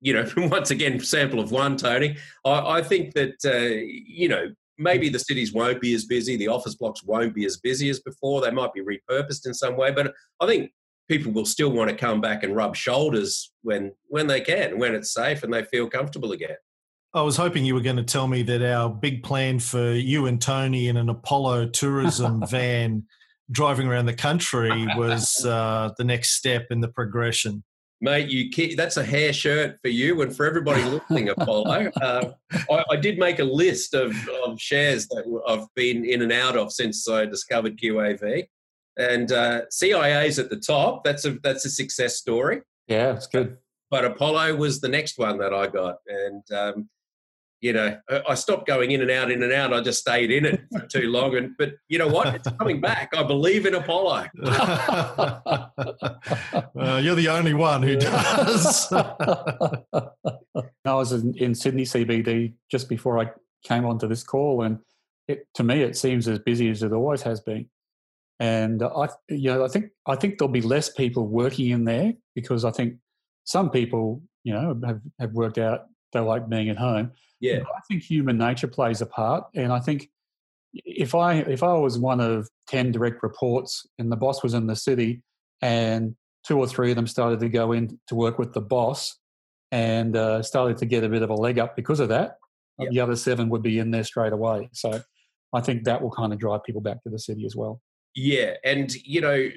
you 0.00 0.12
know, 0.12 0.28
once 0.48 0.70
again, 0.70 1.00
sample 1.00 1.40
of 1.40 1.52
one, 1.52 1.76
Tony. 1.76 2.16
I, 2.44 2.78
I 2.78 2.82
think 2.82 3.14
that 3.14 3.36
uh, 3.44 3.84
you 4.06 4.28
know 4.28 4.52
maybe 4.78 5.08
the 5.08 5.18
cities 5.18 5.52
won't 5.52 5.80
be 5.80 5.94
as 5.94 6.04
busy, 6.04 6.36
the 6.36 6.48
office 6.48 6.74
blocks 6.74 7.04
won't 7.04 7.34
be 7.34 7.44
as 7.44 7.58
busy 7.58 7.88
as 7.90 8.00
before. 8.00 8.40
They 8.40 8.50
might 8.50 8.72
be 8.72 8.82
repurposed 8.82 9.46
in 9.46 9.54
some 9.54 9.76
way, 9.76 9.92
but 9.92 10.12
I 10.40 10.46
think 10.46 10.72
people 11.08 11.32
will 11.32 11.44
still 11.44 11.70
want 11.70 11.90
to 11.90 11.96
come 11.96 12.20
back 12.20 12.42
and 12.42 12.56
rub 12.56 12.76
shoulders 12.76 13.52
when 13.62 13.92
when 14.08 14.26
they 14.26 14.40
can, 14.40 14.78
when 14.78 14.94
it's 14.94 15.12
safe 15.12 15.42
and 15.42 15.52
they 15.52 15.64
feel 15.64 15.88
comfortable 15.88 16.32
again. 16.32 16.56
I 17.14 17.20
was 17.20 17.36
hoping 17.36 17.66
you 17.66 17.74
were 17.74 17.82
going 17.82 17.96
to 17.96 18.02
tell 18.02 18.26
me 18.26 18.42
that 18.44 18.62
our 18.62 18.88
big 18.88 19.22
plan 19.22 19.58
for 19.58 19.92
you 19.92 20.26
and 20.26 20.40
Tony 20.40 20.88
in 20.88 20.96
an 20.96 21.10
Apollo 21.10 21.68
tourism 21.68 22.42
van 22.48 23.04
driving 23.50 23.86
around 23.86 24.06
the 24.06 24.14
country 24.14 24.86
was 24.96 25.44
uh, 25.44 25.90
the 25.98 26.04
next 26.04 26.30
step 26.30 26.68
in 26.70 26.80
the 26.80 26.88
progression 26.88 27.62
mate, 28.02 28.28
you 28.28 28.50
ke- 28.50 28.76
that's 28.76 28.98
a 28.98 29.04
hair 29.04 29.32
shirt 29.32 29.78
for 29.80 29.88
you 29.88 30.20
and 30.20 30.36
for 30.36 30.44
everybody 30.44 30.82
listening, 30.90 31.30
Apollo. 31.30 31.90
Uh, 32.02 32.32
I, 32.70 32.84
I, 32.90 32.96
did 32.96 33.18
make 33.18 33.38
a 33.38 33.44
list 33.44 33.94
of, 33.94 34.14
of 34.44 34.60
shares 34.60 35.06
that 35.08 35.24
I've 35.48 35.72
been 35.74 36.04
in 36.04 36.20
and 36.22 36.32
out 36.32 36.56
of 36.56 36.72
since 36.72 37.08
I 37.08 37.24
discovered 37.24 37.78
QAV, 37.78 38.46
and 38.98 39.32
uh, 39.32 39.62
CIA's 39.70 40.38
at 40.38 40.50
the 40.50 40.56
top. 40.56 41.04
That's 41.04 41.24
a 41.24 41.38
that's 41.42 41.64
a 41.64 41.70
success 41.70 42.18
story. 42.18 42.60
Yeah, 42.88 43.14
it's 43.14 43.28
good. 43.28 43.56
But 43.90 44.04
Apollo 44.04 44.56
was 44.56 44.80
the 44.80 44.88
next 44.88 45.18
one 45.18 45.38
that 45.38 45.54
I 45.54 45.68
got, 45.68 45.98
and 46.06 46.42
um, 46.52 46.88
you 47.62 47.72
know, 47.72 47.96
I 48.28 48.34
stopped 48.34 48.66
going 48.66 48.90
in 48.90 49.00
and 49.02 49.10
out, 49.10 49.30
in 49.30 49.40
and 49.40 49.52
out. 49.52 49.72
I 49.72 49.80
just 49.80 50.00
stayed 50.00 50.32
in 50.32 50.44
it 50.44 50.62
for 50.72 50.80
too 50.80 51.08
long. 51.08 51.36
And 51.36 51.56
but 51.56 51.74
you 51.88 51.96
know 51.96 52.08
what? 52.08 52.34
It's 52.34 52.48
coming 52.58 52.80
back. 52.80 53.12
I 53.16 53.22
believe 53.22 53.66
in 53.66 53.74
Apollo. 53.74 54.26
uh, 54.44 55.68
you're 57.00 57.14
the 57.14 57.28
only 57.28 57.54
one 57.54 57.84
who 57.84 57.94
does. 57.96 58.92
I 58.92 59.84
was 60.84 61.12
in, 61.12 61.34
in, 61.36 61.54
Sydney 61.54 61.84
CBD 61.84 62.54
just 62.68 62.88
before 62.88 63.20
I 63.20 63.30
came 63.64 63.86
onto 63.86 64.08
this 64.08 64.24
call, 64.24 64.62
and 64.62 64.80
it, 65.28 65.46
to 65.54 65.62
me, 65.62 65.82
it 65.82 65.96
seems 65.96 66.26
as 66.26 66.40
busy 66.40 66.68
as 66.68 66.82
it 66.82 66.92
always 66.92 67.22
has 67.22 67.40
been. 67.40 67.70
And 68.40 68.82
I, 68.82 69.08
you 69.28 69.54
know, 69.54 69.64
I 69.64 69.68
think 69.68 69.90
I 70.04 70.16
think 70.16 70.38
there'll 70.38 70.50
be 70.50 70.62
less 70.62 70.88
people 70.88 71.28
working 71.28 71.68
in 71.68 71.84
there 71.84 72.14
because 72.34 72.64
I 72.64 72.72
think 72.72 72.94
some 73.44 73.70
people, 73.70 74.20
you 74.42 74.52
know, 74.52 74.76
have, 74.84 75.00
have 75.20 75.32
worked 75.32 75.58
out 75.58 75.82
they 76.12 76.20
like 76.20 76.48
being 76.48 76.68
at 76.68 76.78
home. 76.78 77.12
Yeah, 77.40 77.58
but 77.60 77.72
I 77.76 77.80
think 77.88 78.02
human 78.02 78.38
nature 78.38 78.68
plays 78.68 79.00
a 79.00 79.06
part, 79.06 79.44
and 79.54 79.72
I 79.72 79.80
think 79.80 80.08
if 80.74 81.14
I 81.14 81.34
if 81.34 81.62
I 81.62 81.74
was 81.74 81.98
one 81.98 82.20
of 82.20 82.48
ten 82.68 82.92
direct 82.92 83.22
reports 83.22 83.86
and 83.98 84.10
the 84.10 84.16
boss 84.16 84.42
was 84.42 84.54
in 84.54 84.66
the 84.66 84.76
city, 84.76 85.22
and 85.60 86.14
two 86.46 86.58
or 86.58 86.66
three 86.66 86.90
of 86.90 86.96
them 86.96 87.06
started 87.06 87.40
to 87.40 87.48
go 87.48 87.72
in 87.72 87.98
to 88.08 88.14
work 88.14 88.38
with 88.38 88.52
the 88.52 88.60
boss, 88.60 89.18
and 89.70 90.16
uh, 90.16 90.42
started 90.42 90.78
to 90.78 90.86
get 90.86 91.04
a 91.04 91.08
bit 91.08 91.22
of 91.22 91.30
a 91.30 91.34
leg 91.34 91.58
up 91.58 91.74
because 91.74 92.00
of 92.00 92.08
that, 92.10 92.38
yep. 92.78 92.90
the 92.90 93.00
other 93.00 93.16
seven 93.16 93.48
would 93.48 93.62
be 93.62 93.78
in 93.78 93.90
there 93.90 94.04
straight 94.04 94.32
away. 94.32 94.68
So 94.72 95.02
I 95.52 95.60
think 95.60 95.84
that 95.84 96.00
will 96.00 96.10
kind 96.10 96.32
of 96.32 96.38
drive 96.38 96.62
people 96.64 96.80
back 96.80 97.02
to 97.02 97.10
the 97.10 97.18
city 97.18 97.44
as 97.44 97.56
well. 97.56 97.80
Yeah, 98.14 98.54
and 98.64 98.94
you 98.94 99.20
know. 99.20 99.48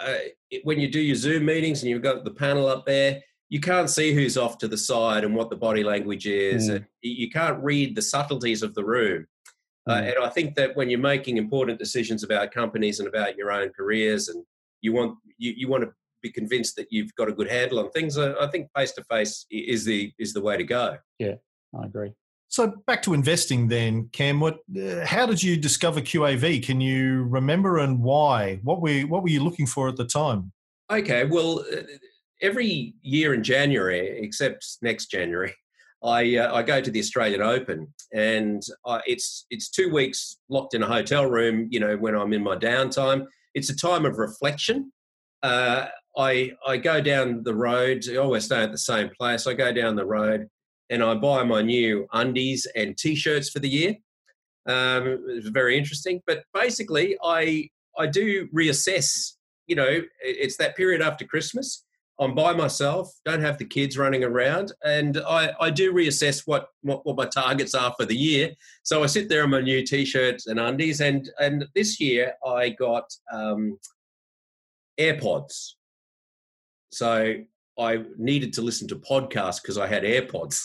Uh, 0.00 0.18
when 0.64 0.80
you 0.80 0.90
do 0.90 1.00
your 1.00 1.14
Zoom 1.14 1.44
meetings 1.44 1.82
and 1.82 1.88
you've 1.88 2.02
got 2.02 2.24
the 2.24 2.30
panel 2.32 2.66
up 2.66 2.84
there, 2.84 3.22
you 3.54 3.60
can't 3.60 3.88
see 3.88 4.12
who's 4.12 4.36
off 4.36 4.58
to 4.58 4.66
the 4.66 4.76
side 4.76 5.22
and 5.22 5.32
what 5.32 5.48
the 5.48 5.54
body 5.54 5.84
language 5.84 6.26
is. 6.26 6.68
Mm. 6.68 6.74
And 6.74 6.86
you 7.02 7.30
can't 7.30 7.62
read 7.62 7.94
the 7.94 8.02
subtleties 8.02 8.64
of 8.64 8.74
the 8.74 8.84
room. 8.84 9.28
Mm. 9.88 9.92
Uh, 9.92 10.02
and 10.06 10.24
I 10.24 10.28
think 10.28 10.56
that 10.56 10.74
when 10.74 10.90
you're 10.90 10.98
making 10.98 11.36
important 11.36 11.78
decisions 11.78 12.24
about 12.24 12.50
companies 12.50 12.98
and 12.98 13.06
about 13.06 13.36
your 13.36 13.52
own 13.52 13.68
careers, 13.68 14.28
and 14.28 14.44
you 14.80 14.92
want 14.92 15.18
you, 15.38 15.54
you 15.56 15.68
want 15.68 15.84
to 15.84 15.92
be 16.20 16.32
convinced 16.32 16.74
that 16.74 16.88
you've 16.90 17.14
got 17.14 17.28
a 17.28 17.32
good 17.32 17.48
handle 17.48 17.78
on 17.78 17.92
things, 17.92 18.18
uh, 18.18 18.34
I 18.40 18.48
think 18.48 18.70
face 18.76 18.90
to 18.94 19.04
face 19.04 19.46
is 19.52 19.84
the 19.84 20.12
is 20.18 20.32
the 20.32 20.40
way 20.40 20.56
to 20.56 20.64
go. 20.64 20.96
Yeah, 21.20 21.34
I 21.80 21.84
agree. 21.84 22.12
So 22.48 22.72
back 22.88 23.02
to 23.02 23.14
investing 23.14 23.68
then, 23.68 24.08
Cam. 24.12 24.40
What? 24.40 24.58
Uh, 24.76 25.06
how 25.06 25.26
did 25.26 25.40
you 25.40 25.56
discover 25.56 26.00
QAV? 26.00 26.66
Can 26.66 26.80
you 26.80 27.22
remember 27.22 27.78
and 27.78 28.00
why? 28.00 28.58
What 28.64 28.82
were 28.82 29.02
what 29.02 29.22
were 29.22 29.30
you 29.30 29.44
looking 29.44 29.66
for 29.66 29.88
at 29.88 29.94
the 29.94 30.06
time? 30.06 30.50
Okay, 30.90 31.24
well, 31.24 31.60
uh, 31.60 31.82
every 32.44 32.94
year 33.02 33.34
in 33.34 33.42
January, 33.42 34.20
except 34.22 34.76
next 34.82 35.06
January, 35.06 35.52
I 36.04 36.36
uh, 36.36 36.54
I 36.54 36.62
go 36.62 36.82
to 36.82 36.90
the 36.90 37.00
Australian 37.00 37.40
Open, 37.40 37.92
and 38.12 38.62
it's 39.06 39.46
it's 39.50 39.70
two 39.70 39.90
weeks 39.90 40.36
locked 40.50 40.74
in 40.74 40.82
a 40.82 40.86
hotel 40.86 41.26
room. 41.26 41.68
You 41.70 41.80
know, 41.80 41.96
when 41.96 42.14
I'm 42.14 42.34
in 42.34 42.42
my 42.42 42.56
downtime, 42.56 43.26
it's 43.54 43.70
a 43.70 43.76
time 43.76 44.04
of 44.04 44.18
reflection. 44.18 44.92
Uh, 45.42 45.86
I 46.18 46.52
I 46.66 46.76
go 46.76 47.00
down 47.00 47.42
the 47.42 47.54
road. 47.54 48.04
I 48.10 48.16
always 48.16 48.44
stay 48.44 48.62
at 48.62 48.70
the 48.70 48.78
same 48.78 49.10
place. 49.18 49.46
I 49.46 49.54
go 49.54 49.72
down 49.72 49.96
the 49.96 50.04
road, 50.04 50.46
and 50.90 51.02
I 51.02 51.14
buy 51.14 51.42
my 51.42 51.62
new 51.62 52.06
undies 52.12 52.66
and 52.76 52.98
t-shirts 52.98 53.48
for 53.48 53.60
the 53.60 53.68
year. 53.68 53.94
Um, 54.68 55.24
it's 55.28 55.48
very 55.48 55.78
interesting, 55.78 56.20
but 56.26 56.44
basically, 56.52 57.16
I 57.24 57.70
I 57.98 58.08
do 58.08 58.46
reassess. 58.54 59.36
You 59.66 59.76
know, 59.76 60.02
it's 60.20 60.58
that 60.58 60.76
period 60.76 61.00
after 61.00 61.24
Christmas 61.24 61.82
I'm 62.20 62.34
by 62.34 62.52
myself, 62.52 63.12
don't 63.24 63.40
have 63.40 63.58
the 63.58 63.64
kids 63.64 63.98
running 63.98 64.22
around, 64.22 64.70
and 64.84 65.18
I, 65.18 65.52
I 65.60 65.70
do 65.70 65.92
reassess 65.92 66.42
what, 66.46 66.68
what, 66.82 67.04
what 67.04 67.16
my 67.16 67.26
targets 67.26 67.74
are 67.74 67.92
for 67.98 68.06
the 68.06 68.16
year. 68.16 68.52
So 68.84 69.02
I 69.02 69.06
sit 69.06 69.28
there 69.28 69.42
in 69.42 69.50
my 69.50 69.60
new 69.60 69.84
t-shirts 69.84 70.46
and 70.46 70.60
undies, 70.60 71.00
and 71.00 71.28
and 71.40 71.66
this 71.74 71.98
year 71.98 72.34
I 72.46 72.68
got 72.68 73.12
um, 73.32 73.78
AirPods. 74.98 75.72
So 76.92 77.34
I 77.76 78.04
needed 78.16 78.52
to 78.54 78.62
listen 78.62 78.86
to 78.88 78.96
podcasts 78.96 79.60
because 79.60 79.76
I 79.76 79.88
had 79.88 80.04
AirPods, 80.04 80.62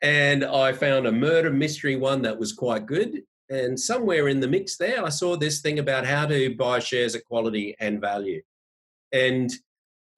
and 0.00 0.42
I 0.42 0.72
found 0.72 1.06
a 1.06 1.12
murder 1.12 1.50
mystery 1.50 1.96
one 1.96 2.22
that 2.22 2.38
was 2.38 2.54
quite 2.54 2.86
good. 2.86 3.22
And 3.50 3.78
somewhere 3.78 4.28
in 4.28 4.40
the 4.40 4.48
mix 4.48 4.78
there, 4.78 5.04
I 5.04 5.10
saw 5.10 5.36
this 5.36 5.60
thing 5.60 5.78
about 5.78 6.06
how 6.06 6.26
to 6.26 6.56
buy 6.56 6.78
shares 6.78 7.14
at 7.14 7.26
quality 7.26 7.76
and 7.78 8.00
value, 8.00 8.40
and 9.12 9.52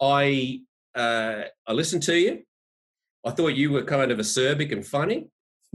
I 0.01 0.61
uh, 0.95 1.43
I 1.67 1.73
listened 1.73 2.03
to 2.05 2.17
you. 2.19 2.43
I 3.25 3.31
thought 3.31 3.49
you 3.49 3.71
were 3.73 3.83
kind 3.85 4.11
of 4.11 4.19
acerbic 4.19 4.73
and 4.73 4.87
funny, 4.87 5.29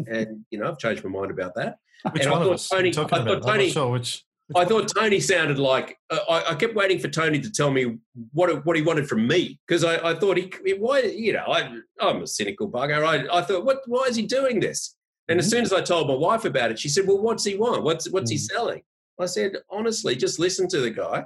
and 0.08 0.46
you 0.52 0.60
know 0.60 0.70
I've 0.70 0.78
changed 0.78 1.04
my 1.04 1.10
mind 1.10 1.32
about 1.32 1.56
that. 1.56 1.78
Which 2.12 2.24
and 2.24 2.32
one 2.32 2.42
I 2.42 2.44
of 2.44 2.48
thought 2.50 2.54
us? 2.56 2.70
Tony, 2.70 2.90
I 2.90 3.02
about. 3.02 3.26
thought 3.26 3.36
I'm 3.38 3.42
Tony, 3.42 3.70
sure 3.70 3.92
which. 3.92 4.24
which 4.48 4.58
I 4.58 4.66
thought 4.66 4.92
Tony 4.96 5.20
sounded 5.20 5.60
like 5.60 5.98
uh, 6.10 6.20
I, 6.30 6.52
I 6.52 6.56
kept 6.56 6.76
waiting 6.76 7.00
for 7.00 7.08
Tony 7.08 7.40
to 7.40 7.52
tell 7.52 7.72
me 7.72 7.98
what 8.34 8.66
what 8.66 8.76
he 8.76 8.82
wanted 8.82 9.08
from 9.08 9.28
me 9.28 9.60
because 9.68 9.84
I, 9.84 10.12
I 10.12 10.16
thought 10.16 10.38
he 10.38 10.52
why 10.80 11.02
you 11.02 11.34
know 11.34 11.46
I 11.48 11.78
I'm 12.02 12.24
a 12.24 12.28
cynical 12.28 12.70
bugger. 12.70 13.06
I, 13.06 13.38
I 13.38 13.42
thought 13.42 13.66
what 13.66 13.82
why 13.88 14.04
is 14.10 14.16
he 14.16 14.24
doing 14.26 14.60
this? 14.60 14.96
And 15.30 15.40
as 15.40 15.48
Mhm. 15.48 15.52
soon 15.52 15.62
as 15.64 15.72
I 15.74 15.82
told 15.82 16.08
my 16.10 16.16
wife 16.16 16.44
about 16.44 16.72
it, 16.72 16.80
she 16.80 16.90
said, 16.90 17.08
"Well, 17.08 17.20
what's 17.22 17.46
he 17.46 17.56
want? 17.56 17.84
What's 17.84 18.10
what's 18.12 18.30
he 18.32 18.38
Mm. 18.38 18.42
selling?" 18.52 18.82
I 19.20 19.26
said, 19.26 19.54
"Honestly, 19.70 20.16
just 20.18 20.38
listen 20.40 20.68
to 20.70 20.82
the 20.82 20.90
guy." 20.92 21.24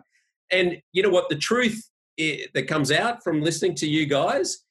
And 0.52 0.78
you 0.93 1.02
know 1.02 1.10
what? 1.10 1.30
The 1.30 1.36
truth 1.36 1.84
i 2.20 2.45
that 2.53 2.68
comes 2.68 2.91
out 2.91 3.24
from 3.24 3.41
listening 3.41 3.76
to 3.76 3.88
you 3.88 4.05
guys 4.05 4.65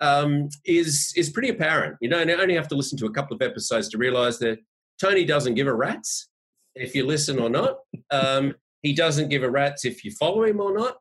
um, 0.00 0.48
is 0.64 1.12
is 1.16 1.30
pretty 1.30 1.48
apparent. 1.48 1.96
You 2.00 2.08
don't 2.08 2.30
only 2.30 2.54
have 2.54 2.68
to 2.68 2.74
listen 2.74 2.98
to 2.98 3.06
a 3.06 3.12
couple 3.12 3.34
of 3.34 3.42
episodes 3.42 3.88
to 3.90 3.98
realize 3.98 4.38
that 4.38 4.58
Tony 5.00 5.24
doesn't 5.24 5.54
give 5.54 5.66
a 5.66 5.74
rat's 5.74 6.28
if 6.74 6.94
you 6.94 7.06
listen 7.06 7.38
or 7.38 7.50
not. 7.50 7.78
Um, 8.10 8.54
he 8.82 8.92
doesn't 8.92 9.28
give 9.28 9.42
a 9.42 9.50
rat's 9.50 9.84
if 9.84 10.04
you 10.04 10.12
follow 10.12 10.44
him 10.44 10.60
or 10.60 10.76
not, 10.76 10.96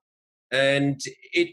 and 0.51 0.99
it 1.33 1.49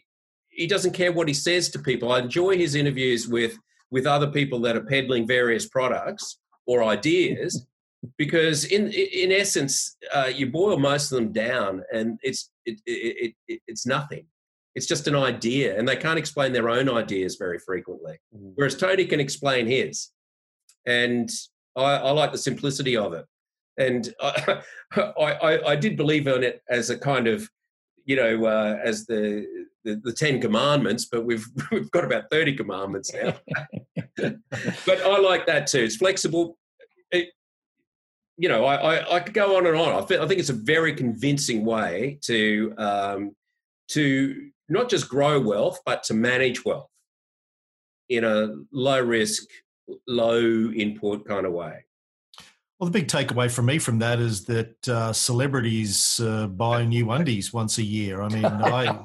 he 0.50 0.66
doesn't 0.66 0.92
care 0.92 1.12
what 1.12 1.28
he 1.28 1.34
says 1.34 1.68
to 1.70 1.78
people. 1.78 2.12
I 2.12 2.20
enjoy 2.20 2.56
his 2.56 2.74
interviews 2.74 3.28
with 3.28 3.56
with 3.90 4.06
other 4.06 4.30
people 4.30 4.60
that 4.60 4.76
are 4.76 4.84
peddling 4.84 5.26
various 5.26 5.68
products 5.68 6.38
or 6.66 6.84
ideas. 6.84 7.66
Because 8.18 8.66
in 8.66 8.88
in 8.92 9.32
essence, 9.32 9.96
uh, 10.12 10.30
you 10.30 10.50
boil 10.50 10.78
most 10.78 11.10
of 11.10 11.16
them 11.16 11.32
down, 11.32 11.82
and 11.90 12.18
it's 12.22 12.50
it, 12.66 12.78
it, 12.84 13.32
it, 13.48 13.62
it's 13.66 13.86
nothing. 13.86 14.26
It's 14.74 14.86
just 14.86 15.06
an 15.06 15.14
idea, 15.14 15.78
and 15.78 15.86
they 15.88 15.96
can't 15.96 16.18
explain 16.18 16.52
their 16.52 16.68
own 16.68 16.88
ideas 16.88 17.36
very 17.36 17.58
frequently. 17.58 18.18
Mm. 18.36 18.52
Whereas 18.56 18.76
Tony 18.76 19.04
can 19.06 19.20
explain 19.20 19.66
his, 19.66 20.10
and 20.86 21.30
I, 21.76 21.96
I 21.96 22.10
like 22.10 22.32
the 22.32 22.38
simplicity 22.38 22.96
of 22.96 23.12
it. 23.12 23.24
And 23.78 24.12
I, 24.20 24.62
I, 24.96 25.60
I, 25.66 25.76
did 25.76 25.96
believe 25.96 26.26
in 26.26 26.42
it 26.42 26.62
as 26.68 26.90
a 26.90 26.98
kind 26.98 27.26
of, 27.26 27.48
you 28.04 28.16
know, 28.16 28.44
uh, 28.46 28.78
as 28.82 29.06
the, 29.06 29.46
the 29.84 30.00
the 30.02 30.12
Ten 30.12 30.40
Commandments, 30.40 31.06
but 31.06 31.24
we've 31.24 31.46
we've 31.72 31.90
got 31.90 32.04
about 32.04 32.24
thirty 32.30 32.54
commandments 32.54 33.12
now. 33.12 33.34
but 34.16 35.02
I 35.02 35.18
like 35.18 35.46
that 35.46 35.66
too. 35.66 35.80
It's 35.80 35.96
flexible. 35.96 36.58
It, 37.10 37.28
you 38.36 38.48
know, 38.48 38.64
I, 38.64 38.96
I, 38.96 39.16
I 39.16 39.20
could 39.20 39.34
go 39.34 39.56
on 39.56 39.66
and 39.66 39.76
on. 39.76 40.02
I 40.02 40.04
think 40.04 40.40
it's 40.40 40.48
a 40.48 40.54
very 40.54 40.94
convincing 40.94 41.64
way 41.64 42.18
to 42.22 42.74
um, 42.78 43.36
to 43.88 44.50
not 44.68 44.88
just 44.88 45.08
grow 45.08 45.40
wealth, 45.40 45.80
but 45.84 46.02
to 46.04 46.14
manage 46.14 46.64
wealth 46.64 46.88
in 48.08 48.24
a 48.24 48.54
low 48.72 49.00
risk, 49.00 49.44
low 50.06 50.70
input 50.70 51.26
kind 51.26 51.46
of 51.46 51.52
way. 51.52 51.84
Well, 52.78 52.90
the 52.90 52.98
big 52.98 53.06
takeaway 53.06 53.50
for 53.50 53.62
me 53.62 53.78
from 53.78 54.00
that 54.00 54.18
is 54.18 54.44
that 54.46 54.88
uh, 54.88 55.12
celebrities 55.12 56.20
uh, 56.20 56.48
buy 56.48 56.84
new 56.84 57.10
undies 57.10 57.52
once 57.52 57.78
a 57.78 57.84
year. 57.84 58.20
I 58.20 58.28
mean, 58.28 58.44
I 58.44 58.98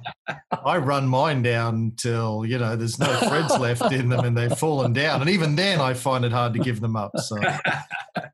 I 0.65 0.77
run 0.77 1.07
mine 1.07 1.43
down 1.43 1.93
till 1.95 2.45
you 2.45 2.57
know 2.57 2.75
there's 2.75 2.97
no 2.97 3.13
threads 3.17 3.57
left 3.59 3.91
in 3.91 4.09
them 4.09 4.25
and 4.25 4.35
they've 4.35 4.57
fallen 4.57 4.91
down, 4.91 5.21
and 5.21 5.29
even 5.29 5.55
then 5.55 5.79
I 5.79 5.93
find 5.93 6.25
it 6.25 6.31
hard 6.31 6.53
to 6.53 6.59
give 6.59 6.81
them 6.81 6.95
up. 6.95 7.11
So 7.19 7.37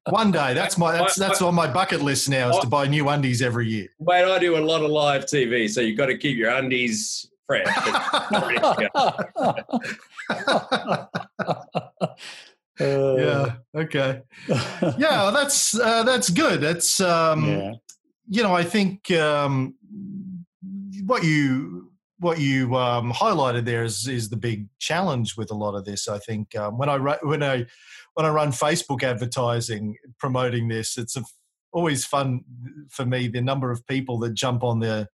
one 0.09 0.31
day, 0.31 0.53
that's 0.53 0.77
my 0.77 0.93
that's 0.93 1.15
that's 1.15 1.41
on 1.41 1.53
my 1.53 1.71
bucket 1.71 2.01
list 2.01 2.29
now 2.29 2.49
is 2.49 2.57
to 2.59 2.67
buy 2.67 2.87
new 2.87 3.09
undies 3.09 3.41
every 3.41 3.67
year. 3.67 3.89
Mate, 3.99 4.23
I 4.23 4.39
do 4.39 4.57
a 4.57 4.59
lot 4.59 4.83
of 4.83 4.89
live 4.89 5.25
TV, 5.25 5.69
so 5.69 5.81
you've 5.81 5.97
got 5.97 6.05
to 6.05 6.17
keep 6.17 6.37
your 6.37 6.51
undies 6.51 7.29
fresh. 7.45 7.67
Uh, 12.79 13.15
yeah. 13.15 13.55
Okay. 13.73 14.21
Yeah, 14.97 15.31
that's 15.33 15.79
uh, 15.79 16.03
that's 16.03 16.29
good. 16.29 16.61
That's 16.61 16.99
um, 16.99 17.47
yeah. 17.47 17.73
you 18.27 18.43
know, 18.43 18.53
I 18.53 18.63
think 18.63 19.09
um, 19.11 19.75
what 21.05 21.23
you 21.23 21.91
what 22.19 22.39
you 22.39 22.75
um, 22.75 23.11
highlighted 23.11 23.65
there 23.65 23.83
is 23.83 24.07
is 24.07 24.29
the 24.29 24.37
big 24.37 24.67
challenge 24.79 25.37
with 25.37 25.51
a 25.51 25.55
lot 25.55 25.75
of 25.75 25.85
this. 25.85 26.07
I 26.07 26.19
think 26.19 26.55
um, 26.55 26.77
when 26.77 26.89
I 26.89 26.97
when 26.97 27.43
I 27.43 27.65
when 28.13 28.25
I 28.25 28.29
run 28.29 28.51
Facebook 28.51 29.03
advertising 29.03 29.95
promoting 30.17 30.67
this, 30.67 30.97
it's 30.97 31.15
a, 31.15 31.23
always 31.71 32.05
fun 32.05 32.41
for 32.89 33.05
me 33.05 33.27
the 33.27 33.41
number 33.41 33.71
of 33.71 33.85
people 33.87 34.17
that 34.19 34.33
jump 34.33 34.63
on 34.63 34.79
the 34.79 35.07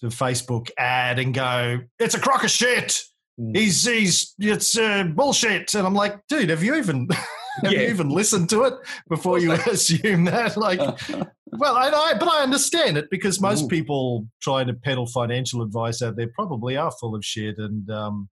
the 0.00 0.08
Facebook 0.08 0.70
ad 0.78 1.18
and 1.18 1.34
go, 1.34 1.80
"It's 1.98 2.14
a 2.14 2.20
crock 2.20 2.44
of 2.44 2.50
shit." 2.50 3.02
Mm. 3.38 3.56
He's 3.56 3.84
he's 3.86 4.34
it's 4.38 4.76
uh, 4.76 5.04
bullshit, 5.04 5.74
and 5.74 5.86
I'm 5.86 5.94
like, 5.94 6.18
dude, 6.28 6.50
have 6.50 6.62
you 6.62 6.74
even 6.74 7.06
have 7.62 7.72
Yeah. 7.72 7.80
you 7.82 7.88
even 7.88 8.08
listened 8.08 8.50
to 8.50 8.64
it 8.64 8.74
before 9.08 9.38
you 9.38 9.52
assume 9.70 10.24
that? 10.24 10.56
Like, 10.56 10.80
well, 11.52 11.76
I, 11.76 11.88
I 11.90 12.14
but 12.18 12.28
I 12.28 12.42
understand 12.42 12.96
it 12.96 13.08
because 13.10 13.40
most 13.40 13.64
Ooh. 13.64 13.68
people 13.68 14.26
trying 14.42 14.66
to 14.66 14.74
peddle 14.74 15.06
financial 15.06 15.62
advice 15.62 16.02
out 16.02 16.16
there 16.16 16.30
probably 16.34 16.76
are 16.76 16.90
full 17.00 17.14
of 17.14 17.24
shit, 17.24 17.58
and 17.58 17.88
um, 17.90 18.28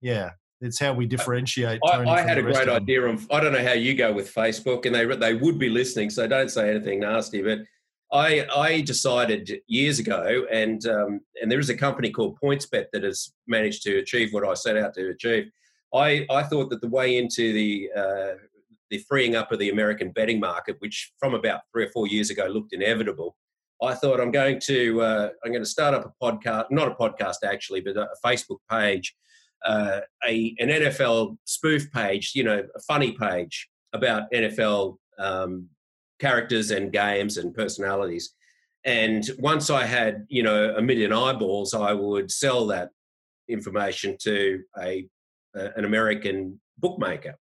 yeah, 0.00 0.30
it's 0.62 0.80
how 0.80 0.94
we 0.94 1.04
differentiate. 1.06 1.80
I, 1.84 2.04
I 2.04 2.20
had 2.22 2.38
a 2.38 2.42
great 2.42 2.68
of 2.68 2.82
idea 2.82 3.02
of. 3.02 3.26
I 3.30 3.40
don't 3.40 3.52
know 3.52 3.62
how 3.64 3.72
you 3.72 3.94
go 3.94 4.12
with 4.12 4.34
Facebook, 4.34 4.86
and 4.86 4.94
they 4.94 5.04
they 5.16 5.34
would 5.34 5.58
be 5.58 5.68
listening, 5.68 6.08
so 6.08 6.26
don't 6.26 6.50
say 6.50 6.70
anything 6.70 7.00
nasty. 7.00 7.42
But 7.42 7.58
I 8.14 8.46
I 8.54 8.80
decided 8.82 9.60
years 9.66 9.98
ago, 9.98 10.46
and 10.50 10.86
um, 10.86 11.20
and 11.42 11.50
there 11.50 11.58
is 11.58 11.68
a 11.68 11.76
company 11.76 12.10
called 12.10 12.38
PointsBet 12.40 12.86
that 12.92 13.02
has 13.02 13.32
managed 13.48 13.82
to 13.82 13.98
achieve 13.98 14.32
what 14.32 14.46
I 14.46 14.54
set 14.54 14.76
out 14.76 14.94
to 14.94 15.10
achieve. 15.10 15.50
I 15.92 16.24
I 16.30 16.44
thought 16.44 16.70
that 16.70 16.80
the 16.80 16.88
way 16.88 17.18
into 17.18 17.52
the 17.52 17.90
uh, 17.96 18.34
the 18.90 18.98
freeing 19.08 19.34
up 19.34 19.50
of 19.50 19.58
the 19.58 19.70
American 19.70 20.12
betting 20.12 20.38
market, 20.38 20.76
which 20.78 21.12
from 21.18 21.34
about 21.34 21.62
three 21.72 21.86
or 21.86 21.90
four 21.90 22.06
years 22.06 22.30
ago 22.30 22.46
looked 22.46 22.72
inevitable. 22.72 23.36
I 23.82 23.94
thought 23.94 24.20
I'm 24.20 24.30
going 24.30 24.60
to 24.66 25.02
uh, 25.02 25.28
I'm 25.44 25.50
going 25.50 25.64
to 25.64 25.68
start 25.68 25.94
up 25.94 26.06
a 26.06 26.24
podcast, 26.24 26.66
not 26.70 26.86
a 26.86 26.94
podcast 26.94 27.38
actually, 27.44 27.80
but 27.80 27.96
a, 27.96 28.06
Facebook 28.24 28.58
page, 28.70 29.16
uh, 29.66 30.00
a 30.24 30.54
an 30.60 30.68
NFL 30.68 31.36
spoof 31.46 31.90
page, 31.90 32.32
you 32.36 32.44
know, 32.44 32.64
a 32.76 32.80
funny 32.82 33.10
page 33.10 33.68
about 33.92 34.30
NFL 34.32 34.98
um, 35.18 35.68
characters 36.18 36.70
and 36.70 36.92
games 36.92 37.36
and 37.36 37.54
personalities. 37.54 38.34
And 38.84 39.28
once 39.38 39.70
I 39.70 39.84
had, 39.84 40.26
you 40.28 40.42
know, 40.42 40.74
a 40.76 40.82
million 40.82 41.12
eyeballs, 41.12 41.74
I 41.74 41.92
would 41.92 42.30
sell 42.30 42.66
that 42.66 42.90
information 43.48 44.16
to 44.22 44.62
a, 44.78 45.06
a 45.54 45.70
an 45.76 45.84
American 45.84 46.60
bookmaker 46.78 47.36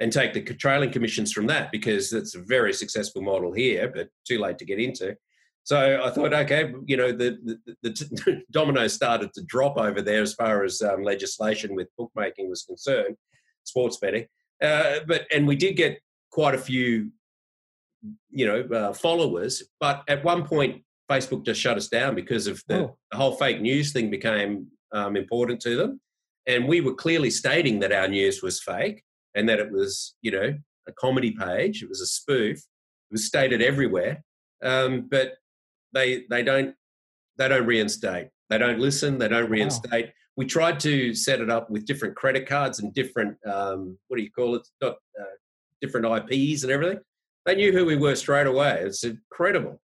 and 0.00 0.12
take 0.12 0.34
the 0.34 0.42
trailing 0.42 0.90
commissions 0.90 1.32
from 1.32 1.46
that 1.46 1.70
because 1.70 2.12
it's 2.12 2.34
a 2.34 2.42
very 2.42 2.72
successful 2.72 3.22
model 3.22 3.52
here, 3.52 3.90
but 3.94 4.08
too 4.26 4.38
late 4.38 4.58
to 4.58 4.64
get 4.64 4.78
into. 4.80 5.16
So 5.62 6.02
I 6.04 6.10
thought, 6.10 6.34
okay, 6.34 6.74
you 6.84 6.96
know, 6.96 7.10
the, 7.10 7.38
the, 7.42 7.76
the 7.82 7.92
t- 7.92 8.44
dominoes 8.50 8.92
started 8.92 9.32
to 9.32 9.42
drop 9.44 9.78
over 9.78 10.02
there 10.02 10.20
as 10.20 10.34
far 10.34 10.62
as 10.62 10.82
um, 10.82 11.02
legislation 11.02 11.74
with 11.74 11.88
bookmaking 11.96 12.50
was 12.50 12.64
concerned, 12.64 13.16
sports 13.64 13.96
betting. 13.96 14.26
Uh, 14.62 15.00
but 15.06 15.26
and 15.32 15.46
we 15.46 15.56
did 15.56 15.76
get 15.76 16.00
quite 16.30 16.54
a 16.54 16.58
few, 16.58 17.10
you 18.30 18.46
know, 18.46 18.62
uh, 18.76 18.92
followers. 18.92 19.62
But 19.80 20.02
at 20.08 20.24
one 20.24 20.44
point, 20.46 20.82
Facebook 21.10 21.44
just 21.44 21.60
shut 21.60 21.76
us 21.76 21.88
down 21.88 22.14
because 22.14 22.46
of 22.46 22.62
the, 22.68 22.76
Oh. 22.80 22.98
the 23.10 23.16
whole 23.16 23.36
fake 23.36 23.60
news 23.60 23.92
thing 23.92 24.10
became 24.10 24.68
um, 24.92 25.16
important 25.16 25.60
to 25.62 25.76
them, 25.76 26.00
and 26.46 26.68
we 26.68 26.80
were 26.80 26.94
clearly 26.94 27.30
stating 27.30 27.80
that 27.80 27.92
our 27.92 28.08
news 28.08 28.42
was 28.42 28.62
fake 28.62 29.02
and 29.34 29.48
that 29.48 29.58
it 29.58 29.70
was, 29.70 30.14
you 30.22 30.30
know, 30.30 30.56
a 30.86 30.92
comedy 30.92 31.32
page. 31.32 31.82
It 31.82 31.88
was 31.88 32.00
a 32.00 32.06
spoof. 32.06 32.58
It 32.58 33.12
was 33.12 33.24
stated 33.26 33.60
everywhere, 33.62 34.22
um, 34.62 35.08
but 35.10 35.34
they 35.92 36.24
they 36.30 36.42
don't 36.42 36.74
they 37.36 37.48
don't 37.48 37.66
reinstate. 37.66 38.28
They 38.50 38.58
don't 38.58 38.78
listen. 38.78 39.18
They 39.18 39.28
don't 39.28 39.44
Wow. 39.44 39.50
reinstate. 39.50 40.12
We 40.36 40.46
tried 40.46 40.78
to 40.80 41.14
set 41.14 41.40
it 41.40 41.50
up 41.50 41.70
with 41.70 41.84
different 41.86 42.14
credit 42.16 42.46
cards 42.46 42.78
and 42.80 42.92
different 42.94 43.36
um, 43.46 43.98
what 44.08 44.16
do 44.16 44.22
you 44.22 44.30
call 44.30 44.54
it? 44.56 44.66
Not, 44.80 44.94
uh, 45.20 45.24
different 45.80 46.06
IPs 46.06 46.62
and 46.62 46.70
everything. 46.72 47.00
They 47.46 47.54
knew 47.54 47.72
who 47.72 47.84
we 47.84 47.96
were 47.96 48.14
straight 48.16 48.46
away. 48.46 48.80
It's 48.82 49.04
incredible. 49.04 49.80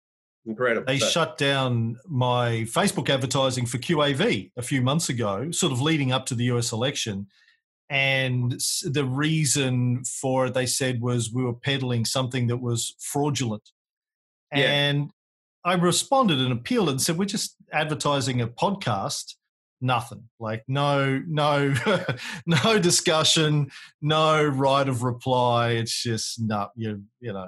Incredible. 0.46 0.86
They 0.86 1.00
So- 1.00 1.08
shut 1.10 1.38
down 1.38 1.98
my 2.08 2.66
Facebook 2.68 3.10
advertising 3.10 3.66
for 3.66 3.78
QAV 3.78 4.52
a 4.58 4.62
few 4.62 4.82
months 4.82 5.10
ago, 5.10 5.52
sort 5.52 5.72
of 5.72 5.82
leading 5.82 6.12
up 6.12 6.26
to 6.28 6.36
the 6.36 6.46
US 6.46 6.72
election. 6.72 7.28
And 7.90 8.60
the 8.84 9.06
reason 9.06 10.04
for 10.06 10.48
it, 10.48 10.54
they 10.54 10.66
said, 10.66 11.02
was 11.02 11.32
we 11.32 11.44
were 11.44 11.54
peddling 11.54 12.04
something 12.04 12.48
that 12.48 12.58
was 12.58 12.96
fraudulent. 13.00 13.70
Yeah. 14.54 14.64
And 14.72 15.12
I 15.64 15.74
responded 15.74 16.40
and 16.40 16.52
appealed 16.52 16.90
and 16.90 17.02
said, 17.02 17.18
we're 17.18 17.26
just 17.26 17.56
advertising 17.72 18.42
a 18.42 18.48
podcast. 18.48 19.36
Nothing 19.82 20.24
like 20.40 20.64
no, 20.68 21.22
no, 21.28 21.74
no 22.46 22.80
discussion, 22.80 23.70
no 24.02 24.44
right 24.44 24.88
of 24.88 25.04
reply. 25.04 25.72
It's 25.72 26.02
just 26.04 26.40
no, 26.42 26.70
you 26.76 27.04
you 27.20 27.34
know, 27.34 27.48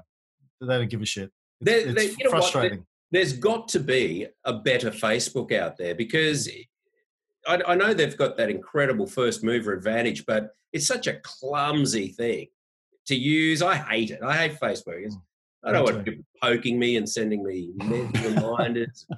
they 0.61 0.77
don't 0.77 0.89
give 0.89 1.01
a 1.01 1.05
shit. 1.05 1.31
It's, 1.61 1.71
They- 1.71 1.83
it's 1.89 1.93
they- 1.95 2.09
you 2.11 2.25
know 2.25 2.31
what? 2.31 2.51
frustrating. 2.51 2.85
there's 3.11 3.33
got 3.33 3.69
to 3.69 3.79
be 3.79 4.27
a 4.43 4.53
better 4.53 4.91
Facebook 4.91 5.51
out 5.53 5.77
there 5.77 5.95
because 5.95 6.49
I, 7.47 7.61
I 7.65 7.75
know 7.75 7.93
they've 7.93 8.17
got 8.17 8.35
that 8.37 8.49
incredible 8.49 9.07
first 9.07 9.43
mover 9.43 9.71
advantage, 9.73 10.25
but 10.25 10.49
it's 10.73 10.85
such 10.85 11.07
a 11.07 11.19
clumsy 11.23 12.09
thing 12.09 12.47
to 13.07 13.15
use. 13.15 13.61
I 13.61 13.75
hate 13.77 14.11
it. 14.11 14.21
I 14.21 14.35
hate 14.35 14.59
Facebook. 14.59 15.05
It's, 15.05 15.15
mm. 15.15 15.21
I 15.63 15.71
don't 15.71 15.85
Me 15.85 15.91
want 15.93 16.05
too. 16.05 16.11
people 16.11 16.25
poking 16.41 16.79
me 16.79 16.97
and 16.97 17.09
sending 17.09 17.43
me 17.43 17.71
reminders. 17.79 19.05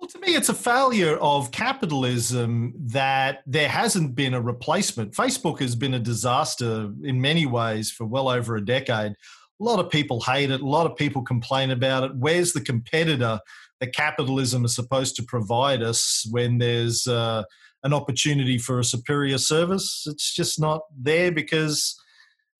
Well, 0.00 0.08
to 0.10 0.18
me, 0.20 0.36
it's 0.36 0.48
a 0.48 0.54
failure 0.54 1.16
of 1.16 1.50
capitalism 1.50 2.72
that 2.86 3.40
there 3.46 3.68
hasn't 3.68 4.14
been 4.14 4.32
a 4.32 4.40
replacement. 4.40 5.12
Facebook 5.12 5.58
has 5.58 5.74
been 5.74 5.94
a 5.94 5.98
disaster 5.98 6.92
in 7.02 7.20
many 7.20 7.46
ways 7.46 7.90
for 7.90 8.04
well 8.04 8.28
over 8.28 8.54
a 8.54 8.64
decade. 8.64 9.10
A 9.12 9.64
lot 9.64 9.80
of 9.80 9.90
people 9.90 10.20
hate 10.20 10.52
it. 10.52 10.60
A 10.60 10.66
lot 10.66 10.86
of 10.88 10.96
people 10.96 11.22
complain 11.22 11.72
about 11.72 12.04
it. 12.04 12.12
Where's 12.14 12.52
the 12.52 12.60
competitor 12.60 13.40
that 13.80 13.92
capitalism 13.92 14.64
is 14.64 14.72
supposed 14.72 15.16
to 15.16 15.24
provide 15.24 15.82
us 15.82 16.24
when 16.30 16.58
there's 16.58 17.08
uh, 17.08 17.42
an 17.82 17.92
opportunity 17.92 18.56
for 18.56 18.78
a 18.78 18.84
superior 18.84 19.38
service? 19.38 20.04
It's 20.06 20.32
just 20.32 20.60
not 20.60 20.82
there 20.96 21.32
because 21.32 22.00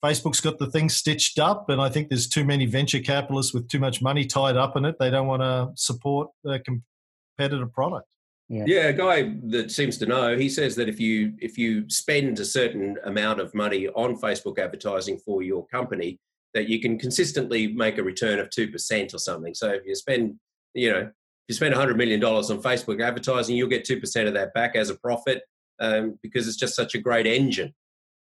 Facebook's 0.05 0.41
got 0.41 0.59
the 0.59 0.71
thing 0.71 0.89
stitched 0.89 1.39
up, 1.39 1.71
and 1.71 1.81
I 1.81 1.89
think 1.89 2.09
there's 2.09 2.29
too 2.29 2.45
many 2.45 2.67
venture 2.67 3.01
capitalists 3.01 3.53
with 3.53 3.69
too 3.69 3.81
much 3.81 4.01
money 4.01 4.25
tied 4.25 4.57
up 4.57 4.77
in 4.77 4.85
it. 4.85 4.97
They 5.01 5.11
don't 5.11 5.27
want 5.27 5.43
to 5.43 5.71
support 5.75 6.29
a 6.47 6.61
competitive 6.61 7.73
product. 7.73 8.07
Yeah, 8.51 8.85
a 8.85 8.93
guy 8.95 9.35
that 9.49 9.71
seems 9.71 9.99
to 9.99 10.07
know. 10.07 10.37
He 10.37 10.49
says 10.49 10.75
that 10.77 10.89
if 10.89 10.99
you 10.99 11.35
if 11.39 11.59
you 11.59 11.89
spend 11.91 12.41
a 12.41 12.47
certain 12.47 12.97
amount 13.05 13.41
of 13.41 13.55
money 13.55 13.89
on 13.89 14.17
Facebook 14.17 14.59
advertising 14.59 15.19
for 15.19 15.43
your 15.43 15.67
company, 15.67 16.19
that 16.55 16.67
you 16.67 16.81
can 16.81 16.99
consistently 16.99 17.67
make 17.75 17.99
a 17.99 18.03
return 18.03 18.39
of 18.39 18.49
two 18.49 18.69
percent 18.69 19.13
or 19.13 19.19
something. 19.19 19.55
So 19.55 19.69
if 19.69 19.83
you 19.85 19.95
spend, 19.95 20.37
you 20.73 20.91
know, 20.91 21.01
if 21.01 21.13
you 21.49 21.55
spend 21.57 21.75
hundred 21.75 21.99
million 21.99 22.21
dollars 22.21 22.51
on 22.51 22.63
Facebook 22.63 23.03
advertising, 23.03 23.55
you'll 23.55 23.69
get 23.69 23.85
two 23.85 24.01
percent 24.01 24.29
of 24.29 24.35
that 24.35 24.55
back 24.55 24.77
as 24.77 24.89
a 24.89 24.97
profit 24.97 25.43
um, 25.79 26.19
because 26.23 26.49
it's 26.49 26.57
just 26.57 26.75
such 26.75 26.95
a 26.95 26.99
great 27.03 27.27
engine, 27.27 27.75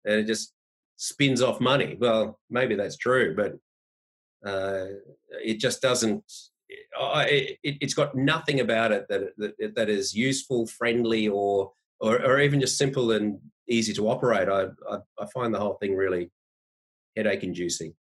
and 0.06 0.22
it 0.22 0.26
just 0.26 0.52
spins 0.98 1.42
off 1.42 1.62
money. 1.62 1.96
Well, 2.00 2.40
maybe 2.50 2.76
that's 2.76 2.98
true, 2.98 3.36
but 3.36 3.54
uh, 4.48 4.88
it 5.44 5.60
just 5.60 5.82
doesn't. 5.82 6.24
It, 6.70 7.58
it's 7.64 7.94
got 7.94 8.16
nothing 8.16 8.60
about 8.60 8.92
it 8.92 9.06
that, 9.08 9.30
that 9.38 9.76
that 9.76 9.90
is 9.90 10.14
useful, 10.14 10.68
friendly, 10.68 11.30
or, 11.30 11.72
or 12.00 12.22
or 12.24 12.40
even 12.40 12.60
just 12.60 12.78
simple 12.78 13.12
and 13.12 13.40
easy 13.70 13.94
to 13.94 14.10
operate. 14.10 14.50
I 14.50 14.66
I, 14.92 14.98
I 15.20 15.26
find 15.34 15.54
the 15.54 15.60
whole 15.60 15.76
thing 15.76 15.96
really 15.96 16.30
headache 17.16 17.44
inducing. 17.44 17.94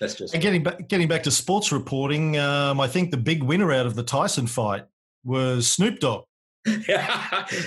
That's 0.00 0.14
just 0.14 0.34
And 0.34 0.42
getting 0.42 0.62
back, 0.62 0.88
getting 0.88 1.08
back 1.08 1.22
to 1.24 1.30
sports 1.30 1.70
reporting, 1.70 2.36
um, 2.38 2.80
I 2.80 2.88
think 2.88 3.10
the 3.10 3.16
big 3.16 3.42
winner 3.42 3.72
out 3.72 3.86
of 3.86 3.94
the 3.94 4.02
Tyson 4.02 4.46
fight 4.46 4.84
was 5.24 5.70
Snoop 5.70 6.00
Dogg. 6.00 6.24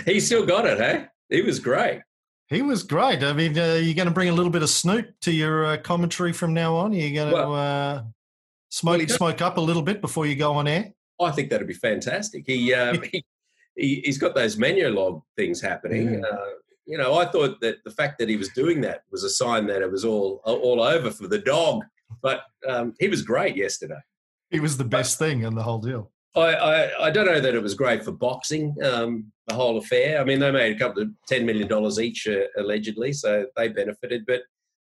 he 0.06 0.20
still 0.20 0.46
got 0.46 0.66
it, 0.66 0.78
hey? 0.78 1.06
He 1.30 1.42
was 1.42 1.60
great. 1.60 2.02
He 2.50 2.62
was 2.62 2.84
great. 2.84 3.24
I 3.24 3.34
mean, 3.34 3.58
uh, 3.58 3.74
you're 3.74 3.94
going 3.94 4.08
to 4.08 4.14
bring 4.14 4.30
a 4.30 4.34
little 4.34 4.52
bit 4.52 4.64
of 4.64 4.70
Snoop 4.70 5.20
to 5.22 5.32
your 5.32 5.66
uh, 5.66 5.78
commentary 5.78 6.32
from 6.32 6.54
now 6.54 6.76
on. 6.76 6.94
You're 6.94 7.14
going 7.14 7.30
to 7.30 7.36
Well- 7.36 7.56
uh, 7.56 8.04
smoke 8.70 9.00
Well, 9.00 9.08
smoke 9.10 9.42
up 9.42 9.58
a 9.58 9.62
little 9.62 9.82
bit 9.82 10.02
before 10.02 10.26
you 10.26 10.36
go 10.36 10.54
on 10.54 10.68
air. 10.68 10.94
I 11.20 11.32
think 11.32 11.50
that'd 11.50 11.68
be 11.68 11.74
fantastic. 11.74 12.46
He, 12.46 12.74
um, 12.74 13.02
he, 13.12 13.26
he 13.76 14.02
he's 14.06 14.18
got 14.18 14.36
those 14.36 14.56
Menulog 14.56 15.24
things 15.36 15.60
happening. 15.60 16.14
Yeah. 16.16 16.20
Uh, 16.20 16.46
you 16.86 16.98
know, 16.98 17.16
I 17.16 17.26
thought 17.26 17.60
that 17.62 17.84
the 17.84 17.92
fact 17.92 18.18
that 18.20 18.30
he 18.30 18.38
was 18.38 18.50
doing 18.50 18.82
that 18.82 19.04
was 19.12 19.24
a 19.24 19.30
sign 19.30 19.68
that 19.68 19.82
it 19.82 19.92
was 19.92 20.06
all 20.06 20.42
all 20.46 20.82
over 20.82 21.12
for 21.12 21.28
the 21.28 21.40
dog. 21.40 21.84
But 22.22 22.44
um, 22.68 22.94
he 23.00 23.10
was 23.10 23.22
great 23.24 23.58
yesterday. 23.58 24.00
He 24.52 24.60
was 24.62 24.78
the 24.78 24.86
best 24.86 25.20
thing 25.20 25.42
in 25.42 25.56
the 25.56 25.64
whole 25.64 25.80
deal. 25.80 26.12
I, 26.38 26.54
I, 26.54 27.08
I 27.08 27.12
don't 27.12 27.26
know 27.26 27.40
that 27.40 27.56
it 27.56 27.62
was 27.62 27.74
great 27.74 28.04
for 28.04 28.12
boxing, 28.12 28.76
um, 28.84 29.32
the 29.48 29.56
whole 29.56 29.78
affair. 29.78 30.20
I 30.20 30.24
mean, 30.24 30.40
they 30.40 30.52
made 30.52 30.76
a 30.76 30.80
couple 30.80 31.02
of 31.02 31.10
$10 31.30 31.46
million 31.46 32.00
each, 32.00 32.28
uh, 32.28 32.48
allegedly, 32.58 33.14
so 33.14 33.46
they 33.56 33.70
benefited. 33.70 34.26
But 34.26 34.42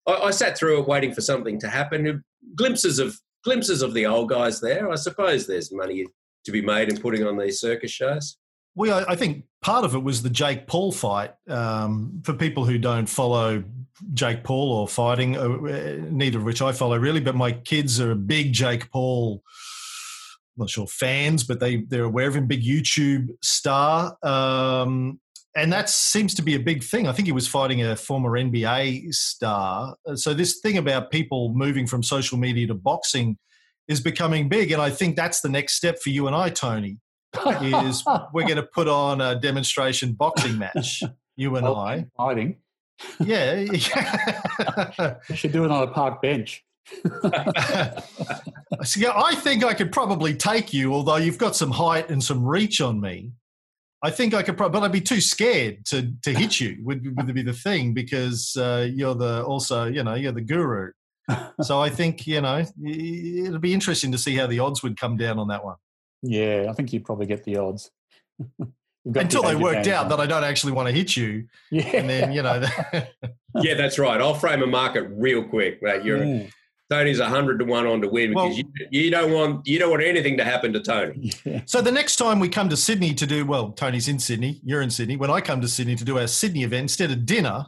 I, 0.07 0.13
I 0.13 0.31
sat 0.31 0.57
through 0.57 0.79
it 0.79 0.87
waiting 0.87 1.13
for 1.13 1.21
something 1.21 1.59
to 1.59 1.67
happen. 1.67 2.23
Glimpses 2.55 2.99
of 2.99 3.17
glimpses 3.43 3.81
of 3.81 3.93
the 3.93 4.05
old 4.05 4.29
guys 4.29 4.61
there. 4.61 4.91
I 4.91 4.95
suppose 4.95 5.47
there's 5.47 5.71
money 5.71 6.05
to 6.45 6.51
be 6.51 6.61
made 6.61 6.89
in 6.89 6.99
putting 6.99 7.25
on 7.25 7.37
these 7.37 7.59
circus 7.59 7.91
shows. 7.91 8.37
We, 8.75 8.91
I 8.91 9.15
think 9.15 9.43
part 9.61 9.83
of 9.83 9.95
it 9.95 10.03
was 10.03 10.23
the 10.23 10.29
Jake 10.29 10.65
Paul 10.65 10.91
fight. 10.91 11.33
Um, 11.47 12.21
for 12.23 12.33
people 12.33 12.65
who 12.65 12.77
don't 12.77 13.07
follow 13.07 13.63
Jake 14.13 14.43
Paul 14.43 14.71
or 14.71 14.87
fighting, 14.87 15.35
uh, 15.37 15.97
neither 16.09 16.37
of 16.37 16.45
which 16.45 16.61
I 16.61 16.71
follow 16.71 16.97
really, 16.97 17.19
but 17.19 17.35
my 17.35 17.51
kids 17.51 17.99
are 17.99 18.11
a 18.11 18.15
big 18.15 18.53
Jake 18.53 18.89
Paul. 18.91 19.43
Not 20.61 20.69
sure 20.69 20.87
fans, 20.87 21.43
but 21.43 21.59
they 21.59 21.77
they're 21.77 22.05
aware 22.05 22.27
of 22.27 22.35
him. 22.35 22.47
Big 22.47 22.63
YouTube 22.63 23.27
star, 23.41 24.15
um, 24.23 25.19
and 25.55 25.73
that 25.73 25.89
seems 25.89 26.33
to 26.35 26.41
be 26.41 26.55
a 26.55 26.59
big 26.59 26.83
thing. 26.83 27.07
I 27.07 27.11
think 27.11 27.25
he 27.25 27.31
was 27.33 27.47
fighting 27.47 27.81
a 27.83 27.95
former 27.95 28.31
NBA 28.31 29.13
star. 29.13 29.95
Uh, 30.07 30.15
So 30.15 30.33
this 30.33 30.59
thing 30.59 30.77
about 30.77 31.11
people 31.11 31.53
moving 31.53 31.87
from 31.87 32.03
social 32.03 32.37
media 32.37 32.67
to 32.67 32.73
boxing 32.75 33.37
is 33.87 33.99
becoming 33.99 34.47
big, 34.47 34.71
and 34.71 34.81
I 34.81 34.89
think 34.91 35.15
that's 35.17 35.41
the 35.41 35.49
next 35.49 35.73
step 35.73 35.99
for 35.99 36.09
you 36.11 36.27
and 36.27 36.35
I, 36.35 36.49
Tony 36.49 36.97
is 37.87 38.03
we're 38.33 38.43
going 38.43 38.57
to 38.57 38.63
put 38.63 38.87
on 38.87 39.21
a 39.21 39.39
demonstration 39.39 40.13
boxing 40.13 40.57
match. 40.57 41.03
You 41.35 41.55
and 41.55 41.65
I, 41.65 42.05
Fighting. 42.17 42.57
yeah. 43.19 43.53
yeah. 43.61 45.15
You 45.29 45.35
should 45.35 45.51
do 45.53 45.65
it 45.65 45.71
on 45.71 45.83
a 45.83 45.87
park 45.87 46.21
bench. 46.21 46.63
so, 48.83 48.99
yeah, 48.99 49.13
I 49.15 49.35
think 49.35 49.63
I 49.63 49.73
could 49.73 49.91
probably 49.91 50.33
take 50.33 50.73
you, 50.73 50.93
although 50.93 51.17
you've 51.17 51.37
got 51.37 51.55
some 51.55 51.71
height 51.71 52.09
and 52.09 52.23
some 52.23 52.43
reach 52.45 52.81
on 52.81 52.99
me. 52.99 53.31
I 54.03 54.09
think 54.09 54.33
I 54.33 54.41
could 54.41 54.57
probably, 54.57 54.79
but 54.79 54.85
I'd 54.85 54.91
be 54.91 55.01
too 55.01 55.21
scared 55.21 55.85
to 55.85 56.11
to 56.23 56.33
hit 56.33 56.59
you. 56.59 56.77
Would, 56.83 57.15
would 57.17 57.33
be 57.35 57.43
the 57.43 57.53
thing 57.53 57.93
because 57.93 58.57
uh, 58.57 58.87
you're 58.91 59.13
the 59.13 59.43
also 59.43 59.85
you 59.85 60.03
know 60.03 60.15
you're 60.15 60.31
the 60.31 60.41
guru. 60.41 60.91
So 61.61 61.79
I 61.79 61.89
think 61.89 62.25
you 62.27 62.41
know 62.41 62.65
it'll 62.83 63.59
be 63.59 63.73
interesting 63.73 64.11
to 64.11 64.17
see 64.17 64.35
how 64.35 64.47
the 64.47 64.59
odds 64.59 64.81
would 64.83 64.99
come 64.99 65.17
down 65.17 65.37
on 65.39 65.47
that 65.49 65.63
one. 65.63 65.75
Yeah, 66.23 66.65
I 66.69 66.73
think 66.73 66.91
you'd 66.91 67.05
probably 67.05 67.27
get 67.27 67.43
the 67.43 67.57
odds. 67.57 67.91
Until 69.05 69.43
they 69.43 69.55
worked 69.55 69.87
out 69.87 70.09
that 70.09 70.19
I 70.19 70.25
don't 70.25 70.43
actually 70.43 70.73
want 70.73 70.87
to 70.87 70.93
hit 70.93 71.15
you, 71.15 71.47
Yeah. 71.71 71.83
and 71.95 72.09
then 72.09 72.31
you 72.33 72.41
know. 72.41 72.61
yeah, 73.61 73.75
that's 73.75 73.97
right. 73.99 74.19
I'll 74.19 74.33
frame 74.33 74.61
a 74.63 74.67
market 74.67 75.07
real 75.11 75.43
quick. 75.43 75.81
Mate. 75.81 76.03
You're 76.03 76.19
Mm. 76.19 76.51
Tony's 76.91 77.19
hundred 77.21 77.59
to 77.59 77.65
one 77.65 77.87
on 77.87 78.01
to 78.01 78.09
win 78.09 78.31
because 78.31 78.49
Well- 78.49 78.57
you, 78.57 78.65
you 78.91 79.09
don't 79.09 79.31
want 79.31 79.65
you 79.65 79.79
don't 79.79 79.89
want 79.91 80.03
anything 80.03 80.35
to 80.37 80.43
happen 80.43 80.73
to 80.73 80.81
Tony. 80.81 81.31
Yeah. 81.45 81.61
So 81.65 81.81
the 81.81 81.91
next 81.91 82.17
time 82.17 82.39
we 82.39 82.49
come 82.49 82.67
to 82.69 82.77
Sydney 82.77 83.13
to 83.13 83.25
do 83.25 83.45
well, 83.45 83.71
Tony's 83.71 84.07
in 84.09 84.19
Sydney, 84.19 84.59
you're 84.63 84.81
in 84.81 84.89
Sydney. 84.91 85.15
When 85.15 85.31
I 85.31 85.39
come 85.41 85.61
to 85.61 85.67
Sydney 85.69 85.95
to 85.95 86.03
do 86.03 86.19
our 86.19 86.27
Sydney 86.27 86.63
event, 86.63 86.81
instead 86.83 87.09
of 87.11 87.25
dinner, 87.25 87.65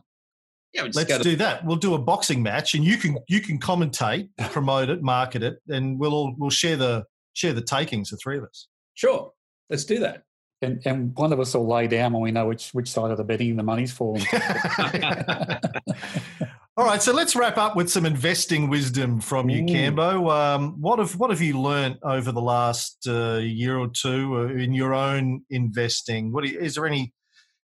Yeah, 0.73 0.81
we 0.83 0.89
just 0.89 0.97
let's 0.97 1.09
go 1.09 1.17
to- 1.19 1.23
do 1.23 1.35
that. 1.37 1.63
We'll 1.65 1.77
do 1.77 1.93
a 1.93 1.97
boxing 1.99 2.43
match, 2.43 2.73
and 2.75 2.83
you 2.83 2.97
can 2.97 3.17
you 3.29 3.39
can 3.39 3.59
commentate, 3.59 4.27
promote 4.51 4.89
it, 4.89 5.01
market 5.01 5.41
it, 5.41 5.59
and 5.69 5.97
we'll 5.97 6.13
all 6.13 6.35
we'll 6.37 6.49
share 6.49 6.75
the 6.75 7.05
share 7.33 7.53
the 7.53 7.61
takings, 7.61 8.09
the 8.09 8.17
three 8.17 8.37
of 8.37 8.43
us. 8.43 8.67
sure. 8.93 9.31
Let's 9.69 9.85
do 9.85 9.99
that. 9.99 10.23
And, 10.61 10.81
and 10.85 11.15
one 11.15 11.31
of 11.33 11.39
us 11.39 11.53
will 11.55 11.67
lay 11.67 11.87
down 11.87 12.13
when 12.13 12.21
we 12.21 12.31
know 12.31 12.47
which, 12.47 12.69
which 12.71 12.89
side 12.89 13.11
of 13.11 13.17
the 13.17 13.23
betting 13.23 13.55
the 13.55 13.63
money's 13.63 13.91
falling. 13.91 14.23
all 16.75 16.85
right, 16.85 17.03
so 17.03 17.13
let's 17.13 17.35
wrap 17.35 17.57
up 17.57 17.75
with 17.75 17.87
some 17.87 18.03
investing 18.03 18.67
wisdom 18.67 19.21
from 19.21 19.47
you, 19.47 19.63
Cambo. 19.63 20.31
Um, 20.31 20.81
what 20.81 20.97
have 20.97 21.15
what 21.19 21.29
have 21.29 21.39
you 21.41 21.59
learnt 21.59 21.99
over 22.01 22.31
the 22.31 22.41
last 22.41 23.07
uh, 23.07 23.35
year 23.35 23.77
or 23.77 23.89
two 23.89 24.37
uh, 24.37 24.53
in 24.53 24.73
your 24.73 24.95
own 24.95 25.43
investing? 25.51 26.31
What 26.31 26.47
you- 26.47 26.59
is 26.59 26.73
there 26.73 26.87
any 26.87 27.13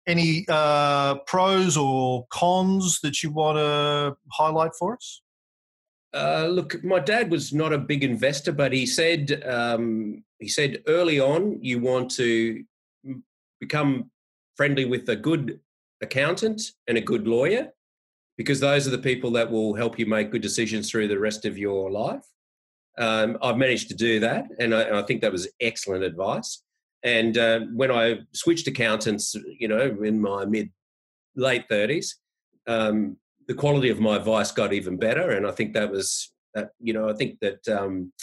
any 0.06 0.46
uh, 0.50 1.16
pros 1.28 1.78
or 1.78 2.28
cons 2.30 3.00
that 3.02 3.24
you 3.24 3.32
want 3.32 3.58
to 3.58 4.18
highlight 4.34 4.72
for 4.78 4.96
us? 4.96 5.22
Uh, 6.14 6.48
look, 6.48 6.84
my 6.84 7.00
dad 7.00 7.32
was 7.32 7.54
not 7.54 7.72
a 7.72 7.78
big 7.78 8.04
investor, 8.04 8.52
but 8.52 8.74
he 8.74 8.86
said 8.86 9.42
um, 9.48 10.26
he 10.40 10.50
said 10.50 10.84
early 10.88 11.22
on 11.22 11.58
you 11.62 11.80
want 11.80 12.12
to 12.12 12.66
become 13.62 14.12
friendly 14.58 14.84
with 14.84 15.08
a 15.08 15.16
good 15.16 15.62
accountant 16.02 16.62
and 16.88 16.98
a 16.98 17.02
good 17.02 17.28
lawyer 17.30 17.72
because 18.40 18.62
those 18.62 18.88
are 18.88 18.92
the 18.92 18.98
people 18.98 19.32
that 19.32 19.52
will 19.52 19.74
help 19.74 20.00
you 20.00 20.06
make 20.06 20.32
good 20.32 20.42
decisions 20.42 20.90
through 20.90 21.10
the 21.10 21.20
rest 21.20 21.44
of 21.44 21.58
your 21.58 21.92
life. 21.92 22.24
Um, 22.98 23.38
I've 23.42 23.58
managed 23.58 23.90
to 23.90 23.96
do 23.96 24.22
that, 24.22 24.46
and 24.62 24.74
I, 24.74 24.84
and 24.84 24.96
I 24.96 25.02
think 25.02 25.20
that 25.20 25.34
was 25.34 25.50
excellent 25.60 26.06
advice. 26.06 26.64
And 27.04 27.38
uh, 27.38 27.60
when 27.74 27.92
I 27.92 28.20
switched 28.32 28.66
accountants, 28.70 29.36
you 29.60 29.68
know, 29.68 29.98
in 30.04 30.22
my 30.22 30.46
mid 30.46 30.70
late 31.36 31.66
thirties, 31.68 32.16
um, 32.66 33.18
the 33.50 33.54
quality 33.54 33.90
of 33.90 34.00
my 34.00 34.16
advice 34.16 34.54
got 34.54 34.72
even 34.72 34.96
better, 34.96 35.32
and 35.32 35.46
I 35.46 35.52
think 35.52 35.74
that 35.74 35.92
was, 35.92 36.32
uh, 36.56 36.64
you 36.80 36.94
know, 36.94 37.10
I 37.10 37.14
think 37.14 37.42
that 37.42 37.68
um, 37.68 38.14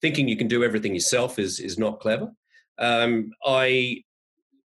thinking 0.00 0.26
you 0.26 0.38
can 0.38 0.48
do 0.48 0.64
everything 0.64 0.94
yourself 0.94 1.38
is 1.38 1.60
is 1.60 1.76
not 1.76 2.00
clever. 2.00 2.32
Um, 2.78 3.30
I, 3.44 4.04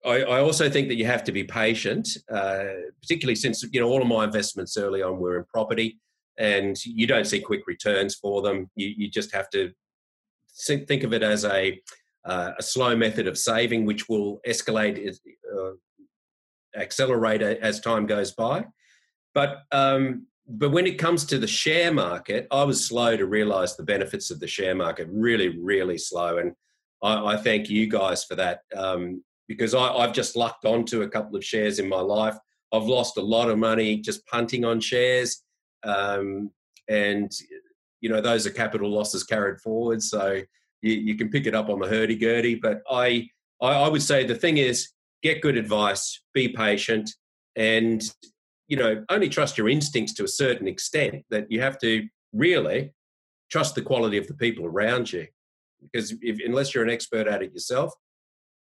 I, 0.07 0.23
I 0.23 0.41
also 0.41 0.71
think 0.71 0.89
that 0.89 0.95
you 0.95 1.07
have 1.07 1.25
to 1.25 1.33
be 1.33 1.45
patient, 1.45 2.17
uh, 2.33 2.65
particularly 3.03 3.35
since 3.35 3.65
you 3.73 3.81
know 3.81 3.89
all 3.89 4.01
of 4.01 4.09
my 4.09 4.25
investments 4.25 4.77
early 4.77 5.03
on 5.03 5.19
were 5.19 5.39
in 5.39 5.45
property, 5.45 5.99
and 6.39 6.77
you 6.85 7.07
don't 7.07 7.27
see 7.27 7.41
quick 7.41 7.67
returns 7.67 8.15
for 8.15 8.41
them. 8.41 8.71
You, 8.77 8.95
you 8.97 9.11
just 9.11 9.35
have 9.35 9.51
to 9.51 9.73
think 10.87 11.03
of 11.03 11.13
it 11.13 11.23
as 11.23 11.45
a 11.45 11.81
uh, 12.25 12.53
a 12.59 12.63
slow 12.63 12.97
method 12.97 13.27
of 13.27 13.39
saving, 13.39 13.85
which 13.85 14.09
will 14.09 14.41
escalate, 14.47 15.17
uh, 15.57 15.71
accelerate 16.77 17.43
as 17.43 17.81
time 17.81 18.07
goes 18.07 18.33
by. 18.33 18.65
But 19.35 19.63
um, 19.73 20.27
but 20.49 20.71
when 20.71 20.87
it 20.87 20.99
comes 20.99 21.25
to 21.27 21.39
the 21.39 21.49
share 21.49 21.93
market, 21.93 22.47
I 22.53 22.63
was 22.63 22.87
slow 22.87 23.17
to 23.17 23.27
realise 23.27 23.75
the 23.75 23.83
benefits 23.83 24.31
of 24.31 24.39
the 24.39 24.47
share 24.47 24.75
market. 24.75 25.09
Really, 25.11 25.59
really 25.59 25.99
slow, 25.99 26.39
and 26.39 26.53
I, 27.03 27.37
thank 27.37 27.69
you 27.69 27.89
guys 27.89 28.25
for 28.25 28.37
that 28.37 28.61
um, 28.75 29.23
because 29.49 29.75
I, 29.75 30.03
have 30.03 30.13
just 30.13 30.37
lucked 30.37 30.65
onto 30.65 31.03
a 31.03 31.09
couple 31.09 31.37
of 31.37 31.45
shares 31.45 31.79
in 31.79 31.89
my 31.89 32.01
life. 32.01 32.37
I've 32.73 32.85
lost 32.85 33.17
a 33.17 33.23
lot 33.23 33.49
of 33.49 33.59
money 33.59 33.99
just 33.99 34.27
punting 34.27 34.65
on 34.65 34.81
shares, 34.81 35.43
um, 35.85 36.51
and 36.89 37.33
you 38.01 38.09
know 38.09 38.21
those 38.21 38.47
are 38.47 38.51
capital 38.51 38.91
losses 38.91 39.25
carried 39.25 39.61
forward. 39.61 40.03
So 40.03 40.43
you, 40.83 40.93
you 40.93 41.15
can 41.17 41.31
pick 41.31 41.47
it 41.47 41.55
up 41.55 41.69
on 41.69 41.81
the 41.81 41.89
hurdy 41.89 42.17
gurdy. 42.17 42.57
But 42.57 42.83
I, 42.91 43.29
I, 43.63 43.69
I 43.69 43.89
would 43.89 44.03
say 44.03 44.25
the 44.25 44.35
thing 44.35 44.59
is 44.59 44.89
get 45.23 45.43
good 45.43 45.57
advice, 45.57 46.23
be 46.35 46.49
patient, 46.49 47.11
and 47.55 48.03
you 48.69 48.77
know 48.77 49.05
only 49.11 49.29
trust 49.29 49.57
your 49.57 49.69
instincts 49.69 50.13
to 50.15 50.25
a 50.25 50.29
certain 50.29 50.67
extent. 50.67 51.25
That 51.31 51.51
you 51.51 51.61
have 51.61 51.79
to 51.81 52.07
really 52.33 52.93
trust 53.49 53.77
the 53.77 53.83
quality 53.83 54.19
of 54.19 54.27
the 54.27 54.35
people 54.35 54.67
around 54.67 55.13
you, 55.13 55.29
because 55.81 56.13
if, 56.21 56.41
unless 56.45 56.75
you're 56.75 56.85
an 56.85 56.91
expert 56.91 57.29
at 57.29 57.43
it 57.43 57.53
yourself, 57.53 57.93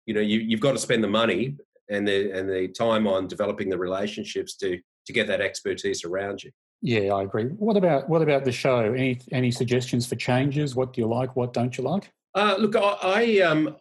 you 0.06 0.14
know 0.14 0.20
you, 0.20 0.40
you've 0.40 0.60
got 0.60 0.72
to 0.72 0.78
spend 0.78 1.02
the 1.04 1.08
money 1.08 1.56
and 1.88 2.06
the 2.06 2.30
and 2.32 2.48
the 2.48 2.68
time 2.68 3.06
on 3.06 3.26
developing 3.26 3.68
the 3.68 3.78
relationships 3.78 4.56
to 4.56 4.78
to 5.06 5.12
get 5.12 5.26
that 5.26 5.40
expertise 5.40 6.04
around 6.04 6.42
you. 6.42 6.50
Yeah, 6.82 7.14
I 7.14 7.22
agree. 7.22 7.44
What 7.44 7.76
about 7.76 8.08
what 8.08 8.22
about 8.22 8.44
the 8.44 8.52
show? 8.52 8.78
Any 8.78 9.20
any 9.32 9.50
suggestions 9.50 10.06
for 10.06 10.16
changes? 10.16 10.74
What 10.74 10.92
do 10.92 11.00
you 11.00 11.06
like? 11.06 11.36
What 11.36 11.52
don't 11.52 11.76
you 11.76 11.84
like? 11.84 12.10
Uh, 12.34 12.56
look, 12.58 12.76
I, 12.76 12.96
I 13.02 13.38
um, 13.40 13.76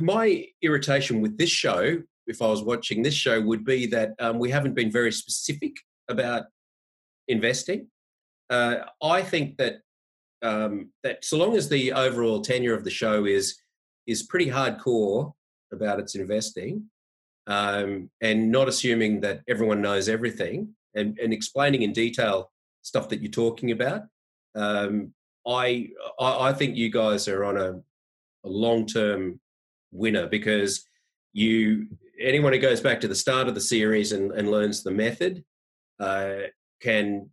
my 0.00 0.46
irritation 0.62 1.20
with 1.20 1.36
this 1.38 1.50
show, 1.50 2.02
if 2.26 2.42
I 2.42 2.46
was 2.46 2.62
watching 2.62 3.02
this 3.02 3.14
show, 3.14 3.40
would 3.40 3.64
be 3.64 3.86
that 3.86 4.12
um, 4.20 4.38
we 4.38 4.50
haven't 4.50 4.74
been 4.74 4.90
very 4.90 5.10
specific 5.10 5.76
about 6.08 6.44
investing. 7.28 7.88
Uh, 8.50 8.84
I 9.02 9.22
think 9.22 9.56
that 9.56 9.80
um, 10.42 10.90
that 11.02 11.24
so 11.24 11.38
long 11.38 11.56
as 11.56 11.68
the 11.68 11.92
overall 11.92 12.40
tenure 12.40 12.74
of 12.74 12.84
the 12.84 12.90
show 12.90 13.24
is 13.24 13.58
is 14.06 14.22
pretty 14.22 14.50
hardcore 14.50 15.32
about 15.72 16.00
its 16.00 16.14
investing, 16.14 16.84
um, 17.46 18.10
and 18.20 18.50
not 18.50 18.68
assuming 18.68 19.20
that 19.20 19.42
everyone 19.48 19.80
knows 19.80 20.08
everything, 20.08 20.74
and, 20.94 21.18
and 21.18 21.32
explaining 21.32 21.82
in 21.82 21.92
detail 21.92 22.50
stuff 22.82 23.08
that 23.08 23.20
you're 23.20 23.30
talking 23.30 23.70
about. 23.70 24.02
Um, 24.54 25.14
I, 25.46 25.90
I 26.20 26.52
think 26.52 26.76
you 26.76 26.90
guys 26.90 27.28
are 27.28 27.44
on 27.44 27.56
a, 27.56 27.72
a 28.44 28.48
long 28.48 28.86
term 28.86 29.40
winner 29.92 30.26
because 30.26 30.84
you 31.32 31.86
anyone 32.20 32.52
who 32.52 32.58
goes 32.58 32.80
back 32.80 33.00
to 33.00 33.08
the 33.08 33.14
start 33.14 33.48
of 33.48 33.54
the 33.54 33.60
series 33.60 34.12
and, 34.12 34.32
and 34.32 34.50
learns 34.50 34.82
the 34.82 34.90
method 34.90 35.44
uh, 35.98 36.34
can 36.80 37.30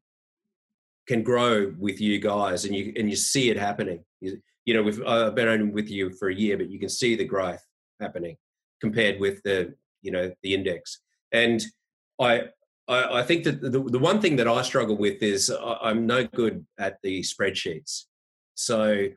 can 1.07 1.23
grow 1.23 1.73
with 1.77 2.01
you 2.01 2.19
guys 2.19 2.65
and 2.65 2.75
you 2.75 2.93
and 2.97 3.09
you 3.09 3.15
see 3.15 3.49
it 3.49 3.57
happening. 3.57 4.03
You, 4.19 4.41
you 4.67 4.73
know, 4.73 4.83
with, 4.83 5.01
I've 5.07 5.33
been 5.33 5.47
only 5.47 5.71
with 5.71 5.89
you 5.89 6.11
for 6.11 6.27
a 6.27 6.35
year, 6.35 6.57
but 6.57 6.69
you 6.69 6.77
can 6.77 6.89
see 6.89 7.15
the 7.15 7.23
growth 7.23 7.65
happening 8.01 8.35
compared 8.81 9.19
with 9.19 9.41
the 9.43 9.73
you 10.03 10.11
know 10.11 10.31
the 10.43 10.53
index. 10.53 10.99
And 11.31 11.63
I 12.19 12.49
I, 12.87 13.19
I 13.19 13.23
think 13.23 13.45
that 13.45 13.61
the, 13.61 13.81
the 13.81 13.97
one 13.97 14.21
thing 14.21 14.35
that 14.35 14.47
I 14.47 14.61
struggle 14.61 14.97
with 14.97 15.23
is 15.23 15.51
I'm 15.81 16.05
no 16.05 16.25
good 16.25 16.65
at 16.77 16.97
the 17.01 17.21
spreadsheets. 17.21 18.03
So 18.55 19.07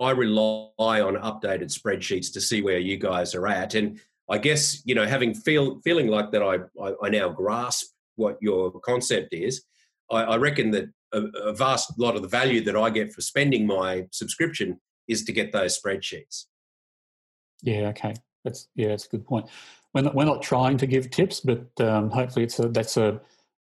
I 0.00 0.10
rely 0.10 1.00
on 1.00 1.16
updated 1.16 1.76
spreadsheets 1.76 2.32
to 2.34 2.40
see 2.40 2.62
where 2.62 2.78
you 2.78 2.96
guys 2.96 3.34
are 3.34 3.48
at. 3.48 3.74
And 3.74 3.98
I 4.30 4.38
guess, 4.38 4.82
you 4.84 4.94
know, 4.94 5.06
having 5.06 5.34
feel 5.34 5.80
feeling 5.82 6.08
like 6.08 6.30
that 6.30 6.42
I, 6.42 6.58
I, 6.82 6.92
I 7.04 7.08
now 7.08 7.28
grasp 7.28 7.88
what 8.14 8.36
your 8.40 8.72
concept 8.80 9.34
is, 9.34 9.64
I, 10.10 10.22
I 10.22 10.36
reckon 10.36 10.70
that 10.72 10.86
a, 11.18 11.48
a, 11.48 11.52
vast 11.52 11.98
lot 11.98 12.16
of 12.16 12.22
the 12.22 12.28
value 12.28 12.62
that 12.64 12.76
I 12.76 12.90
get 12.90 13.12
for 13.12 13.20
spending 13.20 13.66
my 13.66 14.06
subscription 14.12 14.80
is 15.08 15.24
to 15.24 15.32
get 15.32 15.52
those 15.52 15.78
spreadsheets. 15.78 16.44
Yeah, 17.62 17.88
okay. 17.88 18.14
That's 18.44 18.68
yeah, 18.74 18.88
that's 18.88 19.06
a 19.06 19.08
good 19.08 19.26
point 19.26 19.48
we're 19.96 20.02
not, 20.02 20.14
we're 20.14 20.24
not 20.26 20.42
trying 20.42 20.76
to 20.76 20.86
give 20.86 21.10
tips, 21.10 21.40
but 21.40 21.66
um, 21.80 22.10
hopefully 22.10 22.44
it's 22.44 22.58
a, 22.58 22.68
that's 22.68 22.98
a 22.98 23.18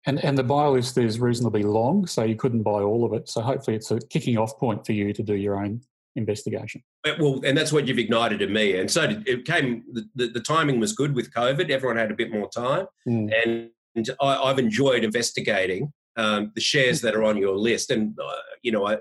and 0.07 0.21
and 0.25 0.35
the 0.35 0.43
buy 0.43 0.65
list 0.65 0.97
is 0.97 1.19
reasonably 1.19 1.61
long, 1.61 2.07
so 2.07 2.23
you 2.23 2.35
couldn't 2.35 2.63
buy 2.63 2.81
all 2.81 3.05
of 3.05 3.13
it. 3.13 3.29
So 3.29 3.39
hopefully 3.41 3.77
it's 3.77 3.91
a 3.91 3.99
kicking 4.09 4.37
off 4.37 4.57
point 4.57 4.85
for 4.85 4.93
you 4.93 5.13
to 5.13 5.21
do 5.21 5.35
your 5.35 5.63
own 5.63 5.81
investigation. 6.15 6.83
Well, 7.19 7.39
and 7.45 7.55
that's 7.55 7.71
what 7.71 7.87
you've 7.87 7.99
ignited 7.99 8.41
in 8.41 8.51
me. 8.51 8.77
And 8.79 8.89
so 8.89 9.21
it 9.25 9.45
came. 9.45 9.83
The, 9.93 10.09
the, 10.15 10.27
the 10.27 10.39
timing 10.39 10.79
was 10.79 10.91
good 10.93 11.15
with 11.15 11.31
COVID. 11.31 11.69
Everyone 11.69 11.97
had 11.97 12.11
a 12.11 12.15
bit 12.15 12.31
more 12.31 12.49
time, 12.49 12.87
mm. 13.07 13.31
and, 13.45 13.69
I, 14.19 14.47
have 14.47 14.57
enjoyed 14.57 15.03
investigating 15.03 15.93
um, 16.15 16.51
the 16.55 16.61
shares 16.61 17.01
that 17.01 17.15
are 17.15 17.23
on 17.23 17.37
your 17.37 17.55
list. 17.55 17.91
And 17.91 18.17
uh, 18.19 18.31
you 18.61 18.71
know, 18.71 18.87
I, 18.87 18.97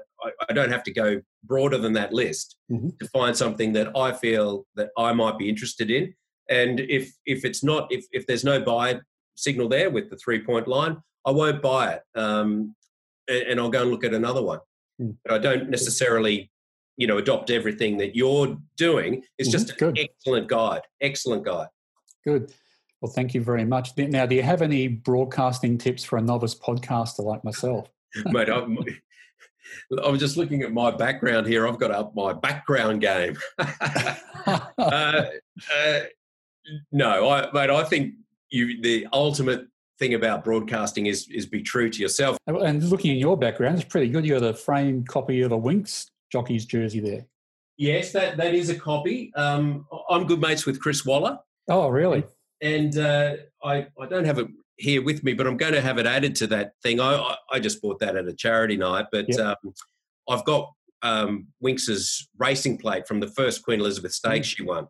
I 0.48 0.52
don't 0.52 0.70
have 0.70 0.82
to 0.84 0.92
go 0.92 1.20
broader 1.44 1.78
than 1.78 1.92
that 1.94 2.12
list 2.12 2.56
mm-hmm. 2.70 2.90
to 3.00 3.08
find 3.08 3.36
something 3.36 3.72
that 3.72 3.96
I 3.96 4.12
feel 4.12 4.66
that 4.76 4.90
I 4.96 5.12
might 5.12 5.38
be 5.38 5.48
interested 5.48 5.90
in. 5.90 6.14
And 6.48 6.80
if 6.80 7.12
if 7.26 7.44
it's 7.44 7.62
not 7.62 7.90
if 7.90 8.04
if 8.12 8.26
there's 8.26 8.44
no 8.44 8.60
buy 8.60 9.00
signal 9.36 9.68
there 9.68 9.90
with 9.90 10.10
the 10.10 10.16
three 10.16 10.42
point 10.42 10.68
line, 10.68 11.02
I 11.26 11.30
won't 11.30 11.62
buy 11.62 11.94
it, 11.94 12.02
um, 12.14 12.74
and, 13.28 13.42
and, 13.42 13.60
I'll 13.60 13.70
go 13.70 13.82
and 13.82 13.90
look 13.90 14.04
at 14.04 14.12
another 14.12 14.42
one. 14.42 14.58
Mm. 15.00 15.16
But 15.24 15.34
I 15.34 15.38
don't 15.38 15.70
necessarily, 15.70 16.50
you 16.96 17.06
know, 17.06 17.18
adopt 17.18 17.50
everything 17.50 17.96
that 17.98 18.16
you're 18.16 18.58
doing. 18.76 19.22
It's 19.38 19.48
mm-hmm. 19.48 19.66
just 19.66 19.80
an 19.80 19.96
excellent 19.96 20.48
guide. 20.48 20.82
Excellent 21.00 21.44
guide. 21.44 21.68
Good. 22.24 22.52
Well, 23.02 23.10
thank 23.10 23.34
you 23.34 23.42
very 23.42 23.64
much. 23.64 23.96
Now, 23.98 24.26
do 24.26 24.36
you 24.36 24.44
have 24.44 24.62
any 24.62 24.86
broadcasting 24.86 25.76
tips 25.76 26.04
for 26.04 26.18
a 26.18 26.22
novice 26.22 26.54
podcaster 26.54 27.24
like 27.24 27.42
myself? 27.42 27.90
Mate, 28.26 28.48
I'm, 28.48 28.78
I'm 30.04 30.18
just 30.18 30.36
looking 30.36 30.62
at 30.62 30.72
my 30.72 30.92
background 30.92 31.48
here. 31.48 31.66
I've 31.66 31.80
got 31.80 31.90
up 31.90 32.14
my 32.14 32.32
background 32.32 33.00
game. 33.00 33.36
uh, 33.58 34.60
uh, 34.78 35.24
no, 36.92 37.28
I, 37.28 37.50
mate, 37.52 37.70
I 37.70 37.82
think 37.84 38.14
you 38.50 38.80
the 38.82 39.08
ultimate 39.12 39.66
thing 39.98 40.14
about 40.14 40.44
broadcasting 40.44 41.06
is 41.06 41.26
is 41.28 41.46
be 41.46 41.62
true 41.62 41.90
to 41.90 42.00
yourself. 42.00 42.36
And 42.46 42.84
looking 42.84 43.10
at 43.10 43.16
your 43.16 43.36
background, 43.36 43.76
it's 43.80 43.88
pretty 43.88 44.10
good. 44.10 44.24
You 44.24 44.38
got 44.38 44.46
a 44.46 44.54
framed 44.54 45.08
copy 45.08 45.40
of 45.42 45.50
a 45.50 45.58
Winx 45.58 46.10
jockey's 46.30 46.66
jersey 46.66 47.00
there. 47.00 47.26
Yes, 47.78 48.12
that 48.12 48.36
that 48.36 48.54
is 48.54 48.68
a 48.70 48.76
copy. 48.76 49.32
Um, 49.34 49.86
I'm 50.08 50.26
good 50.26 50.40
mates 50.40 50.66
with 50.66 50.80
Chris 50.80 51.04
Waller. 51.04 51.38
Oh, 51.68 51.88
really? 51.88 52.24
And 52.62 52.96
uh, 52.96 53.34
I 53.62 53.86
I 54.00 54.06
don't 54.08 54.24
have 54.24 54.38
it 54.38 54.48
here 54.76 55.02
with 55.02 55.22
me, 55.22 55.34
but 55.34 55.46
I'm 55.46 55.56
going 55.56 55.74
to 55.74 55.80
have 55.80 55.98
it 55.98 56.06
added 56.06 56.34
to 56.36 56.46
that 56.48 56.72
thing. 56.82 57.00
I 57.00 57.36
I 57.50 57.58
just 57.58 57.82
bought 57.82 57.98
that 58.00 58.16
at 58.16 58.26
a 58.26 58.32
charity 58.32 58.76
night, 58.76 59.06
but 59.12 59.26
yep. 59.28 59.40
um, 59.40 59.74
I've 60.28 60.44
got 60.44 60.72
um, 61.02 61.48
Winx's 61.60 62.28
racing 62.38 62.78
plate 62.78 63.06
from 63.06 63.20
the 63.20 63.28
first 63.28 63.64
Queen 63.64 63.80
Elizabeth 63.80 64.12
Stakes 64.12 64.48
mm. 64.48 64.56
she 64.56 64.62
won. 64.62 64.88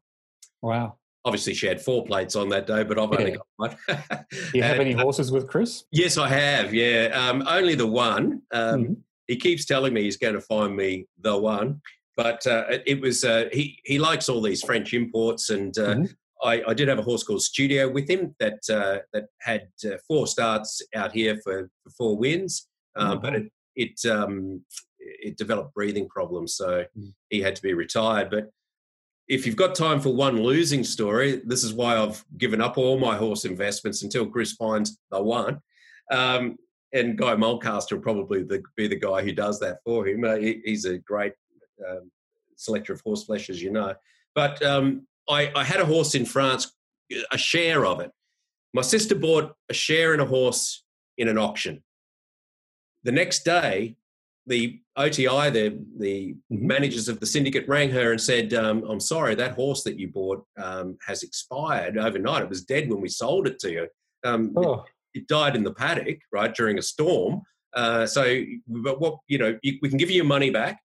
Wow 0.60 0.98
obviously 1.24 1.54
she 1.54 1.66
had 1.66 1.80
four 1.80 2.04
plates 2.04 2.36
on 2.36 2.48
that 2.50 2.66
day, 2.66 2.82
but 2.84 2.98
I've 2.98 3.10
yeah. 3.12 3.18
only 3.18 3.30
got 3.32 3.46
one. 3.56 3.76
Do 3.88 4.34
you 4.54 4.62
have 4.62 4.80
any 4.80 4.92
horses 4.92 5.30
with 5.30 5.48
Chris? 5.48 5.84
Yes, 5.90 6.18
I 6.18 6.28
have. 6.28 6.74
Yeah, 6.74 7.08
um, 7.14 7.44
only 7.46 7.74
the 7.74 7.86
one. 7.86 8.42
Um, 8.52 8.82
mm-hmm. 8.82 8.92
He 9.28 9.36
keeps 9.36 9.64
telling 9.64 9.94
me 9.94 10.02
he's 10.02 10.16
going 10.16 10.34
to 10.34 10.40
find 10.40 10.76
me 10.76 11.06
the 11.20 11.36
one, 11.36 11.80
but 12.16 12.46
uh, 12.46 12.64
it 12.68 13.00
was 13.00 13.24
uh, 13.24 13.48
he. 13.52 13.78
He 13.84 13.98
likes 13.98 14.28
all 14.28 14.42
these 14.42 14.62
French 14.62 14.92
imports, 14.94 15.50
and 15.50 15.76
uh, 15.78 15.94
mm-hmm. 15.94 16.04
I, 16.42 16.62
I, 16.68 16.74
did 16.74 16.88
have 16.88 16.98
a 16.98 17.02
horse 17.02 17.22
called 17.22 17.42
Studio 17.42 17.88
with 17.88 18.08
him 18.08 18.34
that 18.40 18.58
uh, 18.68 18.98
that 19.12 19.26
had 19.40 19.68
uh, 19.84 19.96
four 20.08 20.26
starts 20.26 20.82
out 20.94 21.12
here 21.12 21.38
for, 21.44 21.70
for 21.84 21.90
four 21.90 22.16
wins, 22.16 22.68
um, 22.96 23.12
mm-hmm. 23.12 23.20
but 23.22 23.34
it 23.34 23.52
it, 23.74 24.10
um, 24.10 24.62
it 24.98 25.36
developed 25.36 25.74
breathing 25.74 26.08
problems, 26.08 26.56
so 26.56 26.84
mm. 26.98 27.12
he 27.30 27.40
had 27.40 27.56
to 27.56 27.62
be 27.62 27.74
retired. 27.74 28.30
But 28.30 28.50
if 29.28 29.46
you've 29.46 29.56
got 29.56 29.74
time 29.74 30.00
for 30.00 30.10
one 30.10 30.42
losing 30.42 30.84
story, 30.84 31.42
this 31.44 31.64
is 31.64 31.72
why 31.72 31.96
I've 31.96 32.24
given 32.36 32.60
up 32.60 32.76
all 32.76 32.98
my 32.98 33.16
horse 33.16 33.44
investments 33.44 34.02
until 34.02 34.26
Chris 34.26 34.52
finds 34.52 34.98
the 35.10 35.22
one. 35.22 35.60
Um, 36.10 36.56
and 36.92 37.16
Guy 37.16 37.34
Mulcaster 37.34 37.92
will 37.92 38.00
probably 38.00 38.42
the, 38.42 38.62
be 38.76 38.86
the 38.86 38.96
guy 38.96 39.22
who 39.22 39.32
does 39.32 39.58
that 39.60 39.78
for 39.84 40.06
him. 40.06 40.24
Uh, 40.24 40.36
he, 40.36 40.60
he's 40.64 40.84
a 40.84 40.98
great 40.98 41.32
um, 41.88 42.10
selector 42.56 42.92
of 42.92 43.00
horse 43.00 43.24
flesh, 43.24 43.48
as 43.48 43.62
you 43.62 43.70
know. 43.70 43.94
But 44.34 44.62
um, 44.62 45.06
I, 45.28 45.52
I 45.54 45.64
had 45.64 45.80
a 45.80 45.86
horse 45.86 46.14
in 46.14 46.24
France, 46.24 46.72
a 47.30 47.38
share 47.38 47.84
of 47.84 48.00
it. 48.00 48.10
My 48.74 48.82
sister 48.82 49.14
bought 49.14 49.54
a 49.68 49.74
share 49.74 50.14
in 50.14 50.20
a 50.20 50.26
horse 50.26 50.84
in 51.18 51.28
an 51.28 51.38
auction. 51.38 51.82
The 53.04 53.12
next 53.12 53.44
day, 53.44 53.96
the 54.46 54.80
OTI, 54.96 55.50
the 55.50 55.78
the 55.98 56.34
managers 56.50 57.08
of 57.08 57.20
the 57.20 57.26
syndicate, 57.26 57.68
rang 57.68 57.90
her 57.90 58.10
and 58.10 58.20
said, 58.20 58.54
um, 58.54 58.82
"I'm 58.88 59.00
sorry, 59.00 59.34
that 59.36 59.54
horse 59.54 59.82
that 59.84 59.98
you 59.98 60.08
bought 60.08 60.44
um, 60.56 60.98
has 61.06 61.22
expired 61.22 61.96
overnight. 61.96 62.42
It 62.42 62.48
was 62.48 62.64
dead 62.64 62.88
when 62.88 63.00
we 63.00 63.08
sold 63.08 63.46
it 63.46 63.58
to 63.60 63.70
you. 63.70 63.88
Um, 64.24 64.52
oh. 64.56 64.84
it, 65.14 65.20
it, 65.20 65.28
died 65.28 65.56
in 65.56 65.64
the 65.64 65.74
paddock, 65.74 66.18
right 66.32 66.54
during 66.54 66.78
a 66.78 66.82
storm. 66.82 67.42
Uh, 67.74 68.06
so, 68.06 68.42
but 68.66 69.00
what 69.00 69.18
you 69.28 69.38
know, 69.38 69.58
you, 69.62 69.78
we 69.80 69.88
can 69.88 69.98
give 69.98 70.10
you 70.10 70.16
your 70.16 70.24
money 70.24 70.50
back, 70.50 70.81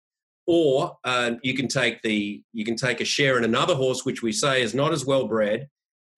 or 0.46 0.96
uh, 1.04 1.32
you 1.42 1.54
can 1.54 1.68
take 1.68 2.00
the 2.02 2.42
you 2.52 2.64
can 2.64 2.76
take 2.76 3.00
a 3.00 3.04
share 3.04 3.36
in 3.36 3.44
another 3.44 3.74
horse, 3.74 4.04
which 4.04 4.22
we 4.22 4.32
say 4.32 4.62
is 4.62 4.74
not 4.74 4.92
as 4.92 5.04
well 5.04 5.26
bred. 5.26 5.68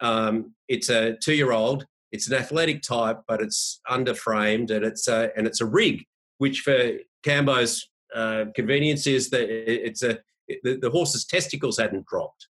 Um, 0.01 0.55
it's 0.69 0.91
a 0.91 1.17
two 1.17 1.35
year 1.35 1.53
old. 1.53 1.87
It's 2.13 2.29
an 2.29 2.35
athletic 2.35 2.83
type, 2.83 3.21
but 3.27 3.41
it's 3.41 3.81
underframed 3.91 4.71
and 4.71 4.85
it's 4.85 5.09
a, 5.09 5.31
and 5.37 5.47
it's 5.47 5.61
a 5.61 5.67
rig, 5.67 6.05
which 6.39 6.61
for 6.61 6.93
Cambo's 7.23 7.91
uh, 8.15 8.47
convenience 8.55 9.07
is 9.07 9.29
that 9.31 9.49
it's 9.51 10.03
a 10.03 10.19
the, 10.63 10.79
the, 10.81 10.91
horse's 10.91 11.27
testicles 11.27 11.79
hadn't 11.79 12.07
dropped. 12.07 12.49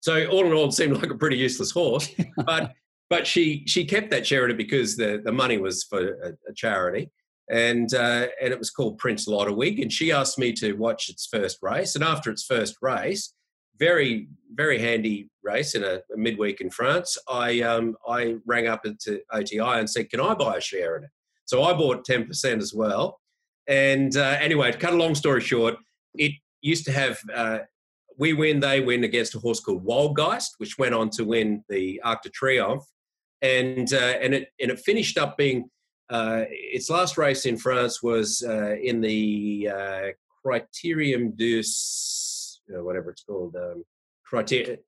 So 0.00 0.26
all 0.26 0.44
in 0.44 0.52
all, 0.52 0.66
it 0.66 0.72
seemed 0.72 0.96
like 0.96 1.10
a 1.10 1.16
pretty 1.16 1.36
useless 1.36 1.70
horse, 1.70 2.10
but 2.44 2.72
but 3.10 3.26
she 3.26 3.62
she 3.66 3.84
kept 3.84 4.10
that 4.10 4.24
charity 4.24 4.54
because 4.54 4.96
the 4.96 5.20
the 5.24 5.32
money 5.32 5.58
was 5.58 5.84
for 5.84 6.14
a, 6.22 6.28
a 6.48 6.54
charity, 6.54 7.10
and 7.50 7.92
uh, 7.94 8.28
and 8.40 8.52
it 8.52 8.58
was 8.58 8.70
called 8.70 8.98
Prince 8.98 9.26
Lodewijk, 9.26 9.80
and 9.80 9.92
she 9.92 10.12
asked 10.12 10.38
me 10.38 10.52
to 10.54 10.72
watch 10.74 11.08
its 11.08 11.26
first 11.26 11.58
race, 11.62 11.94
and 11.94 12.04
after 12.04 12.30
its 12.30 12.44
first 12.44 12.76
race, 12.82 13.32
very 13.78 14.28
very 14.54 14.78
handy 14.78 15.30
race 15.42 15.74
in 15.74 15.84
a, 15.84 16.00
a 16.12 16.16
midweek 16.16 16.60
in 16.60 16.70
France, 16.70 17.16
I 17.28 17.60
um, 17.60 17.96
I 18.06 18.36
rang 18.46 18.66
up 18.66 18.86
into 18.86 19.20
OTI 19.32 19.60
and 19.60 19.88
said, 19.88 20.10
can 20.10 20.20
I 20.20 20.34
buy 20.34 20.56
a 20.56 20.60
share 20.60 20.96
in 20.96 21.04
it? 21.04 21.10
So 21.46 21.62
I 21.62 21.72
bought 21.72 22.06
10% 22.06 22.60
as 22.60 22.74
well. 22.74 23.20
And 23.66 24.14
uh, 24.16 24.36
anyway, 24.38 24.70
to 24.70 24.76
cut 24.76 24.92
a 24.92 24.96
long 24.96 25.14
story 25.14 25.40
short, 25.40 25.76
it 26.14 26.32
used 26.60 26.84
to 26.86 26.92
have 26.92 27.18
uh, 27.34 27.60
we 28.18 28.32
win, 28.32 28.60
they 28.60 28.80
win 28.80 29.04
against 29.04 29.34
a 29.36 29.38
horse 29.38 29.60
called 29.60 29.86
Waldgeist, 29.86 30.50
which 30.58 30.76
went 30.76 30.94
on 30.94 31.08
to 31.10 31.24
win 31.24 31.64
the 31.68 32.00
Arc 32.04 32.22
de 32.22 32.30
Triomphe. 32.30 32.84
And, 33.40 33.92
uh, 33.94 34.18
and, 34.20 34.34
it, 34.34 34.48
and 34.60 34.72
it 34.72 34.80
finished 34.80 35.16
up 35.16 35.38
being 35.38 35.70
uh, 36.10 36.44
its 36.48 36.88
last 36.90 37.18
race 37.18 37.46
in 37.46 37.56
France 37.56 38.02
was 38.02 38.42
uh, 38.46 38.76
in 38.82 39.00
the 39.00 39.68
uh, 39.72 40.06
Criterium 40.44 41.36
du, 41.36 41.62
whatever 42.82 43.10
it's 43.10 43.24
called, 43.24 43.56
um, 43.56 43.84
Criterium. 44.30 44.78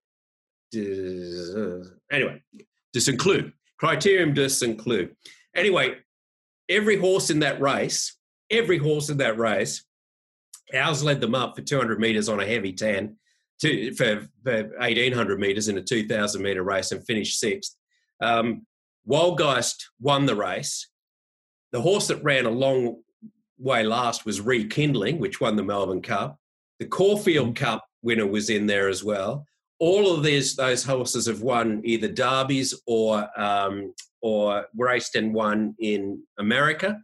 Anyway, 2.10 2.42
de 2.92 3.00
Saint-Cloud, 3.00 3.52
Criterium 3.80 4.34
de 4.34 4.48
Saint-Cloud. 4.48 5.10
Anyway, 5.54 5.96
every 6.68 6.96
horse 6.96 7.30
in 7.30 7.40
that 7.40 7.60
race, 7.60 8.16
every 8.50 8.78
horse 8.78 9.10
in 9.10 9.18
that 9.18 9.38
race, 9.38 9.84
ours 10.74 11.02
led 11.02 11.20
them 11.20 11.34
up 11.34 11.56
for 11.56 11.62
200 11.62 11.98
meters 11.98 12.28
on 12.28 12.40
a 12.40 12.46
heavy 12.46 12.72
tan 12.72 13.16
to, 13.60 13.92
for, 13.94 14.26
for 14.44 14.62
1800 14.78 15.38
meters 15.38 15.68
in 15.68 15.76
a 15.76 15.82
2000 15.82 16.40
meter 16.40 16.62
race 16.62 16.92
and 16.92 17.04
finished 17.04 17.38
sixth. 17.38 17.76
Um, 18.22 18.66
Waldgeist 19.08 19.84
won 20.00 20.26
the 20.26 20.36
race. 20.36 20.89
The 21.72 21.80
horse 21.80 22.08
that 22.08 22.22
ran 22.22 22.46
a 22.46 22.50
long 22.50 23.02
way 23.58 23.82
last 23.82 24.24
was 24.24 24.40
Rekindling, 24.40 25.18
which 25.18 25.40
won 25.40 25.56
the 25.56 25.62
Melbourne 25.62 26.02
Cup. 26.02 26.38
The 26.78 26.86
Caulfield 26.86 27.56
Cup 27.56 27.84
winner 28.02 28.26
was 28.26 28.50
in 28.50 28.66
there 28.66 28.88
as 28.88 29.04
well. 29.04 29.46
All 29.78 30.14
of 30.14 30.22
these 30.22 30.56
those 30.56 30.84
horses 30.84 31.26
have 31.26 31.42
won 31.42 31.80
either 31.84 32.08
derbies 32.08 32.74
or 32.86 33.28
um, 33.40 33.94
or 34.20 34.66
raced 34.76 35.16
and 35.16 35.32
won 35.32 35.74
in 35.78 36.22
America. 36.38 37.00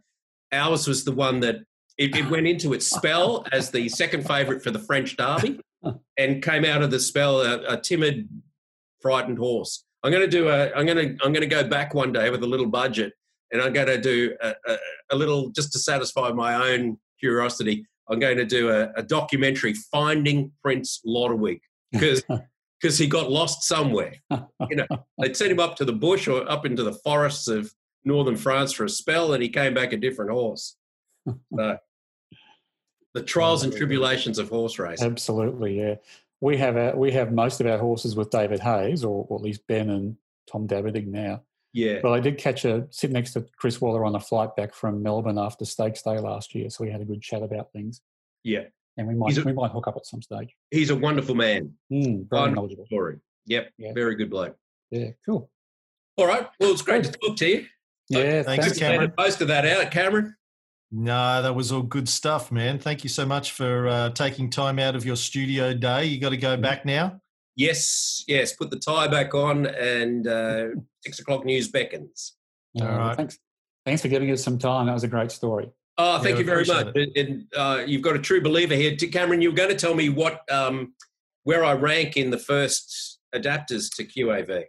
Ours 0.51 0.87
was 0.87 1.03
the 1.03 1.11
one 1.11 1.39
that 1.41 1.57
it, 1.97 2.15
it 2.15 2.29
went 2.29 2.47
into 2.47 2.73
its 2.73 2.87
spell 2.87 3.45
as 3.51 3.71
the 3.71 3.89
second 3.89 4.27
favourite 4.27 4.61
for 4.61 4.71
the 4.71 4.79
French 4.79 5.17
Derby, 5.17 5.59
and 6.17 6.43
came 6.43 6.65
out 6.65 6.81
of 6.81 6.91
the 6.91 6.99
spell 6.99 7.41
a, 7.41 7.73
a 7.73 7.77
timid, 7.79 8.29
frightened 9.01 9.39
horse. 9.39 9.83
I'm 10.03 10.11
going 10.11 10.23
to 10.23 10.29
do 10.29 10.49
a. 10.49 10.71
I'm 10.73 10.85
going 10.85 11.17
to. 11.17 11.25
I'm 11.25 11.33
going 11.33 11.41
to 11.41 11.47
go 11.47 11.67
back 11.67 11.93
one 11.93 12.11
day 12.11 12.29
with 12.29 12.43
a 12.43 12.47
little 12.47 12.67
budget, 12.67 13.13
and 13.51 13.61
I'm 13.61 13.73
going 13.73 13.87
to 13.87 13.99
do 13.99 14.35
a, 14.41 14.53
a, 14.67 14.77
a 15.11 15.15
little 15.15 15.49
just 15.49 15.71
to 15.73 15.79
satisfy 15.79 16.31
my 16.31 16.71
own 16.71 16.97
curiosity. 17.19 17.85
I'm 18.09 18.19
going 18.19 18.37
to 18.37 18.45
do 18.45 18.69
a, 18.69 18.91
a 18.95 19.03
documentary, 19.03 19.73
Finding 19.91 20.51
Prince 20.61 21.01
Lodewijk, 21.05 21.61
because 21.91 22.23
because 22.81 22.97
he 22.97 23.07
got 23.07 23.31
lost 23.31 23.63
somewhere. 23.63 24.13
you 24.69 24.77
know, 24.77 24.87
they'd 25.19 25.35
sent 25.35 25.51
him 25.51 25.59
up 25.59 25.75
to 25.77 25.85
the 25.85 25.93
bush 25.93 26.27
or 26.27 26.49
up 26.49 26.65
into 26.65 26.83
the 26.83 26.93
forests 26.93 27.47
of 27.47 27.73
northern 28.05 28.37
France 28.37 28.71
for 28.71 28.85
a 28.85 28.89
spell, 28.89 29.33
and 29.33 29.43
he 29.43 29.49
came 29.49 29.73
back 29.73 29.93
a 29.93 29.97
different 29.97 30.31
horse. 30.31 30.75
So, 31.27 31.77
the 33.13 33.23
trials 33.23 33.63
and 33.63 33.73
tribulations 33.75 34.37
of 34.37 34.49
horse 34.49 34.79
racing. 34.79 35.05
Absolutely, 35.05 35.79
yeah. 35.79 35.95
We 36.39 36.55
have 36.57 36.77
our, 36.77 36.95
we 36.95 37.11
have 37.13 37.33
most 37.33 37.59
of 37.59 37.67
our 37.67 37.79
horses 37.79 38.15
with 38.15 38.29
David 38.29 38.59
Hayes, 38.59 39.03
or, 39.03 39.25
or 39.27 39.37
at 39.37 39.43
least 39.43 39.65
Ben 39.67 39.89
and 39.89 40.17
Tom 40.49 40.67
Dabernig 40.67 41.07
now. 41.07 41.41
Yeah. 41.77 41.99
But 42.01 42.11
I 42.11 42.19
did 42.19 42.37
catch 42.37 42.65
a 42.65 42.87
sit 42.89 43.11
next 43.11 43.33
to 43.33 43.45
Chris 43.57 43.79
Waller 43.79 44.03
on 44.03 44.13
the 44.13 44.19
flight 44.19 44.55
back 44.55 44.73
from 44.73 45.03
Melbourne 45.03 45.37
after 45.37 45.65
Stakes 45.65 46.01
Day 46.01 46.19
last 46.19 46.55
year, 46.55 46.69
so 46.69 46.83
we 46.83 46.91
had 46.91 47.01
a 47.01 47.05
good 47.05 47.21
chat 47.21 47.43
about 47.43 47.71
things. 47.71 48.01
Yeah 48.43 48.63
and 48.97 49.07
we 49.07 49.15
might 49.15 49.37
a, 49.37 49.41
we 49.43 49.53
might 49.53 49.71
hook 49.71 49.87
up 49.87 49.95
at 49.95 50.05
some 50.05 50.21
stage. 50.21 50.55
He's 50.71 50.89
a 50.89 50.95
wonderful 50.95 51.35
man. 51.35 51.73
Mm, 51.91 52.27
very 52.29 52.51
knowledgeable. 52.51 52.85
Story. 52.87 53.19
Yep. 53.45 53.69
Yeah. 53.77 53.93
Very 53.93 54.15
good 54.15 54.29
bloke. 54.29 54.57
Yeah. 54.91 55.09
Cool. 55.25 55.49
All 56.17 56.27
right. 56.27 56.47
Well, 56.59 56.71
it's 56.71 56.81
great 56.81 57.03
to 57.03 57.11
talk 57.11 57.37
to 57.37 57.47
you. 57.47 57.65
Yeah. 58.09 58.43
thanks, 58.43 58.65
thanks 58.65 58.79
Cameron. 58.79 59.13
Most 59.17 59.41
of 59.41 59.47
that 59.49 59.65
out, 59.65 59.91
Cameron. 59.91 60.35
No, 60.91 61.41
that 61.41 61.53
was 61.53 61.71
all 61.71 61.81
good 61.81 62.07
stuff, 62.07 62.51
man. 62.51 62.79
Thank 62.79 63.03
you 63.03 63.09
so 63.09 63.25
much 63.25 63.51
for 63.51 63.87
uh, 63.87 64.09
taking 64.11 64.49
time 64.49 64.79
out 64.79 64.95
of 64.95 65.05
your 65.05 65.17
studio 65.17 65.73
day. 65.73 66.05
You 66.05 66.19
got 66.19 66.29
to 66.29 66.37
go 66.37 66.57
mm. 66.57 66.61
back 66.61 66.85
now. 66.85 67.21
Yes, 67.57 68.23
yes. 68.27 68.53
Put 68.53 68.69
the 68.69 68.77
tie 68.77 69.07
back 69.07 69.33
on, 69.33 69.65
and 69.65 70.27
uh, 70.27 70.67
six 71.03 71.19
o'clock 71.19 71.43
news 71.43 71.69
beckons. 71.69 72.33
All 72.79 72.87
right. 72.87 73.17
Thanks. 73.17 73.37
Thanks 73.85 74.01
for 74.01 74.07
giving 74.09 74.29
us 74.31 74.43
some 74.43 74.59
time. 74.59 74.85
That 74.85 74.93
was 74.93 75.03
a 75.03 75.07
great 75.07 75.31
story. 75.31 75.71
Oh, 75.97 76.19
thank 76.19 76.35
yeah, 76.35 76.39
you 76.39 76.45
very 76.45 76.65
much. 76.65 76.95
It. 76.95 77.17
And 77.17 77.45
uh, 77.55 77.83
you've 77.85 78.03
got 78.03 78.15
a 78.15 78.19
true 78.19 78.41
believer 78.41 78.75
here. 78.75 78.95
Cameron, 78.95 79.41
you 79.41 79.49
were 79.49 79.55
going 79.55 79.69
to 79.69 79.75
tell 79.75 79.95
me 79.95 80.09
what 80.09 80.41
um, 80.51 80.93
where 81.43 81.65
I 81.65 81.73
rank 81.73 82.15
in 82.15 82.29
the 82.29 82.37
first 82.37 83.19
adapters 83.33 83.89
to 83.95 84.03
QAV. 84.03 84.65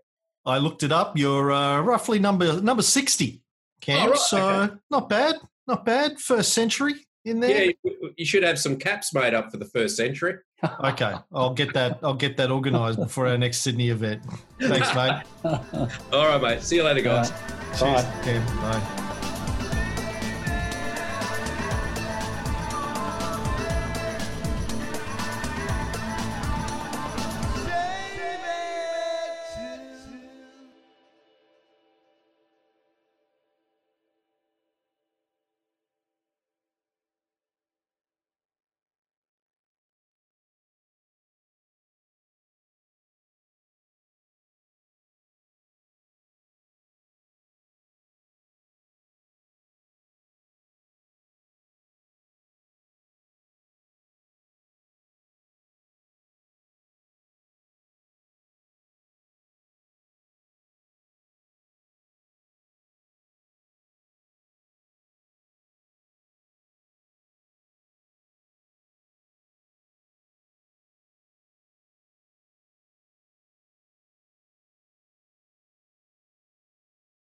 I 0.46 0.58
looked 0.58 0.82
it 0.82 0.92
up. 0.92 1.18
You're 1.18 1.52
uh, 1.52 1.82
roughly 1.82 2.18
number 2.18 2.58
number 2.62 2.82
sixty, 2.82 3.42
Cam. 3.82 4.08
Oh, 4.08 4.10
right. 4.12 4.18
So 4.18 4.48
okay. 4.48 4.74
not 4.90 5.10
bad, 5.10 5.34
not 5.66 5.84
bad. 5.84 6.18
First 6.18 6.54
century 6.54 6.94
in 7.24 7.40
there. 7.40 7.66
Yeah, 7.66 7.90
you 8.16 8.24
should 8.24 8.42
have 8.42 8.58
some 8.58 8.76
caps 8.76 9.12
made 9.14 9.34
up 9.34 9.50
for 9.50 9.56
the 9.56 9.64
first 9.66 9.96
century. 9.96 10.36
okay, 10.84 11.14
I'll 11.32 11.54
get 11.54 11.72
that. 11.74 11.98
I'll 12.02 12.14
get 12.14 12.36
that 12.36 12.50
organised 12.50 12.98
before 12.98 13.28
our 13.28 13.38
next 13.38 13.58
Sydney 13.58 13.90
event. 13.90 14.22
Thanks, 14.60 14.94
mate. 14.94 15.22
All 16.12 16.26
right, 16.26 16.40
mate. 16.40 16.62
See 16.62 16.76
you 16.76 16.84
later, 16.84 17.02
guys. 17.02 17.30
Cheers, 17.78 18.04
Bye. 18.04 18.20
Cam. 18.24 18.46
Bye. 18.60 19.04